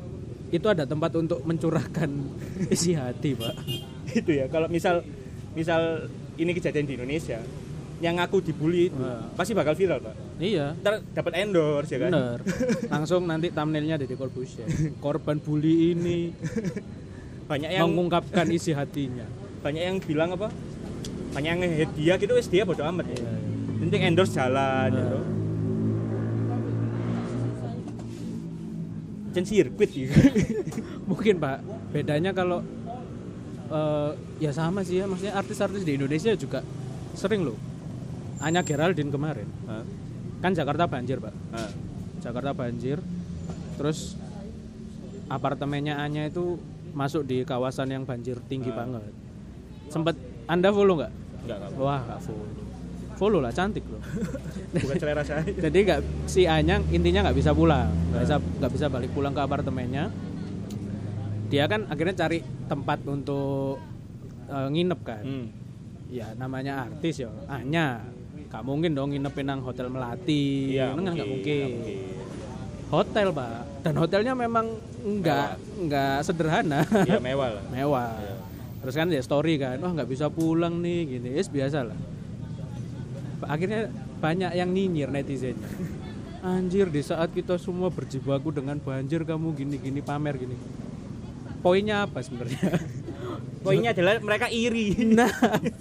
itu 0.47 0.63
ada 0.71 0.87
tempat 0.87 1.11
untuk 1.19 1.43
mencurahkan 1.43 2.07
isi 2.71 2.95
hati, 2.95 3.35
Pak. 3.35 3.55
itu 4.23 4.31
ya 4.31 4.47
kalau 4.47 4.71
misal 4.71 5.03
misal 5.51 6.07
ini 6.39 6.55
kejadian 6.55 6.87
di 6.87 6.95
Indonesia 6.95 7.43
yang 7.97 8.15
ngaku 8.15 8.37
dibully 8.41 8.87
itu 8.87 8.97
Wah. 8.97 9.25
pasti 9.33 9.51
bakal 9.51 9.73
viral 9.73 9.97
pak 9.99 10.15
Iya, 10.37 10.77
ntar 10.77 11.01
dapat 11.11 11.33
endorse 11.41 11.89
ya 11.89 11.99
kan 11.99 12.11
bener. 12.13 12.39
Langsung 12.93 13.25
nanti 13.25 13.49
thumbnailnya 13.49 13.97
Deddy 13.97 14.13
Corbuzier. 14.13 14.69
Korban 14.97 15.37
bully 15.37 15.91
ini 15.91 16.29
banyak 17.43 17.71
yang 17.71 17.89
mengungkapkan 17.89 18.45
isi 18.47 18.69
hatinya. 18.77 19.25
banyak 19.57 19.81
yang 19.81 19.97
bilang 19.97 20.29
apa 20.31 20.53
banyak 21.33 21.49
yang 21.49 21.61
hadiah 21.65 22.15
gitu 22.15 22.33
wes 22.33 22.45
dia 22.45 22.63
bodo 22.63 22.85
amat 22.85 23.09
ya 23.09 23.17
Iya, 23.17 23.25
iya. 23.25 23.39
penting 23.79 24.01
endorse 24.03 24.33
jalan 24.33 24.87
Nah. 24.87 24.95
gitu 24.95 25.19
Jen 29.33 29.43
sirkuit 29.43 29.89
gitu 29.89 30.13
Mungkin 31.09 31.37
Pak, 31.37 31.57
bedanya 31.89 32.31
kalau 32.31 32.61
eh, 33.69 34.11
ya 34.37 34.51
sama 34.51 34.81
sih 34.81 34.99
ya, 34.99 35.05
maksudnya 35.05 35.33
artis-artis 35.33 35.81
di 35.81 35.95
Indonesia 35.95 36.33
juga 36.33 36.59
sering 37.13 37.41
loh. 37.41 37.57
Anya 38.37 38.61
Geraldine 38.61 39.09
kemarin, 39.09 39.49
Hah? 39.65 39.83
kan 40.41 40.51
Jakarta 40.53 40.85
banjir 40.85 41.17
Pak. 41.17 41.33
Hah. 41.53 41.71
Jakarta 42.21 42.51
banjir, 42.53 42.97
terus 43.77 44.17
apartemennya 45.27 45.97
Anya 46.01 46.29
itu 46.29 46.57
masuk 46.97 47.25
di 47.25 47.45
kawasan 47.45 47.93
yang 47.93 48.03
banjir 48.05 48.41
tinggi 48.49 48.73
banget. 48.73 49.05
Sempet 49.89 50.17
Anda 50.49 50.73
follow 50.73 50.97
nggak? 50.97 51.13
enggak 51.47 51.57
enggak 51.61 51.71
Wah 51.79 52.01
nggak 52.03 52.21
follow. 52.23 52.47
Follow 53.17 53.39
lah 53.41 53.53
cantik 53.53 53.81
loh. 53.89 54.01
bukan 54.83 54.95
selera 55.01 55.23
saya 55.25 55.41
Jadi 55.65 55.77
nggak 55.87 56.01
si 56.29 56.45
Anyang 56.45 56.85
intinya 56.93 57.29
nggak 57.29 57.37
bisa 57.37 57.51
pulang, 57.53 57.89
nggak 58.13 58.21
bisa 58.25 58.35
nggak 58.37 58.71
bisa 58.73 58.85
balik 58.89 59.11
pulang 59.13 59.33
ke 59.33 59.41
apartemennya. 59.41 60.13
Dia 61.47 61.65
kan 61.65 61.87
akhirnya 61.87 62.13
cari 62.13 62.43
tempat 62.67 63.01
untuk 63.07 63.79
eh, 64.51 64.67
nginep 64.69 65.01
kan. 65.01 65.23
hmm. 65.25 65.47
Ya 66.07 66.31
namanya 66.39 66.87
artis 66.87 67.19
ya, 67.19 67.27
Anya. 67.51 67.99
Gak 68.47 68.63
mungkin 68.63 68.95
dong 68.95 69.11
nginepin 69.11 69.43
nang 69.43 69.59
hotel 69.59 69.91
melati, 69.91 70.71
Iya, 70.79 70.95
kan 70.95 71.03
nggak 71.03 71.27
mungkin, 71.27 71.67
mungkin. 71.67 71.67
nggak 71.83 72.25
Hotel 72.87 73.27
pak, 73.35 73.83
dan 73.83 73.93
hotelnya 73.99 74.31
memang 74.31 74.71
nggak 75.03 75.49
nggak 75.83 76.17
sederhana, 76.23 76.87
Iya 77.03 77.19
mewah 77.19 77.59
lah 77.59 77.63
mewah. 77.75 78.15
Iya. 78.15 78.35
Terus 78.79 78.95
kan 78.95 79.07
ya 79.11 79.19
story 79.19 79.59
kan, 79.59 79.75
wah 79.83 79.91
nggak 79.91 80.07
bisa 80.07 80.31
pulang 80.31 80.79
nih 80.79 81.19
gini, 81.19 81.35
es 81.35 81.51
biasa 81.51 81.83
lah. 81.83 81.99
Akhirnya 83.43 83.91
banyak 84.23 84.55
yang 84.55 84.71
nyinyir 84.71 85.11
netizennya. 85.11 85.67
Anjir 86.47 86.87
di 86.87 87.03
saat 87.03 87.35
kita 87.35 87.59
semua 87.59 87.91
berjibaku 87.91 88.55
dengan 88.55 88.79
banjir 88.79 89.27
kamu 89.27 89.51
gini-gini 89.51 89.99
pamer 89.99 90.39
gini. 90.39 90.55
Poinnya 91.59 92.07
apa 92.07 92.23
sebenarnya? 92.23 92.71
poinnya 93.61 93.91
adalah 93.91 94.19
mereka 94.21 94.47
iri. 94.49 94.95
Nah 95.17 95.31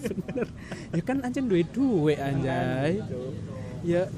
bener. 0.03 0.47
Ya 0.95 1.03
kan 1.03 1.21
anjing 1.23 1.47
duwe 1.51 1.63
duwe 1.69 2.15
anjay. 2.17 3.01
Ya 3.87 4.11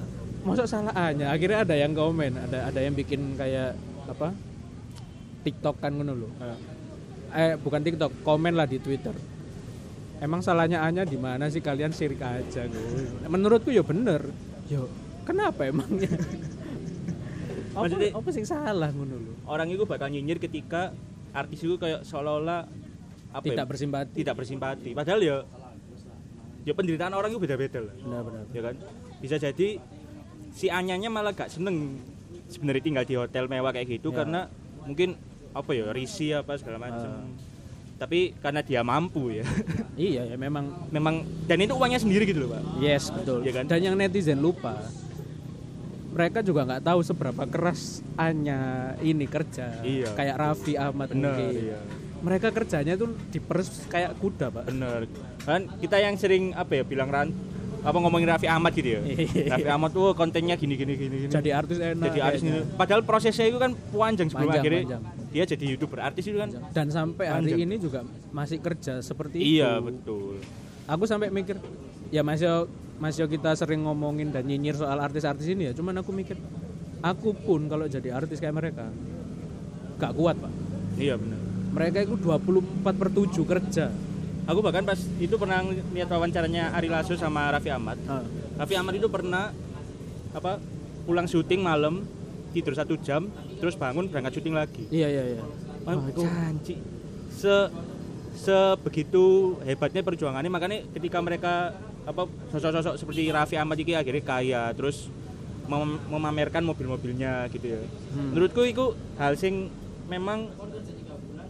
masuk 0.46 0.64
salah 0.70 0.94
aja 0.94 1.34
akhirnya 1.34 1.66
ada 1.66 1.74
yang 1.76 1.92
komen 1.92 2.32
ada 2.38 2.70
ada 2.70 2.80
yang 2.80 2.94
bikin 2.94 3.34
kayak 3.36 3.74
apa? 4.08 4.32
TikTok 5.44 5.76
kan 5.82 5.92
ngono 5.94 6.12
lho. 6.14 6.28
Eh 7.34 7.54
bukan 7.60 7.80
TikTok 7.84 8.24
komen 8.24 8.56
lah 8.56 8.64
di 8.64 8.80
Twitter. 8.80 9.12
Emang 10.18 10.42
salahnya 10.42 10.82
Anya 10.82 11.06
di 11.06 11.14
mana 11.14 11.46
sih? 11.46 11.62
Kalian 11.62 11.94
sirik 11.94 12.18
aja 12.18 12.66
gue 12.66 13.28
menurutku 13.30 13.70
ya 13.70 13.86
bener. 13.86 14.26
Yo. 14.66 14.90
Kenapa 15.22 15.68
emangnya 15.68 16.08
apa, 17.78 17.86
Maksudnya- 17.86 18.14
apa 18.16 18.28
sih 18.34 18.44
salah 18.48 18.90
ngono 18.90 19.16
orang 19.46 19.70
itu 19.70 19.86
bakal 19.86 20.10
nyinyir 20.10 20.42
ketika 20.42 20.90
artis 21.30 21.62
itu 21.62 21.78
kayak 21.78 22.02
seolah-olah 22.02 22.66
apa 23.30 23.44
tidak 23.44 23.60
ya, 23.60 23.68
bersimpati 23.68 24.10
tidak 24.14 24.34
bersimpati 24.34 24.90
padahal 24.92 25.20
ya 25.20 25.36
ya 26.62 26.72
penderitaan 26.72 27.12
orang 27.12 27.30
itu 27.30 27.40
beda-beda 27.40 27.80
lah 27.80 27.94
benar-benar 27.94 28.44
ya 28.50 28.60
kan 28.62 28.74
bisa 29.18 29.36
jadi 29.36 29.68
si 30.50 30.66
Anyanya 30.66 31.08
malah 31.08 31.32
gak 31.32 31.50
seneng 31.50 31.96
sebenarnya 32.46 32.82
tinggal 32.82 33.04
di 33.04 33.14
hotel 33.14 33.44
mewah 33.46 33.70
kayak 33.70 33.88
gitu 33.90 34.10
Ya. 34.10 34.24
karena 34.24 34.40
mungkin 34.80 35.16
apa 35.50 35.70
ya 35.70 35.90
risi 35.90 36.30
apa 36.30 36.56
segala 36.56 36.78
macam 36.78 37.08
Ah. 37.08 37.24
tapi 37.98 38.32
karena 38.34 38.60
dia 38.60 38.80
mampu 38.80 39.28
ya 39.30 39.44
iya 39.98 40.22
ya 40.24 40.36
memang 40.36 40.88
memang 40.88 41.20
dan 41.44 41.58
itu 41.58 41.74
uangnya 41.74 41.98
sendiri 41.98 42.24
gitu 42.24 42.42
loh 42.42 42.54
pak 42.54 42.62
Yes 42.78 43.10
betul. 43.10 43.42
Iya 43.42 43.52
kan? 43.52 43.64
Dan 43.66 43.80
yang 43.82 43.94
netizen 43.94 44.38
lupa, 44.38 44.78
mereka 46.08 46.40
juga 46.40 46.62
nggak 46.64 46.82
tahu 46.84 47.00
seberapa 47.02 47.42
keras 47.44 48.00
Anya 48.14 48.58
ini 49.00 49.26
kerja. 49.26 49.82
Iya. 49.82 50.14
Kayak 50.14 50.36
Raffi 50.38 50.74
Ahmad 50.74 51.10
bener 51.10 51.34
mungkin. 51.34 51.52
iya 51.64 51.78
Mereka 52.18 52.50
kerjanya 52.50 52.94
tuh 52.94 53.14
diperes 53.28 53.86
kayak 53.86 54.18
kuda 54.18 54.50
pak. 54.50 54.64
bener 54.66 55.06
kan 55.40 55.64
kita 55.78 55.96
yang 55.96 56.14
sering 56.14 56.50
apa 56.52 56.72
ya 56.72 56.82
bilang 56.82 57.08
ran 57.08 57.28
apa 57.78 57.94
ngomongin 57.96 58.26
Raffi 58.26 58.44
Ahmad 58.46 58.74
gitu 58.74 58.90
ya 58.90 59.00
Iya. 59.00 59.48
Raffi 59.54 59.70
Ahmad 59.70 59.90
tuh 59.90 60.10
kontennya 60.12 60.54
gini 60.54 60.74
gini 60.74 60.92
gini 60.92 61.16
Jadi 61.26 61.48
artis 61.50 61.78
enak. 61.78 62.04
jadi 62.04 62.20
artis 62.20 62.42
ini 62.42 62.60
padahal 62.74 63.00
prosesnya 63.02 63.46
itu 63.46 63.56
kan 63.56 63.70
panjang 63.88 64.26
sebelum 64.26 64.50
Panjang, 64.50 64.60
akhirnya 64.60 64.82
panjang. 64.82 65.02
dia 65.30 65.44
jadi 65.46 65.64
youtuber 65.68 65.98
artis 66.00 66.24
itu 66.26 66.36
kan 66.36 66.50
Dan 66.68 66.86
sampai 66.90 67.24
hari 67.26 67.42
Panjang. 67.48 67.60
ini 67.62 67.74
juga 67.78 68.00
masih 68.28 68.58
kerja 68.58 68.98
seperti 68.98 69.36
itu. 69.38 69.48
iya 69.56 69.78
betul 69.78 70.42
Aku 70.86 71.04
sampai 71.04 71.28
mikir, 71.28 71.54
ya 72.08 72.20
masih 72.20 72.66
masih 72.98 73.24
kita 73.26 73.52
sering 73.54 73.80
ngomongin 73.80 74.28
dan 74.28 74.42
nyinyir 74.42 74.72
soal 74.74 74.98
artis-artis 74.98 75.44
ini 75.46 75.68
ya. 75.68 75.72
Cuman 75.72 75.94
aku 75.94 76.10
mikir, 76.10 76.34
aku 76.98 77.30
pun 77.36 77.68
kalau 77.68 77.84
jadi 77.86 78.10
artis 78.10 78.36
kayak 78.36 78.56
mereka, 78.56 78.88
gak 79.96 80.12
kuat 80.12 80.34
pak. 80.34 80.48
iya 80.96 81.14
benar 81.14 81.37
Mereka 81.72 82.08
itu 82.08 82.14
24 82.16 82.84
per 82.96 83.08
7 83.12 83.44
kerja. 83.44 83.86
Aku 84.48 84.64
bahkan 84.64 84.80
pas 84.80 84.96
itu 85.20 85.34
pernah 85.36 85.60
lihat 85.92 86.08
wawancaranya 86.08 86.72
Ari 86.72 86.88
Lasso 86.88 87.12
sama 87.20 87.52
Raffi 87.52 87.68
Ahmad. 87.68 88.00
Ah. 88.08 88.24
Raffi 88.56 88.74
Ahmad 88.80 88.96
itu 88.96 89.08
pernah 89.12 89.52
apa 90.32 90.56
pulang 91.04 91.28
syuting 91.28 91.60
malam 91.60 92.04
tidur 92.56 92.72
satu 92.72 92.96
jam 92.96 93.28
terus 93.60 93.76
bangun 93.76 94.08
berangkat 94.08 94.40
syuting 94.40 94.56
lagi. 94.56 94.88
Iya 94.88 95.08
iya 95.12 95.22
iya. 95.36 95.42
Itu 96.08 96.24
janji. 96.24 96.80
Se 97.28 97.68
sebegitu 98.38 99.58
hebatnya 99.66 100.00
perjuangannya 100.00 100.48
makanya 100.48 100.78
ketika 100.96 101.18
mereka 101.20 101.74
apa 102.08 102.24
sosok-sosok 102.48 102.94
seperti 102.96 103.28
Raffi 103.28 103.60
Ahmad 103.60 103.76
ini 103.76 103.92
akhirnya 104.00 104.24
kaya 104.24 104.62
terus 104.72 105.12
mem- 105.68 106.00
memamerkan 106.08 106.64
mobil-mobilnya 106.64 107.52
gitu 107.52 107.76
ya. 107.76 107.80
Hmm. 108.16 108.32
Menurutku 108.32 108.64
itu 108.64 108.96
hal 109.20 109.36
sing 109.36 109.68
memang 110.08 110.48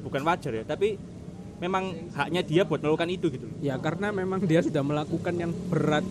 bukan 0.08 0.24
wajar 0.24 0.52
ya, 0.54 0.64
tapi 0.64 0.96
memang 1.58 1.84
haknya 2.12 2.40
dia 2.40 2.62
buat 2.62 2.78
melakukan 2.78 3.08
itu 3.08 3.28
gitu 3.28 3.44
loh. 3.44 3.56
ya 3.58 3.76
karena 3.76 4.08
memang 4.10 4.40
dia 4.40 4.58
sudah 4.60 4.80
melakukan 4.80 5.34
yang 5.34 5.50
berat 5.68 6.06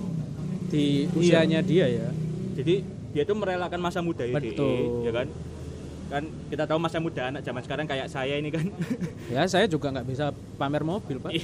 di 0.68 1.08
Iya. 1.08 1.16
usianya 1.16 1.60
dia 1.62 1.86
ya. 1.88 2.08
Jadi 2.54 2.84
dia 3.10 3.24
itu 3.24 3.34
merelakan 3.34 3.80
masa 3.80 4.00
muda 4.00 4.22
ya, 4.22 4.36
Betul. 4.36 5.02
ya 5.02 5.12
kan? 5.12 5.28
Kan 6.08 6.24
kita 6.48 6.64
tahu 6.64 6.80
masa 6.80 7.00
muda 7.00 7.22
anak 7.26 7.42
zaman 7.42 7.60
sekarang 7.62 7.84
kayak 7.84 8.08
saya 8.08 8.36
ini 8.36 8.48
kan. 8.48 8.64
Ya 9.28 9.44
saya 9.44 9.68
juga 9.68 9.92
nggak 9.92 10.08
bisa 10.08 10.32
pamer 10.56 10.80
mobil 10.80 11.16
pak. 11.18 11.36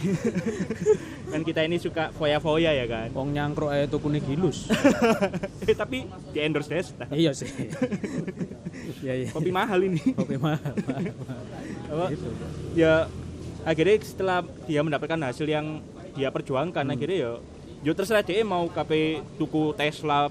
kan 1.32 1.42
kita 1.42 1.64
ini 1.64 1.76
suka 1.78 2.12
foya-foya 2.12 2.72
ya 2.74 2.86
kan. 2.86 3.12
Wong 3.12 3.32
nyangkruk 3.32 3.68
aja 3.68 3.88
tuh 3.88 4.00
kuning 4.00 4.24
gilus. 4.24 4.72
Tapi 5.74 6.04
di 6.32 6.40
endorse 6.40 6.70
Desta. 6.70 7.08
iya 7.10 7.32
sih. 7.32 7.48
Iya 9.00 9.14
iya. 9.18 9.28
Kopi 9.32 9.52
mahal 9.52 9.84
ini. 9.84 10.00
Kopi 10.12 10.36
mahal. 10.38 10.64
mahal, 10.80 11.12
mahal. 11.12 11.63
Apa? 11.94 12.06
Gitu. 12.10 12.28
Ya 12.74 12.94
akhirnya 13.64 13.96
setelah 14.02 14.38
dia 14.64 14.82
mendapatkan 14.82 15.20
hasil 15.24 15.46
yang 15.46 15.80
dia 16.12 16.28
perjuangkan 16.28 16.84
Hmm. 16.84 16.94
akhirnya 16.94 17.18
ya 17.20 17.32
yo 17.82 17.92
terserah 17.92 18.22
dia 18.22 18.44
mau 18.44 18.66
KP 18.68 18.92
tuku 19.36 19.72
Tesla 19.74 20.28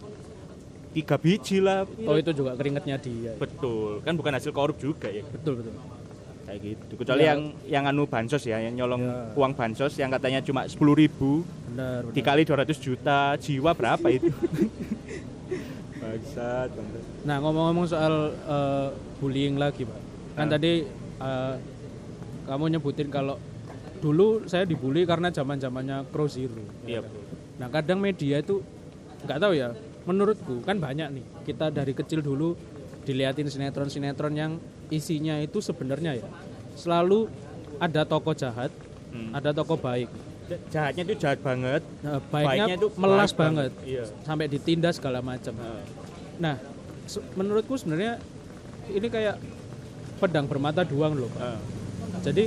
tiga 0.91 1.17
biji 1.17 1.57
lah 1.59 1.89
Oh 2.03 2.15
itu 2.15 2.31
juga 2.33 2.53
keringetnya 2.53 2.97
dia. 2.97 3.33
betul 3.35 4.01
kan 4.01 4.13
bukan 4.13 4.33
hasil 4.33 4.51
korup 4.51 4.77
juga 4.77 5.09
ya 5.09 5.25
Betul 5.25 5.59
betul. 5.59 5.73
kayak 6.43 6.61
gitu 6.61 6.93
kecuali 6.95 7.23
Ya. 7.23 7.29
yang 7.31 7.41
yang 7.67 7.85
anu 7.87 8.05
bansos 8.05 8.43
ya 8.43 8.59
yang 8.59 8.75
nyolong 8.75 9.01
Ya. 9.03 9.33
uang 9.35 9.53
bansos 9.53 9.97
yang 9.97 10.09
katanya 10.09 10.41
cuma 10.41 10.65
sepuluh 10.67 10.93
ribu 10.93 11.41
Benar. 11.67 12.05
benar. 12.05 12.13
dikali 12.13 12.43
200 12.45 12.77
juta 12.79 13.19
jiwa 13.37 13.73
berapa 13.73 14.07
itu 14.09 14.29
bangsat. 15.95 16.69
Nah 17.23 17.37
ngomong-ngomong 17.39 17.87
soal 17.87 18.15
eh, 18.35 18.89
bullying 19.17 19.55
lagi 19.55 19.85
pak, 19.85 20.01
kan 20.35 20.47
Ah. 20.47 20.53
tadi 20.53 20.85
eh, 21.23 21.55
kamu 22.45 22.65
nyebutin 22.71 23.09
kalau 23.09 23.39
dulu 23.97 24.43
saya 24.45 24.63
dibully 24.65 25.03
karena 25.03 25.31
zaman 25.31 25.57
zamannya 25.57 26.03
Crow 26.09 26.27
Zero. 26.27 26.59
iya 26.83 26.99
ya 26.99 27.01
kan? 27.01 27.09
bro 27.09 27.23
Nah 27.55 27.69
kadang 27.71 27.99
media 27.99 28.37
itu 28.37 28.59
nggak 29.23 29.39
tahu 29.39 29.53
ya, 29.55 29.71
menurutku 30.03 30.59
kan 30.61 30.77
banyak 30.77 31.09
nih 31.13 31.25
kita 31.45 31.71
dari 31.71 31.93
kecil 31.93 32.19
dulu 32.19 32.59
diliatin 33.01 33.47
sinetron-sinetron 33.47 34.35
yang 34.35 34.53
isinya 34.89 35.39
itu 35.39 35.59
sebenarnya 35.59 36.19
ya 36.19 36.27
selalu 36.75 37.31
ada 37.79 38.03
tokoh 38.03 38.33
jahat, 38.33 38.71
Hmm. 39.09 39.31
ada 39.31 39.53
tokoh 39.53 39.77
baik. 39.77 40.09
Ja- 40.45 40.59
jahatnya 40.73 41.03
itu 41.05 41.15
jahat 41.17 41.39
banget 41.39 41.83
Nah, 42.01 42.19
baiknya, 42.25 42.65
Baiknya 42.65 42.75
itu 42.77 42.89
melas 42.97 43.31
baik 43.31 43.39
banget, 43.39 43.71
banget. 43.71 43.73
Iya. 43.87 44.05
sampai 44.23 44.47
ditindas 44.49 44.95
segala 44.97 45.21
macam. 45.21 45.55
Nah, 45.55 45.83
Nah, 46.41 46.55
se- 47.05 47.23
menurutku 47.33 47.77
sebenarnya 47.77 48.19
ini 48.89 49.07
kayak 49.07 49.37
pedang 50.23 50.47
bermata 50.47 50.87
dua 50.87 51.11
loh, 51.11 51.27
Pak. 51.29 51.41
nah. 51.43 51.59
Jadi 52.23 52.47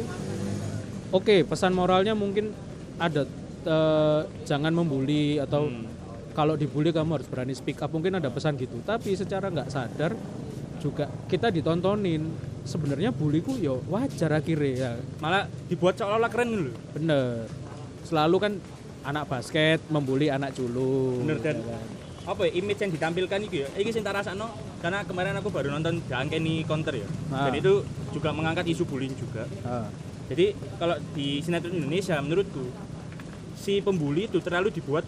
oke, 1.12 1.44
pesan 1.44 1.76
moralnya 1.76 2.16
mungkin 2.16 2.56
ada 2.96 3.28
eh, 3.66 4.22
jangan 4.44 4.72
membuli 4.72 5.36
atau 5.38 5.68
Hmm. 5.68 5.84
kalau 6.32 6.56
dibully 6.56 6.90
kamu 6.90 7.12
harus 7.14 7.28
berani 7.28 7.52
speak 7.52 7.80
up. 7.80 7.90
Mungkin 7.90 8.16
ada 8.16 8.28
pesan 8.28 8.56
gitu. 8.56 8.80
Tapi 8.80 9.12
secara 9.14 9.48
nggak 9.48 9.68
sadar 9.68 10.16
juga 10.78 11.12
kita 11.26 11.50
ditontonin. 11.50 12.24
Sebenarnya 12.64 13.14
buliku 13.14 13.54
yo 13.56 13.78
wajar 13.86 14.34
akhirnya 14.34 14.72
ya. 14.74 14.92
malah 15.20 15.46
dibuat 15.66 15.94
seolah-olah 15.96 16.30
keren 16.30 16.50
dulu 16.50 16.72
Bener. 16.94 17.46
Selalu 18.02 18.36
kan 18.40 18.54
anak 19.04 19.30
basket 19.30 19.86
membuli 19.86 20.28
anak 20.28 20.54
culun. 20.54 21.22
bener 21.22 21.38
dan 21.40 21.58
ya 21.58 21.78
kan? 21.78 21.86
apa 22.26 22.42
ya 22.42 22.52
image 22.58 22.82
yang 22.82 22.90
ditampilkan 22.90 23.38
itu 23.40 23.56
ya 23.62 23.70
ini 23.78 23.90
sing 23.90 24.02
tak 24.02 24.18
rasakno 24.18 24.50
karena 24.86 25.02
kemarin 25.02 25.34
aku 25.42 25.50
baru 25.50 25.74
nonton 25.74 25.98
Uncanny 25.98 26.62
Counter 26.62 26.94
ya. 26.94 27.10
Ah. 27.34 27.50
dan 27.50 27.58
itu 27.58 27.82
juga 28.14 28.30
mengangkat 28.30 28.70
isu 28.70 28.86
bullying 28.86 29.18
juga. 29.18 29.50
Ah, 29.66 29.90
jadi 30.30 30.54
kalau 30.78 31.02
di 31.18 31.42
sinetron 31.42 31.74
Indonesia 31.74 32.22
menurutku 32.22 32.70
si 33.58 33.82
pembuli 33.82 34.30
itu 34.30 34.38
terlalu 34.46 34.70
dibuat 34.70 35.02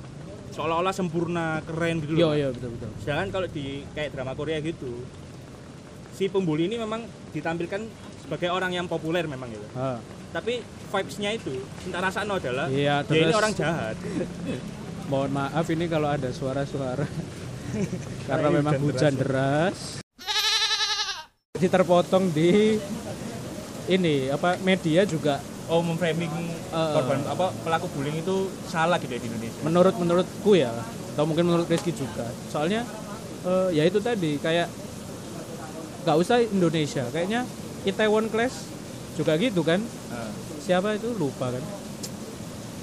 seolah-olah 0.50 0.90
sempurna 0.90 1.62
keren 1.62 2.02
gitu 2.02 2.18
loh 2.18 2.34
yo 2.34 2.50
betul 2.50 2.74
betul. 2.74 2.90
sedangkan 3.06 3.30
kalau 3.30 3.48
di 3.54 3.86
kayak 3.94 4.10
drama 4.18 4.34
Korea 4.34 4.58
gitu 4.66 4.90
si 6.18 6.26
pembuli 6.26 6.66
ini 6.66 6.82
memang 6.82 7.06
ditampilkan 7.30 7.86
sebagai 8.26 8.50
orang 8.50 8.74
yang 8.74 8.90
populer 8.90 9.30
memang 9.30 9.54
gitu. 9.54 9.68
Ah. 9.78 10.02
tapi 10.34 10.66
vibes-nya 10.90 11.38
itu 11.38 11.54
cinta 11.86 12.02
rasakno 12.02 12.42
adalah 12.42 12.66
Iya, 12.66 13.06
dia 13.06 13.30
ini 13.30 13.36
orang 13.36 13.54
jahat. 13.54 13.94
Mohon 15.12 15.32
maaf 15.40 15.66
ini 15.70 15.86
kalau 15.88 16.10
ada 16.10 16.34
suara-suara 16.34 17.06
karena 18.28 18.48
memang 18.52 18.74
hujan 18.82 19.14
deras. 19.16 20.02
Jadi 21.58 21.68
terpotong 21.74 22.30
di 22.30 22.78
ini 23.90 24.30
apa 24.30 24.62
media 24.62 25.04
juga. 25.08 25.42
Oh 25.68 25.84
memframing 25.84 26.32
Uh, 26.68 27.00
korban 27.00 27.24
apa 27.32 27.56
pelaku 27.64 27.88
bullying 27.96 28.20
itu 28.20 28.52
salah 28.68 29.00
gitu 29.00 29.08
ya 29.16 29.24
di 29.24 29.32
Indonesia? 29.32 29.62
Menurut 29.64 29.96
menurutku 29.96 30.52
ya. 30.60 30.68
Atau 31.16 31.24
mungkin 31.24 31.48
menurut 31.48 31.64
Rizky 31.72 31.96
juga. 31.96 32.28
Soalnya 32.52 32.84
eh, 33.48 33.72
ya 33.72 33.88
itu 33.88 34.04
tadi 34.04 34.36
kayak 34.36 34.68
nggak 36.04 36.18
usah 36.20 36.44
Indonesia, 36.44 37.08
kayaknya 37.10 37.48
Itaewon 37.88 38.28
Class 38.28 38.68
juga 39.16 39.40
gitu 39.40 39.64
kan. 39.64 39.80
Nah, 40.12 40.30
Siapa 40.60 41.00
itu? 41.00 41.16
Lupa 41.16 41.56
kan. 41.56 41.64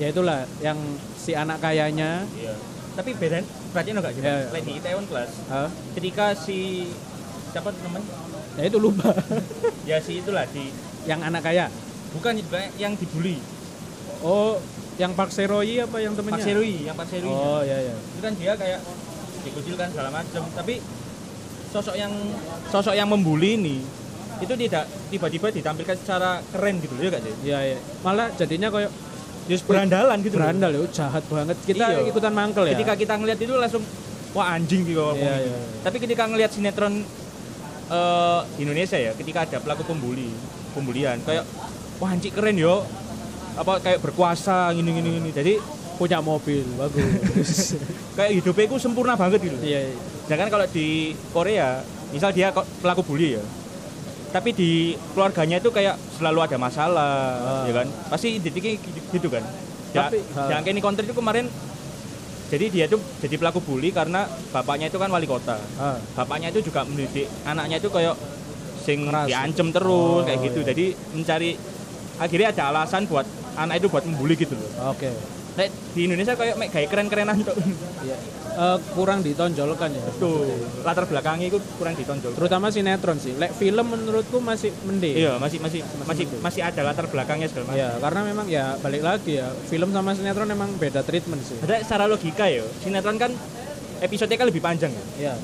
Ya 0.00 0.08
itulah 0.08 0.48
yang 0.64 0.80
si 1.20 1.36
anak 1.36 1.60
kayanya. 1.60 2.24
Iya 2.40 2.56
tapi 2.94 3.10
beda 3.12 3.38
berarti 3.74 3.88
enggak 3.90 4.12
gimana 4.12 4.24
Iya, 4.24 4.36
iya. 4.36 4.48
Selain 4.48 4.64
di 4.64 4.74
Itaewon 4.78 5.06
Class 5.06 5.30
ah, 5.48 5.68
ketika 5.94 6.24
si 6.32 6.58
siapa 7.50 7.70
namanya 7.82 8.06
ya 8.54 8.64
itu 8.66 8.78
lupa. 8.78 9.10
ya 9.90 9.98
si 9.98 10.18
itulah 10.18 10.46
di 10.46 10.70
yang 11.04 11.20
anak 11.20 11.42
kaya. 11.42 11.66
bukan 12.14 12.38
yang 12.78 12.94
dibully 12.94 13.38
Oh, 14.24 14.56
yang 14.96 15.12
Park 15.12 15.28
Seroyi 15.28 15.82
apa 15.82 16.00
yang 16.00 16.16
temennya? 16.16 16.38
Pak 16.38 16.46
Serui 16.46 16.74
yang 16.80 16.96
Pak 16.96 17.06
Serui 17.10 17.28
Oh, 17.28 17.60
iya 17.60 17.76
iya. 17.82 17.92
itu 17.92 18.20
kan 18.22 18.32
dia 18.32 18.52
kayak 18.54 18.80
dikucilkan 19.44 19.88
segala 19.90 20.08
macam 20.08 20.42
tapi 20.54 20.80
sosok 21.68 21.92
yang 21.92 22.12
sosok 22.70 22.94
yang 22.94 23.04
membuli 23.04 23.58
ini 23.58 23.76
itu 24.36 24.54
tidak 24.56 24.86
tiba-tiba 25.10 25.50
ditampilkan 25.50 25.96
secara 25.98 26.40
keren 26.48 26.78
gitu 26.78 26.94
loh 26.94 27.02
ya 27.02 27.10
gak 27.10 27.22
sih 27.22 27.34
Iya 27.44 27.58
iya. 27.66 27.78
Malah 28.00 28.32
jadinya 28.34 28.70
kayak 28.70 28.90
Just 29.44 29.68
berandalan 29.68 30.16
gitu 30.20 30.36
berandal 30.36 30.70
ya, 30.72 30.80
jahat 30.88 31.20
banget. 31.28 31.56
Kita 31.62 31.84
Iya. 31.86 32.08
ikutan 32.08 32.32
mangkel 32.32 32.64
ya. 32.64 32.72
ketika 32.74 32.92
kita 32.96 33.14
ngelihat 33.16 33.38
itu 33.38 33.54
langsung 33.54 33.84
wah 34.32 34.56
anjing 34.56 34.82
gitu 34.82 35.04
Iya, 35.14 35.14
gitu. 35.14 35.52
iya. 35.52 35.58
tapi 35.80 35.96
ketika 36.00 36.24
ngelihat 36.26 36.50
sinetron 36.50 37.04
di 38.56 38.60
Indonesia 38.60 38.96
ya 38.96 39.12
ketika 39.14 39.44
ada 39.44 39.58
pelaku 39.60 39.84
pembuli 39.84 40.32
pembulian 40.72 41.20
kayak 41.22 41.44
wah 42.00 42.10
anjing 42.10 42.32
keren 42.32 42.56
yo 42.56 42.82
apa 43.54 43.78
kayak 43.78 44.02
berkuasa 44.02 44.74
gini 44.74 44.90
gini 44.90 45.08
gini 45.14 45.30
jadi 45.30 45.52
punya 45.94 46.18
mobil 46.18 46.66
bagus. 46.74 47.78
kayak 48.18 48.42
hidupnya 48.42 48.64
itu 48.66 48.76
sempurna 48.82 49.14
banget 49.14 49.38
gitu 49.40 49.54
iya, 49.62 49.86
iya. 49.86 49.94
Jangan 50.24 50.48
kalau 50.48 50.64
di 50.66 51.12
Korea, 51.30 51.84
misal 52.08 52.32
dia 52.32 52.48
pelaku 52.80 53.04
bully 53.04 53.36
ya. 53.36 53.44
Tapi 54.34 54.50
di 54.50 54.70
keluarganya 55.14 55.62
itu 55.62 55.70
kayak 55.70 55.94
selalu 56.18 56.42
ada 56.42 56.58
masalah, 56.58 57.38
Ah. 57.38 57.64
ya 57.70 57.72
kan? 57.72 57.86
Pasti 58.10 58.42
identiknya 58.42 58.74
gitu- 59.14 59.30
kan. 59.30 59.46
Ya, 59.94 60.10
Tapi, 60.10 60.18
ah. 60.34 60.50
yang 60.50 60.66
kayak 60.66 61.06
itu 61.06 61.14
kemarin 61.14 61.46
jadi 62.50 62.66
dia 62.66 62.84
tuh 62.90 62.98
jadi 63.22 63.38
pelaku 63.38 63.62
bully 63.62 63.94
karena 63.94 64.26
bapaknya 64.50 64.90
itu 64.90 64.98
kan 64.98 65.06
wali 65.06 65.24
kota. 65.24 65.54
Ah, 65.78 66.02
Bapaknya 66.18 66.50
itu 66.50 66.66
juga 66.66 66.82
mendidik 66.82 67.30
anaknya 67.46 67.78
itu 67.78 67.88
kayak 67.88 68.18
sing 68.82 69.06
Keras. 69.06 69.26
diancem 69.30 69.70
terus 69.70 70.20
Oh, 70.20 70.26
kayak 70.26 70.38
gitu. 70.50 70.60
iya. 70.60 70.68
Jadi 70.74 70.84
mencari 71.14 71.50
akhirnya 72.18 72.48
ada 72.50 72.62
alasan 72.74 73.06
buat 73.06 73.26
anak 73.54 73.78
itu 73.78 73.86
buat 73.86 74.02
membuli 74.02 74.34
gitu 74.34 74.54
loh. 74.58 74.92
oke. 74.92 75.33
Nek 75.54 75.68
di 75.94 76.00
Indonesia 76.10 76.34
kayak 76.34 76.54
mek 76.58 76.68
kayak 76.74 76.88
keren-kerenan 76.90 77.38
tuh. 77.46 77.54
Iya. 78.02 78.16
Eh, 78.54 78.78
kurang 78.94 79.18
ditonjolkan 79.26 79.90
ya. 79.90 80.02
Tuh, 80.14 80.46
latar 80.86 81.10
belakangnya 81.10 81.50
itu 81.50 81.58
kurang 81.74 81.98
ditonjol. 81.98 82.38
Terutama 82.38 82.70
sinetron 82.70 83.18
sih. 83.18 83.34
Lek 83.34 83.50
film 83.58 83.82
menurutku 83.82 84.38
masih 84.38 84.70
mending. 84.86 85.26
Iya, 85.26 85.42
masih 85.42 85.58
masih 85.58 85.82
masih 86.06 86.30
masih 86.38 86.62
ada 86.62 86.86
latar 86.86 87.10
belakangnya 87.10 87.50
segala 87.50 87.74
macam. 87.74 87.82
Iya, 87.82 87.90
karena 87.98 88.20
memang 88.22 88.46
ya 88.46 88.78
balik 88.78 89.02
lagi 89.02 89.42
ya, 89.42 89.50
film 89.66 89.90
sama 89.90 90.14
sinetron 90.14 90.46
emang 90.54 90.70
beda 90.78 91.02
treatment 91.02 91.42
sih. 91.42 91.58
Ada 91.66 91.82
secara 91.82 92.06
logika 92.06 92.46
ya, 92.46 92.62
sinetron 92.78 93.18
kan 93.18 93.34
episodenya 93.98 94.38
kan 94.38 94.46
lebih 94.46 94.62
panjang 94.62 94.94
ya. 94.94 95.04
Iya. 95.18 95.34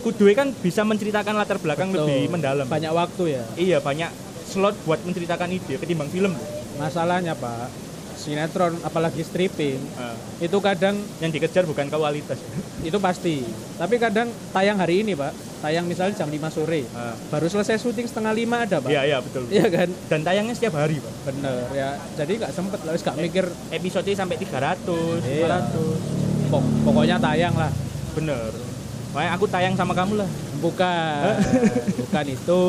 Kudue 0.00 0.32
kan 0.32 0.48
bisa 0.64 0.88
menceritakan 0.88 1.36
latar 1.36 1.60
belakang 1.60 1.92
betul. 1.92 2.08
lebih 2.08 2.32
mendalam. 2.32 2.64
Banyak 2.64 2.92
waktu 2.96 3.36
ya. 3.36 3.44
Iya, 3.60 3.78
banyak 3.84 4.08
slot 4.48 4.72
buat 4.88 5.04
menceritakan 5.04 5.52
ide 5.52 5.76
ketimbang 5.76 6.08
film. 6.08 6.32
Masalahnya, 6.80 7.36
Pak, 7.36 7.87
sinetron 8.28 8.76
apalagi 8.80 9.20
stripping 9.20 9.80
Nah, 9.94 10.12
itu 10.38 10.58
kadang 10.58 10.92
yang 11.18 11.30
dikejar 11.30 11.64
bukan 11.64 11.88
kualitas. 11.88 12.36
itu 12.78 12.94
pasti. 12.98 13.42
Tapi 13.74 13.96
kadang 13.96 14.28
tayang 14.50 14.76
hari 14.76 15.00
ini, 15.00 15.12
Pak. 15.12 15.32
Tayang 15.58 15.82
misalnya 15.82 16.14
jam 16.14 16.28
5 16.28 16.46
sore. 16.48 16.86
Ah. 16.92 17.16
Baru 17.28 17.48
selesai 17.48 17.80
syuting 17.80 18.06
setengah 18.06 18.30
lima 18.30 18.62
ada, 18.62 18.78
Pak. 18.78 18.86
Iya, 18.86 19.02
iya 19.04 19.18
betul. 19.18 19.48
Iya 19.48 19.66
kan? 19.66 19.88
Dan 20.06 20.20
tayangnya 20.22 20.52
setiap 20.52 20.76
hari, 20.76 21.00
Pak. 21.00 21.12
Bener 21.26 21.66
ya. 21.72 21.90
Jadi 22.14 22.32
nggak 22.38 22.52
sempet 22.52 22.78
lah, 22.78 22.94
nggak 22.94 23.16
mikir 23.18 23.44
Episode 23.72 24.12
sampai 24.12 24.36
300, 24.36 25.24
Iya. 25.24 25.48
400. 25.48 25.98
pok- 26.46 26.70
pokoknya 26.84 27.16
tayang 27.18 27.54
lah. 27.54 27.72
Bener. 28.14 28.52
Makanya 29.10 29.32
aku 29.32 29.46
tayang 29.48 29.74
sama 29.74 29.96
kamu 29.96 30.20
lah. 30.20 30.30
Bukan, 30.58 31.22
bukan 32.00 32.24
itu. 32.28 32.62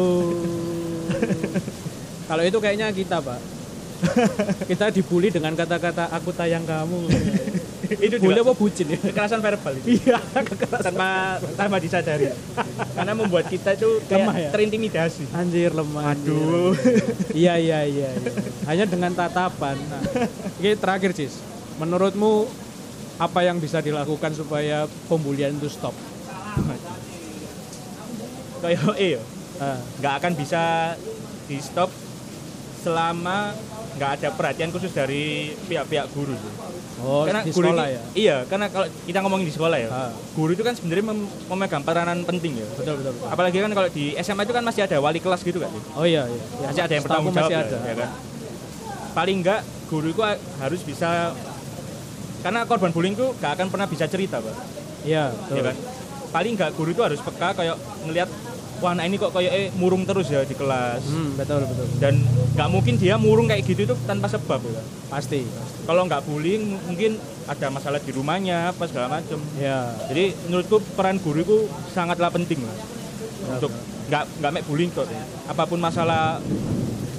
Kalau 2.30 2.43
itu 2.43 2.57
kayaknya 2.57 2.89
kita, 2.89 3.18
Pak. 3.20 3.59
kita 4.72 4.91
dibully 4.93 5.30
dengan 5.30 5.54
kata-kata 5.56 6.12
aku 6.14 6.32
tayang 6.32 6.64
kamu. 6.64 7.10
itu 8.06 8.22
juga 8.22 8.45
apa 8.45 8.54
bucin 8.54 8.86
ya? 8.93 9.00
kekerasan 9.02 9.41
verbal 9.41 9.74
itu. 9.82 9.97
Iya, 9.97 10.22
tanpa 10.78 11.41
tanpa 11.58 11.78
disadari. 11.82 12.30
Karena 12.93 13.14
membuat 13.18 13.50
kita 13.50 13.74
itu 13.74 13.97
Lemah 14.08 14.36
ya? 14.38 14.50
terintimidasi. 14.54 15.26
Anjir 15.34 15.74
lemah. 15.74 16.14
Aduh. 16.14 16.74
Iya, 17.39 17.56
iya, 17.62 17.80
iya, 17.86 18.10
iya. 18.14 18.32
Hanya 18.66 18.86
dengan 18.89 19.14
tatapan. 19.14 19.78
Nah, 19.89 20.02
ini 20.60 20.76
terakhir, 20.76 21.14
Cis. 21.16 21.39
Menurutmu 21.78 22.50
apa 23.22 23.39
yang 23.45 23.62
bisa 23.62 23.80
dilakukan 23.80 24.36
supaya 24.36 24.89
pembulian 25.08 25.56
itu 25.56 25.70
stop? 25.72 25.93
Kayak 28.60 28.97
eh 29.00 29.18
Ah, 29.60 29.76
nggak 30.00 30.14
akan 30.24 30.34
bisa 30.39 30.95
di 31.52 31.60
stop 31.60 31.91
selama 32.80 33.52
nggak 33.89 34.11
ada 34.15 34.27
perhatian 34.31 34.69
khusus 34.69 34.91
dari 34.91 35.23
pihak-pihak 35.65 36.07
guru. 36.11 36.33
sih. 36.33 36.53
oh, 36.99 37.23
karena 37.23 37.41
di 37.41 37.49
guru 37.49 37.63
sekolah 37.65 37.85
ini- 37.85 37.95
ya? 37.95 38.01
Iya, 38.13 38.37
karena 38.45 38.65
kalau 38.67 38.87
kita 39.01 39.19
ngomongin 39.19 39.45
di 39.45 39.53
sekolah 39.53 39.77
ya, 39.77 39.89
Ah. 39.89 40.11
guru 40.35 40.51
itu 40.51 40.61
kan 40.61 40.75
sebenarnya 40.75 41.05
mem- 41.07 41.31
memegang 41.47 41.79
peranan 41.81 42.19
penting 42.21 42.59
ya. 42.59 42.67
Betul, 42.69 42.99
betul, 42.99 43.11
betul. 43.13 43.27
Apalagi 43.29 43.55
kan 43.57 43.71
kalau 43.71 43.89
di 43.89 44.05
SMA 44.15 44.43
itu 44.43 44.51
kan 44.51 44.61
masih 44.61 44.81
ada 44.83 44.97
wali 44.99 45.17
kelas 45.17 45.41
gitu 45.41 45.57
kan. 45.57 45.71
Oh 45.95 46.03
iya, 46.03 46.27
iya. 46.27 46.43
Ya, 46.59 46.67
Masih 46.67 46.81
ada 46.81 46.93
yang 46.93 47.03
bertanggung 47.03 47.33
jawab 47.33 47.49
masih 47.49 47.63
ada. 47.65 47.77
ya 47.81 47.95
kan. 47.95 48.09
Paling 49.09 49.37
enggak 49.39 49.61
guru 49.87 50.07
itu 50.09 50.21
harus 50.59 50.81
bisa 50.83 51.09
karena 52.39 52.59
korban 52.63 52.91
bullying 52.91 53.13
itu 53.13 53.27
gak 53.37 53.51
akan 53.53 53.67
pernah 53.67 53.87
bisa 53.87 54.05
cerita, 54.05 54.37
Pak. 54.37 54.55
Iya, 55.01 55.31
betul. 55.31 55.55
ya 55.55 55.63
kan 55.65 55.75
paling 56.29 56.53
nggak 56.53 56.77
guru 56.77 56.93
itu 56.93 57.01
harus 57.01 57.17
peka 57.17 57.57
kayak 57.57 57.73
ngelihat 58.05 58.29
wah 58.80 58.91
anak 58.91 59.05
ini 59.05 59.15
kok 59.15 59.32
kayak 59.32 59.51
eh, 59.51 59.67
murung 59.73 60.03
terus 60.03 60.27
ya 60.27 60.41
di 60.41 60.53
kelas 60.53 61.03
Hmm, 61.03 61.36
betul, 61.36 61.61
betul. 61.61 61.86
dan 61.97 62.15
nggak 62.53 62.69
mungkin 62.69 62.93
dia 62.95 63.15
murung 63.15 63.45
kayak 63.45 63.63
gitu 63.63 63.84
itu 63.84 63.95
tanpa 64.03 64.27
sebab 64.27 64.59
ya. 64.61 64.84
Pasti. 65.07 65.43
kalau 65.84 66.05
nggak 66.05 66.21
bullying 66.21 66.77
mungkin 66.84 67.17
ada 67.43 67.67
masalah 67.67 67.97
di 67.97 68.09
rumahnya 68.09 68.69
apa 68.69 68.86
segala 68.86 69.09
macam 69.11 69.41
Ya. 69.55 69.89
jadi 70.05 70.32
menurutku 70.45 70.80
peran 70.93 71.17
guru 71.17 71.39
itu 71.39 71.57
sangatlah 71.89 72.30
penting 72.30 72.61
lah 72.61 72.77
untuk 73.51 73.73
nggak 74.05 74.23
nggak 74.38 74.51
make 74.51 74.65
bullying 74.65 74.89
kok 74.89 75.05
ya. 75.05 75.21
apa 75.45 75.63
pun 75.63 75.77
masalah 75.77 76.38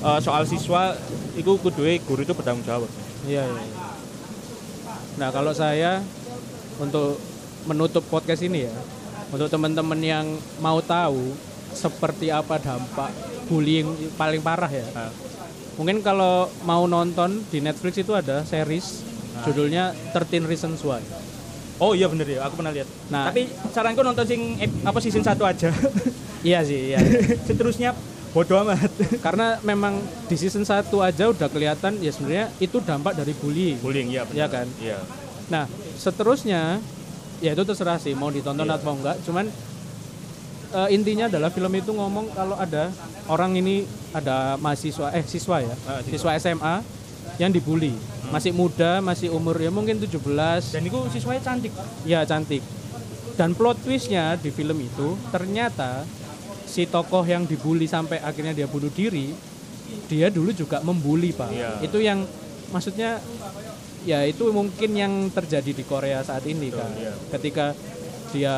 eh, 0.00 0.20
soal 0.20 0.42
siswa 0.44 0.94
itu 1.32 1.50
kudu 1.56 1.82
guru 2.00 2.20
itu 2.20 2.32
bertanggung 2.32 2.64
jawab 2.64 2.90
Iya, 3.20 3.44
iya. 3.44 3.60
iya. 3.60 3.88
Nah, 5.12 5.28
kalau 5.28 5.52
saya 5.52 6.00
untuk 6.78 7.20
menutup 7.62 8.00
podcast 8.02 8.40
ini 8.40 8.64
ya, 8.64 8.72
untuk 9.28 9.46
teman-teman 9.46 10.00
yang 10.00 10.24
mau 10.56 10.80
tahu 10.80 11.36
seperti 11.72 12.28
apa 12.28 12.56
dampak 12.56 13.10
bullying 13.46 13.86
paling 14.14 14.40
parah 14.40 14.68
ya. 14.68 14.86
Nah, 14.90 15.10
Mungkin 15.72 16.00
kalau 16.00 16.44
mau 16.60 16.84
nonton 16.84 17.40
di 17.46 17.58
Netflix 17.58 17.96
itu 17.96 18.12
ada 18.12 18.44
series 18.44 19.00
judulnya 19.40 19.96
13 20.12 20.44
Reasons 20.44 20.82
Why. 20.82 21.00
oh 21.78 21.96
iya 21.96 22.04
bener 22.04 22.28
ya 22.28 22.44
aku 22.44 22.60
pernah 22.60 22.68
lihat 22.68 22.84
Nah. 23.08 23.24
tapi 23.24 23.48
saranku 23.70 24.04
nonton 24.04 24.20
sing 24.22 24.40
apa 24.84 25.00
season 25.00 25.24
satu 25.24 25.42
aja 25.42 25.72
Iya 26.42 26.60
sih, 26.60 26.92
iya. 26.92 27.00
seterusnya 27.48 27.96
bodoh 28.30 28.60
amat 28.60 28.92
Karena 29.18 29.56
memang 29.60 29.96
di 30.24 30.36
season 30.36 30.60
1 30.60 30.84
aja 31.00 31.24
udah 31.26 31.48
kelihatan 31.48 31.96
ya 31.98 32.10
sebenarnya 32.10 32.52
itu 32.58 32.76
dampak 32.78 33.16
dari 33.16 33.32
bullying. 33.32 33.80
bullying 33.80 34.12
ya 34.12 34.28
Iya 34.28 34.46
kan? 34.46 34.68
iya 34.76 35.00
Nah, 35.48 35.64
seterusnya 35.94 36.84
ya 37.38 37.50
itu 37.50 37.62
terserah 37.62 37.96
sih 37.96 38.12
mau 38.12 38.28
ditonton 38.28 38.64
Iya. 38.64 38.76
atau 38.76 38.92
enggak. 38.92 39.16
Cuman 39.22 39.48
eh, 40.70 40.88
intinya 40.90 41.26
adalah 41.26 41.48
film 41.48 41.72
itu 41.72 41.90
ngomong 41.90 42.30
kalau 42.30 42.54
ada 42.54 42.90
orang 43.26 43.54
ini 43.54 43.82
ada 44.10 44.54
mahasiswa 44.56 45.10
eh 45.10 45.22
siswa 45.22 45.60
ya, 45.60 45.74
Ah, 45.84 46.00
siswa. 46.00 46.30
siswa 46.34 46.54
SMA 46.54 46.74
yang 47.36 47.50
dibully. 47.50 47.94
Masih 48.30 48.50
muda, 48.50 48.98
masih 49.00 49.28
umur 49.28 49.54
ya 49.54 49.68
mungkin 49.68 49.98
17. 49.98 50.70
dan 50.70 50.82
itu 50.82 50.98
siswanya 51.10 51.42
cantik 51.42 51.72
Ya 52.04 52.22
cantik. 52.22 52.62
Dan 53.34 53.54
plot 53.54 53.80
twistnya 53.80 54.36
di 54.36 54.48
film 54.48 54.76
itu 54.76 55.18
ternyata 55.28 56.04
si 56.62 56.86
tokoh 56.86 57.24
yang 57.24 57.42
dibully 57.42 57.86
sampai 57.86 58.20
akhirnya 58.20 58.52
dia 58.52 58.68
bunuh 58.68 58.90
diri, 58.90 59.34
dia 60.06 60.30
dulu 60.30 60.52
juga 60.52 60.78
membuli 60.80 61.32
pak. 61.32 61.50
Iya. 61.50 61.70
Itu 61.82 61.98
yang 61.98 62.22
maksudnya 62.70 63.18
ya 64.00 64.22
itu 64.22 64.46
mungkin 64.50 64.90
yang 64.92 65.12
terjadi 65.28 65.72
di 65.72 65.82
Korea 65.82 66.22
saat 66.22 66.44
ini 66.44 66.70
Betul, 66.70 66.78
kan. 66.78 66.90
iya. 66.94 67.12
Ketika 67.32 67.66
dia 68.30 68.56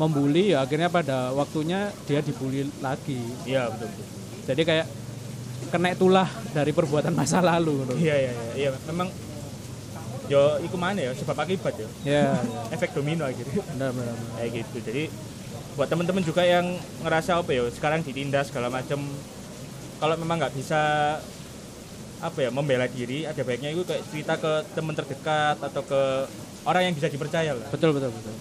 membuli 0.00 0.50
ya 0.50 0.64
akhirnya 0.64 0.88
pada 0.88 1.28
waktunya 1.30 1.78
dia 2.04 2.20
dibully 2.20 2.64
lagi. 2.80 3.20
iya 3.44 3.68
betul 3.68 3.86
betul 3.86 4.06
Jadi 4.46 4.62
kayak 4.64 4.86
kena 5.68 5.92
tulah 5.92 6.24
dari 6.50 6.72
perbuatan 6.72 7.12
masa 7.12 7.38
lalu. 7.40 7.84
loh. 7.84 7.94
iya 7.94 8.16
iya 8.18 8.32
iya 8.32 8.48
iya 8.56 8.70
memang 8.86 9.12
yo 10.26 10.40
iku 10.58 10.74
mana 10.74 10.98
ya 11.00 11.12
sebab 11.12 11.36
akibat 11.36 11.74
ya 11.74 11.88
Ya, 12.02 12.26
efek 12.74 12.90
domino 12.90 13.22
akhirnya 13.22 13.60
benar 13.68 13.90
benar. 13.92 14.14
benar. 14.14 14.34
kayak 14.36 14.50
gitu 14.56 14.76
jadi 14.82 15.02
buat 15.74 15.86
teman-teman 15.86 16.22
juga 16.22 16.42
yang 16.42 16.66
ngerasa 17.00 17.36
apa 17.36 17.50
ya 17.50 17.62
sekarang 17.68 18.00
ditindas 18.00 18.48
segala 18.48 18.66
macam 18.68 18.98
kalau 19.98 20.14
memang 20.16 20.40
nggak 20.40 20.54
bisa 20.54 20.80
apa 22.20 22.38
ya 22.38 22.50
membela 22.50 22.84
diri 22.86 23.24
ada 23.24 23.40
baiknya 23.40 23.70
itu 23.70 23.82
kayak 23.82 24.02
cerita 24.06 24.34
ke 24.36 24.52
teman 24.72 24.92
terdekat 24.92 25.56
atau 25.56 25.82
ke 25.82 26.00
orang 26.62 26.82
yang 26.84 26.94
bisa 26.94 27.08
dipercaya 27.08 27.52
lah 27.52 27.68
Betul 27.70 27.92
betul 27.92 28.12
betul. 28.12 28.34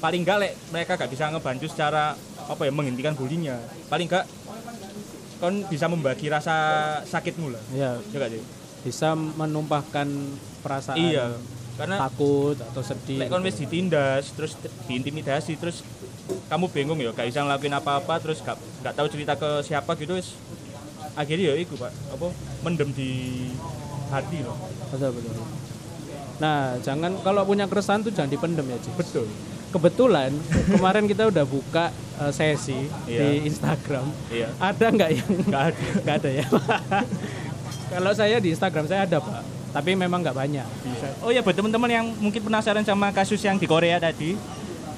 Paling 0.00 0.20
nggak 0.24 0.38
lek 0.40 0.52
mereka 0.72 0.96
nggak 0.96 1.10
bisa 1.12 1.30
ngebantu 1.30 1.66
secara 1.68 2.16
apa 2.48 2.62
ya 2.64 2.72
menghentikan 2.72 3.14
bullyingnya. 3.14 3.60
Paling 3.86 4.08
nggak 4.08 4.24
kon 5.40 5.64
bisa 5.68 5.86
membagi 5.88 6.26
rasa 6.28 6.56
sakitmu 7.04 7.52
lah. 7.52 7.62
Ya, 7.72 7.96
ya 8.12 8.16
nggak 8.16 8.32
sih 8.34 8.42
bisa 8.80 9.12
menumpahkan 9.12 10.08
perasaan 10.64 10.96
iya 10.96 11.36
karena 11.76 11.96
takut 11.96 12.56
atau 12.56 12.82
sedih 12.84 13.24
lek 13.24 13.28
kon 13.32 13.44
wis 13.44 13.56
ditindas 13.56 14.32
terus 14.36 14.56
diintimidasi 14.88 15.56
terus 15.56 15.84
kamu 16.48 16.68
bingung 16.72 16.98
ya 17.00 17.12
gak 17.12 17.28
bisa 17.28 17.44
ngelakuin 17.44 17.74
apa-apa 17.76 18.20
terus 18.20 18.44
gak 18.44 18.56
gak 18.84 18.94
tahu 18.96 19.08
cerita 19.08 19.34
ke 19.36 19.64
siapa 19.64 19.96
gitu 19.96 20.16
wis 20.16 20.36
akhirnya 21.16 21.52
ya 21.52 21.54
iku 21.60 21.74
pak 21.76 21.92
apa 22.12 22.26
mendem 22.64 22.92
di 22.94 23.10
hati 24.10 24.42
loh. 24.42 24.58
Betul 24.90 25.10
betul. 25.14 25.34
Nah 26.42 26.78
jangan 26.82 27.14
kalau 27.22 27.42
punya 27.46 27.66
keresahan 27.66 28.02
tuh 28.02 28.10
jangan 28.14 28.30
dipendem 28.30 28.66
ya 28.66 28.78
Ci. 28.80 28.90
betul 28.94 29.26
kebetulan 29.70 30.30
kemarin 30.66 31.06
kita 31.06 31.30
udah 31.30 31.44
buka 31.46 31.94
eh, 32.20 32.32
sesi 32.34 32.90
Iya. 33.06 33.18
di 33.22 33.28
Instagram. 33.46 34.06
Iya. 34.28 34.48
Ada 34.58 34.86
nggak 34.90 35.10
yang 35.14 35.30
nggak 35.46 35.62
ada. 35.72 35.84
nggak 36.04 36.16
ada 36.20 36.30
ya? 36.30 36.46
Kalau 37.94 38.12
saya 38.14 38.36
di 38.38 38.54
Instagram 38.54 38.86
saya 38.86 39.06
ada 39.06 39.18
pak. 39.18 39.42
Tapi 39.70 39.94
memang 39.94 40.18
nggak 40.18 40.34
banyak. 40.34 40.66
Bisa. 40.82 41.08
Oh 41.22 41.30
ya 41.30 41.42
buat 41.46 41.54
teman-teman 41.54 41.90
yang 41.90 42.06
mungkin 42.18 42.42
penasaran 42.42 42.82
sama 42.82 43.14
kasus 43.14 43.38
yang 43.42 43.54
di 43.58 43.66
Korea 43.70 44.02
tadi 44.02 44.34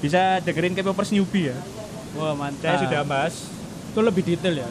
bisa 0.01 0.41
dengerin 0.41 0.73
K-popers 0.73 1.13
newbie 1.13 1.53
ya. 1.53 1.57
Wah 2.17 2.33
saya 2.33 2.37
mantap 2.37 2.81
sudah 2.81 3.01
bahas. 3.05 3.33
Itu 3.93 4.01
lebih 4.01 4.25
detail 4.25 4.65
ya? 4.65 4.69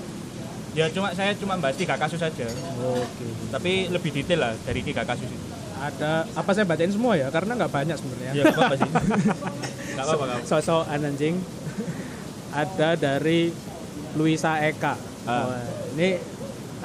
Ya 0.72 0.86
cuma 0.90 1.14
saya 1.14 1.36
cuma 1.38 1.54
bahas 1.62 1.78
tiga 1.78 1.94
kasus 1.94 2.18
saja. 2.18 2.46
Oke. 2.82 3.26
Tapi 3.54 3.86
lebih 3.90 4.10
detail 4.10 4.40
lah 4.42 4.52
dari 4.66 4.82
tiga 4.82 5.06
kasus 5.06 5.30
itu 5.30 5.51
ada 5.82 6.12
apa 6.38 6.50
saya 6.54 6.62
bacain 6.62 6.94
semua 6.94 7.18
ya? 7.18 7.26
Karena 7.34 7.58
nggak 7.58 7.72
banyak 7.74 7.96
sebenarnya. 7.98 8.30
Ya 8.38 8.42
nggak 8.46 8.54
apa-apa 8.54 8.76
sih. 8.78 8.90
Nggak 9.92 10.04
apa-apa 10.08 10.24
apa-apa. 10.24 10.46
sosok 10.48 10.88
anjing. 10.88 11.36
Ada 12.54 12.96
dari 12.96 13.52
Luisa 14.16 14.56
Eka. 14.62 14.96
Ah. 15.28 15.52
Wah, 15.52 15.64
ini 15.98 16.16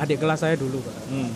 adik 0.02 0.20
kelas 0.20 0.44
saya 0.44 0.56
dulu 0.58 0.82
pak. 0.82 0.98
Hmm. 1.14 1.32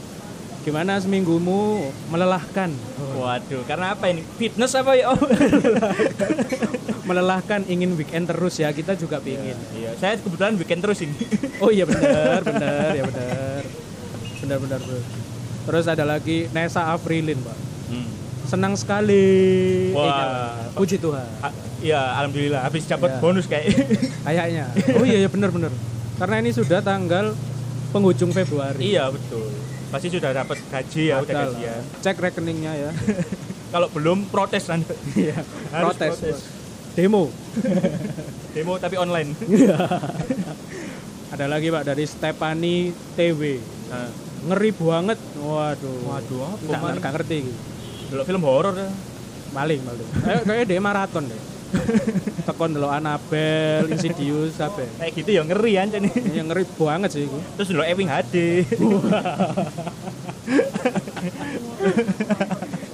gimana 0.62 1.02
seminggumu 1.02 1.90
melelahkan? 2.14 2.70
Waduh 3.18 3.66
karena 3.66 3.98
apa 3.98 4.14
ini? 4.14 4.22
Fitness 4.38 4.78
apa 4.78 4.94
ya? 4.94 5.10
Oh. 5.10 5.18
Melelahkan 7.10 7.66
ingin 7.66 7.98
weekend 7.98 8.30
terus 8.30 8.62
ya 8.62 8.70
kita 8.70 8.94
juga 8.94 9.18
pingin. 9.18 9.58
iya. 9.74 9.98
Saya 9.98 10.22
kebetulan 10.22 10.62
weekend 10.62 10.86
terus 10.86 11.02
ini. 11.02 11.18
Oh 11.58 11.74
iya 11.74 11.90
benar 11.90 12.46
benar 12.46 12.94
ya 12.94 13.04
benar. 13.10 13.62
Benar 14.46 14.58
benar 14.62 14.80
bro 14.86 15.21
terus 15.62 15.86
ada 15.86 16.04
lagi 16.04 16.50
Nesa 16.50 16.90
Afrilin 16.90 17.38
pak 17.40 17.58
Hmm. 17.88 18.08
senang 18.46 18.74
sekali 18.74 19.92
Wah. 19.92 20.56
Eh, 20.64 20.72
puji 20.74 20.96
Tuhan 20.96 21.28
Ha- 21.40 21.52
ya 21.80 22.00
alhamdulillah 22.16 22.62
habis 22.62 22.86
dapat 22.86 23.10
Ya. 23.10 23.20
bonus 23.20 23.46
kayak 23.46 23.68
kayaknya 24.26 24.72
oh 24.94 25.04
iya 25.04 25.20
ya 25.20 25.28
benar 25.28 25.50
benar 25.50 25.72
karena 26.16 26.36
ini 26.40 26.52
sudah 26.52 26.80
tanggal 26.80 27.36
penghujung 27.90 28.32
Februari 28.32 28.80
iya 28.86 29.08
betul 29.08 29.52
pasti 29.90 30.08
sudah 30.08 30.32
dapat 30.32 30.56
gaji 30.64 31.04
ya 31.06 31.20
udah 31.20 31.34
lah. 31.34 31.46
gajian 31.52 31.82
cek 32.00 32.16
rekeningnya 32.18 32.72
ya 32.80 32.90
kalau 33.76 33.88
belum 33.88 34.28
protes 34.28 34.68
Anda. 34.68 34.92
Iya, 35.14 35.36
Harus 35.70 35.96
protes. 35.96 36.12
protes. 36.14 36.38
Demo. 36.92 37.32
demo 38.54 38.76
tapi 38.76 38.96
online 38.96 39.32
Ada 41.30 41.48
lagi 41.48 41.68
Pak 41.68 41.84
dari 41.86 42.04
Stepani 42.04 42.76
TW. 43.16 43.42
nah, 43.88 44.12
Ngeri 44.42 44.70
banget. 44.74 45.20
Waduh. 45.38 45.96
Waduh, 46.08 46.40
apa, 46.44 46.56
Nggak, 46.62 46.80
nggak 46.98 47.12
ngerti 47.20 47.36
gitu. 47.46 47.60
dulu 48.12 48.22
film 48.26 48.44
horor 48.44 48.76
ya. 48.76 48.90
Maling, 49.52 49.82
maling. 49.84 50.08
Eh, 50.26 50.40
kayaknya 50.44 50.66
dia 50.66 50.80
maraton 50.80 51.24
deh. 51.28 51.42
Tekon 52.48 52.76
dulu 52.76 52.88
Annabelle, 52.88 53.88
Insidious, 53.88 54.60
apa 54.60 54.84
ya? 54.84 54.92
kayak 55.00 55.12
gitu 55.16 55.30
ya 55.32 55.42
ngeri 55.48 55.74
aja 55.80 55.98
nih 55.98 56.12
Yang 56.36 56.48
ngeri 56.52 56.64
banget 56.76 57.10
sih 57.16 57.24
itu. 57.24 57.38
terus 57.56 57.70
dulu 57.72 57.80
Ewing 57.80 58.12
HD 58.12 58.36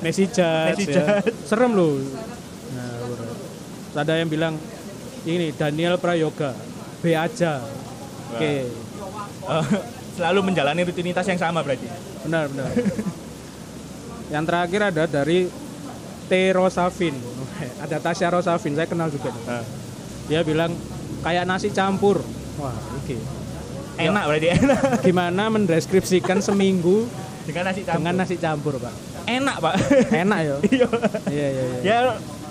Messi 0.01 0.25
Judge. 0.29 0.77
Messi 0.77 0.93
ya. 0.93 1.25
Serem 1.43 1.73
loh. 1.73 1.97
Nah. 1.97 3.01
Terus 3.89 3.97
ada 3.97 4.13
yang 4.13 4.29
bilang 4.29 4.53
ini 5.25 5.51
Daniel 5.51 5.97
Prayoga. 5.97 6.53
B 7.01 7.13
aja. 7.13 7.61
Oke. 8.29 8.53
Eh, 9.47 9.65
selalu 10.17 10.39
menjalani 10.43 10.81
rutinitas 10.81 11.23
yang 11.23 11.37
sama 11.37 11.61
berarti 11.61 11.85
Benar, 12.21 12.49
benar. 12.49 12.67
yang 14.27 14.43
terakhir 14.43 14.81
ada 14.83 15.03
dari 15.05 15.47
T. 16.27 16.31
Rosavin. 16.51 17.15
Ada 17.79 17.97
Tasya 17.97 18.27
Rosavin, 18.29 18.75
saya 18.75 18.83
kenal 18.83 19.07
juga. 19.07 19.31
Nah, 19.47 19.63
Dia 20.27 20.43
bilang 20.43 20.75
kayak 21.21 21.47
nasi 21.47 21.71
campur. 21.71 22.19
Wah, 22.57 22.75
oke. 22.93 23.15
enak 23.97 24.23
berarti 24.25 24.47
enak 24.51 24.79
Gimana 25.07 25.47
mendeskripsikan 25.47 26.37
seminggu 26.37 27.07
dengan 27.45 27.63
nasi 27.65 27.81
campur 27.81 27.97
dengan 27.97 28.13
nasi 28.15 28.35
campur, 28.35 28.73
Pak? 28.75 28.93
enak 29.25 29.55
pak 29.57 29.73
Enak 30.09 30.39
ya? 30.39 30.55
iya 30.69 30.87
Iya, 31.27 31.47
iya, 31.47 31.63
iya. 31.63 31.79
ya 31.81 31.97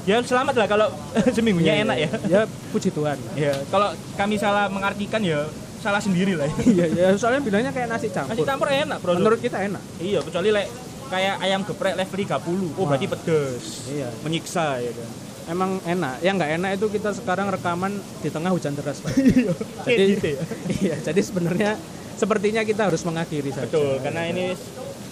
ya 0.04 0.16
selamat 0.20 0.54
lah 0.56 0.66
kalau 0.66 0.86
seminggunya 1.36 1.72
Iya, 1.72 1.84
enak 1.84 1.96
iya. 1.96 2.08
ya 2.08 2.18
Ya, 2.26 2.40
puji 2.70 2.90
Tuhan. 2.90 3.16
ya 3.34 3.52
kalau 3.68 3.88
kami 4.14 4.36
salah 4.36 4.66
mengartikan 4.66 5.20
ya 5.20 5.44
salah 5.86 6.02
sendiri 6.02 6.34
lah 6.34 6.50
Iya, 6.66 6.86
ya, 6.90 7.08
soalnya 7.14 7.40
bilangnya 7.40 7.70
kayak 7.70 7.86
nasi 7.88 8.10
campur. 8.10 8.34
nasi 8.34 8.42
campur 8.42 8.68
enak 8.68 8.98
bro 8.98 9.14
Menurut 9.14 9.38
kita 9.38 9.62
enak. 9.62 9.78
iya 9.98 10.18
kecuali 10.18 10.50
like, 10.50 10.70
kayak 11.06 11.34
ayam 11.38 11.62
geprek 11.62 11.94
level 11.94 12.18
30 12.18 12.74
oh 12.74 12.84
berarti 12.84 13.06
Wah. 13.06 13.12
pedes 13.14 13.64
Iya. 13.86 14.08
menyiksa 14.20 14.82
ya 14.82 14.90
kan 14.90 15.10
Emang 15.46 15.78
enak. 15.80 16.18
Yang 16.20 16.34
nggak 16.36 16.52
enak 16.58 16.70
itu 16.74 16.86
kita 16.90 17.14
sekarang 17.14 17.46
rekaman 17.46 17.94
di 18.18 18.34
tengah 18.34 18.50
hujan 18.50 18.74
deras, 18.74 18.98
Pak. 18.98 19.14
Kayak 19.86 19.94
jadi, 19.94 20.04
gitu 20.10 20.26
ya 20.26 20.40
iya, 20.82 20.96
jadi 20.98 21.20
sebenarnya 21.22 21.70
sepertinya 22.12 22.66
kita 22.66 22.90
harus 22.90 23.06
mengakhiri 23.06 23.54
saja. 23.54 23.70
betul 23.70 24.02
karena 24.02 24.26
ini 24.26 24.58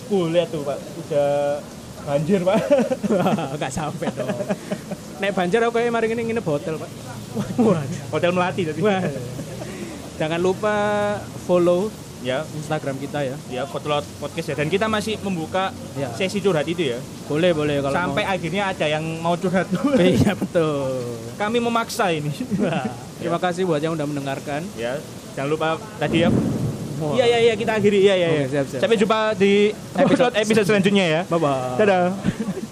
full 0.05 0.35
lihat 0.35 0.51
tuh 0.51 0.67
pak 0.67 0.75
udah 0.75 1.63
banjir 2.03 2.43
pak 2.43 2.59
Enggak 3.55 3.71
sampai 3.71 4.11
dong. 4.11 4.27
Nek 5.15 5.31
banjir 5.31 5.63
aku 5.63 5.73
kayak 5.73 5.89
mari 5.89 6.11
ini 6.11 6.27
nginep 6.27 6.43
hotel, 6.43 6.75
Pak. 6.77 6.91
Hotel 8.11 8.31
melati 8.35 8.63
tadi. 8.67 8.83
Jangan 10.15 10.39
lupa 10.39 10.75
follow 11.45 11.91
ya 12.21 12.41
Instagram 12.51 12.97
kita 12.97 13.21
ya. 13.21 13.37
ya 13.51 13.63
Potlot 13.65 14.01
podcast 14.17 14.47
ya. 14.49 14.57
Dan 14.57 14.69
kita 14.69 14.87
masih 14.87 15.21
membuka 15.21 15.75
Ya. 15.93 16.09
sesi 16.11 16.39
curhat 16.39 16.65
itu 16.65 16.87
ya. 16.87 16.99
Boleh, 17.25 17.53
boleh 17.53 17.79
kalau 17.79 17.93
sampai 17.95 18.25
mau. 18.25 18.33
akhirnya 18.33 18.63
ada 18.67 18.87
yang 18.87 19.05
mau 19.21 19.35
curhat. 19.35 19.69
Iya, 20.01 20.33
betul. 20.33 21.05
kami 21.35 21.59
memaksa 21.59 22.09
ini. 22.11 22.33
Wah, 22.59 22.89
Terima 23.15 23.39
kasih 23.39 23.65
buat 23.65 23.79
yang 23.79 23.93
udah 23.93 24.05
mendengarkan. 24.05 24.65
ya 24.75 24.97
jangan 25.35 25.51
lupa 25.51 25.69
tadi 25.99 26.23
ya. 26.23 26.31
Iya 26.95 27.25
iya 27.27 27.39
iya 27.43 27.55
kita 27.55 27.75
akhiri. 27.75 27.99
Iya 28.01 28.15
iya 28.15 28.29
iya. 28.47 28.63
Sampai 28.65 28.97
jumpa 28.97 29.35
di 29.35 29.69
episode 29.95 30.33
episode 30.33 30.65
selanjutnya 30.65 31.05
ya. 31.05 31.21
Bye 31.27 31.37
bye. 31.37 31.77
dadah 31.77 32.15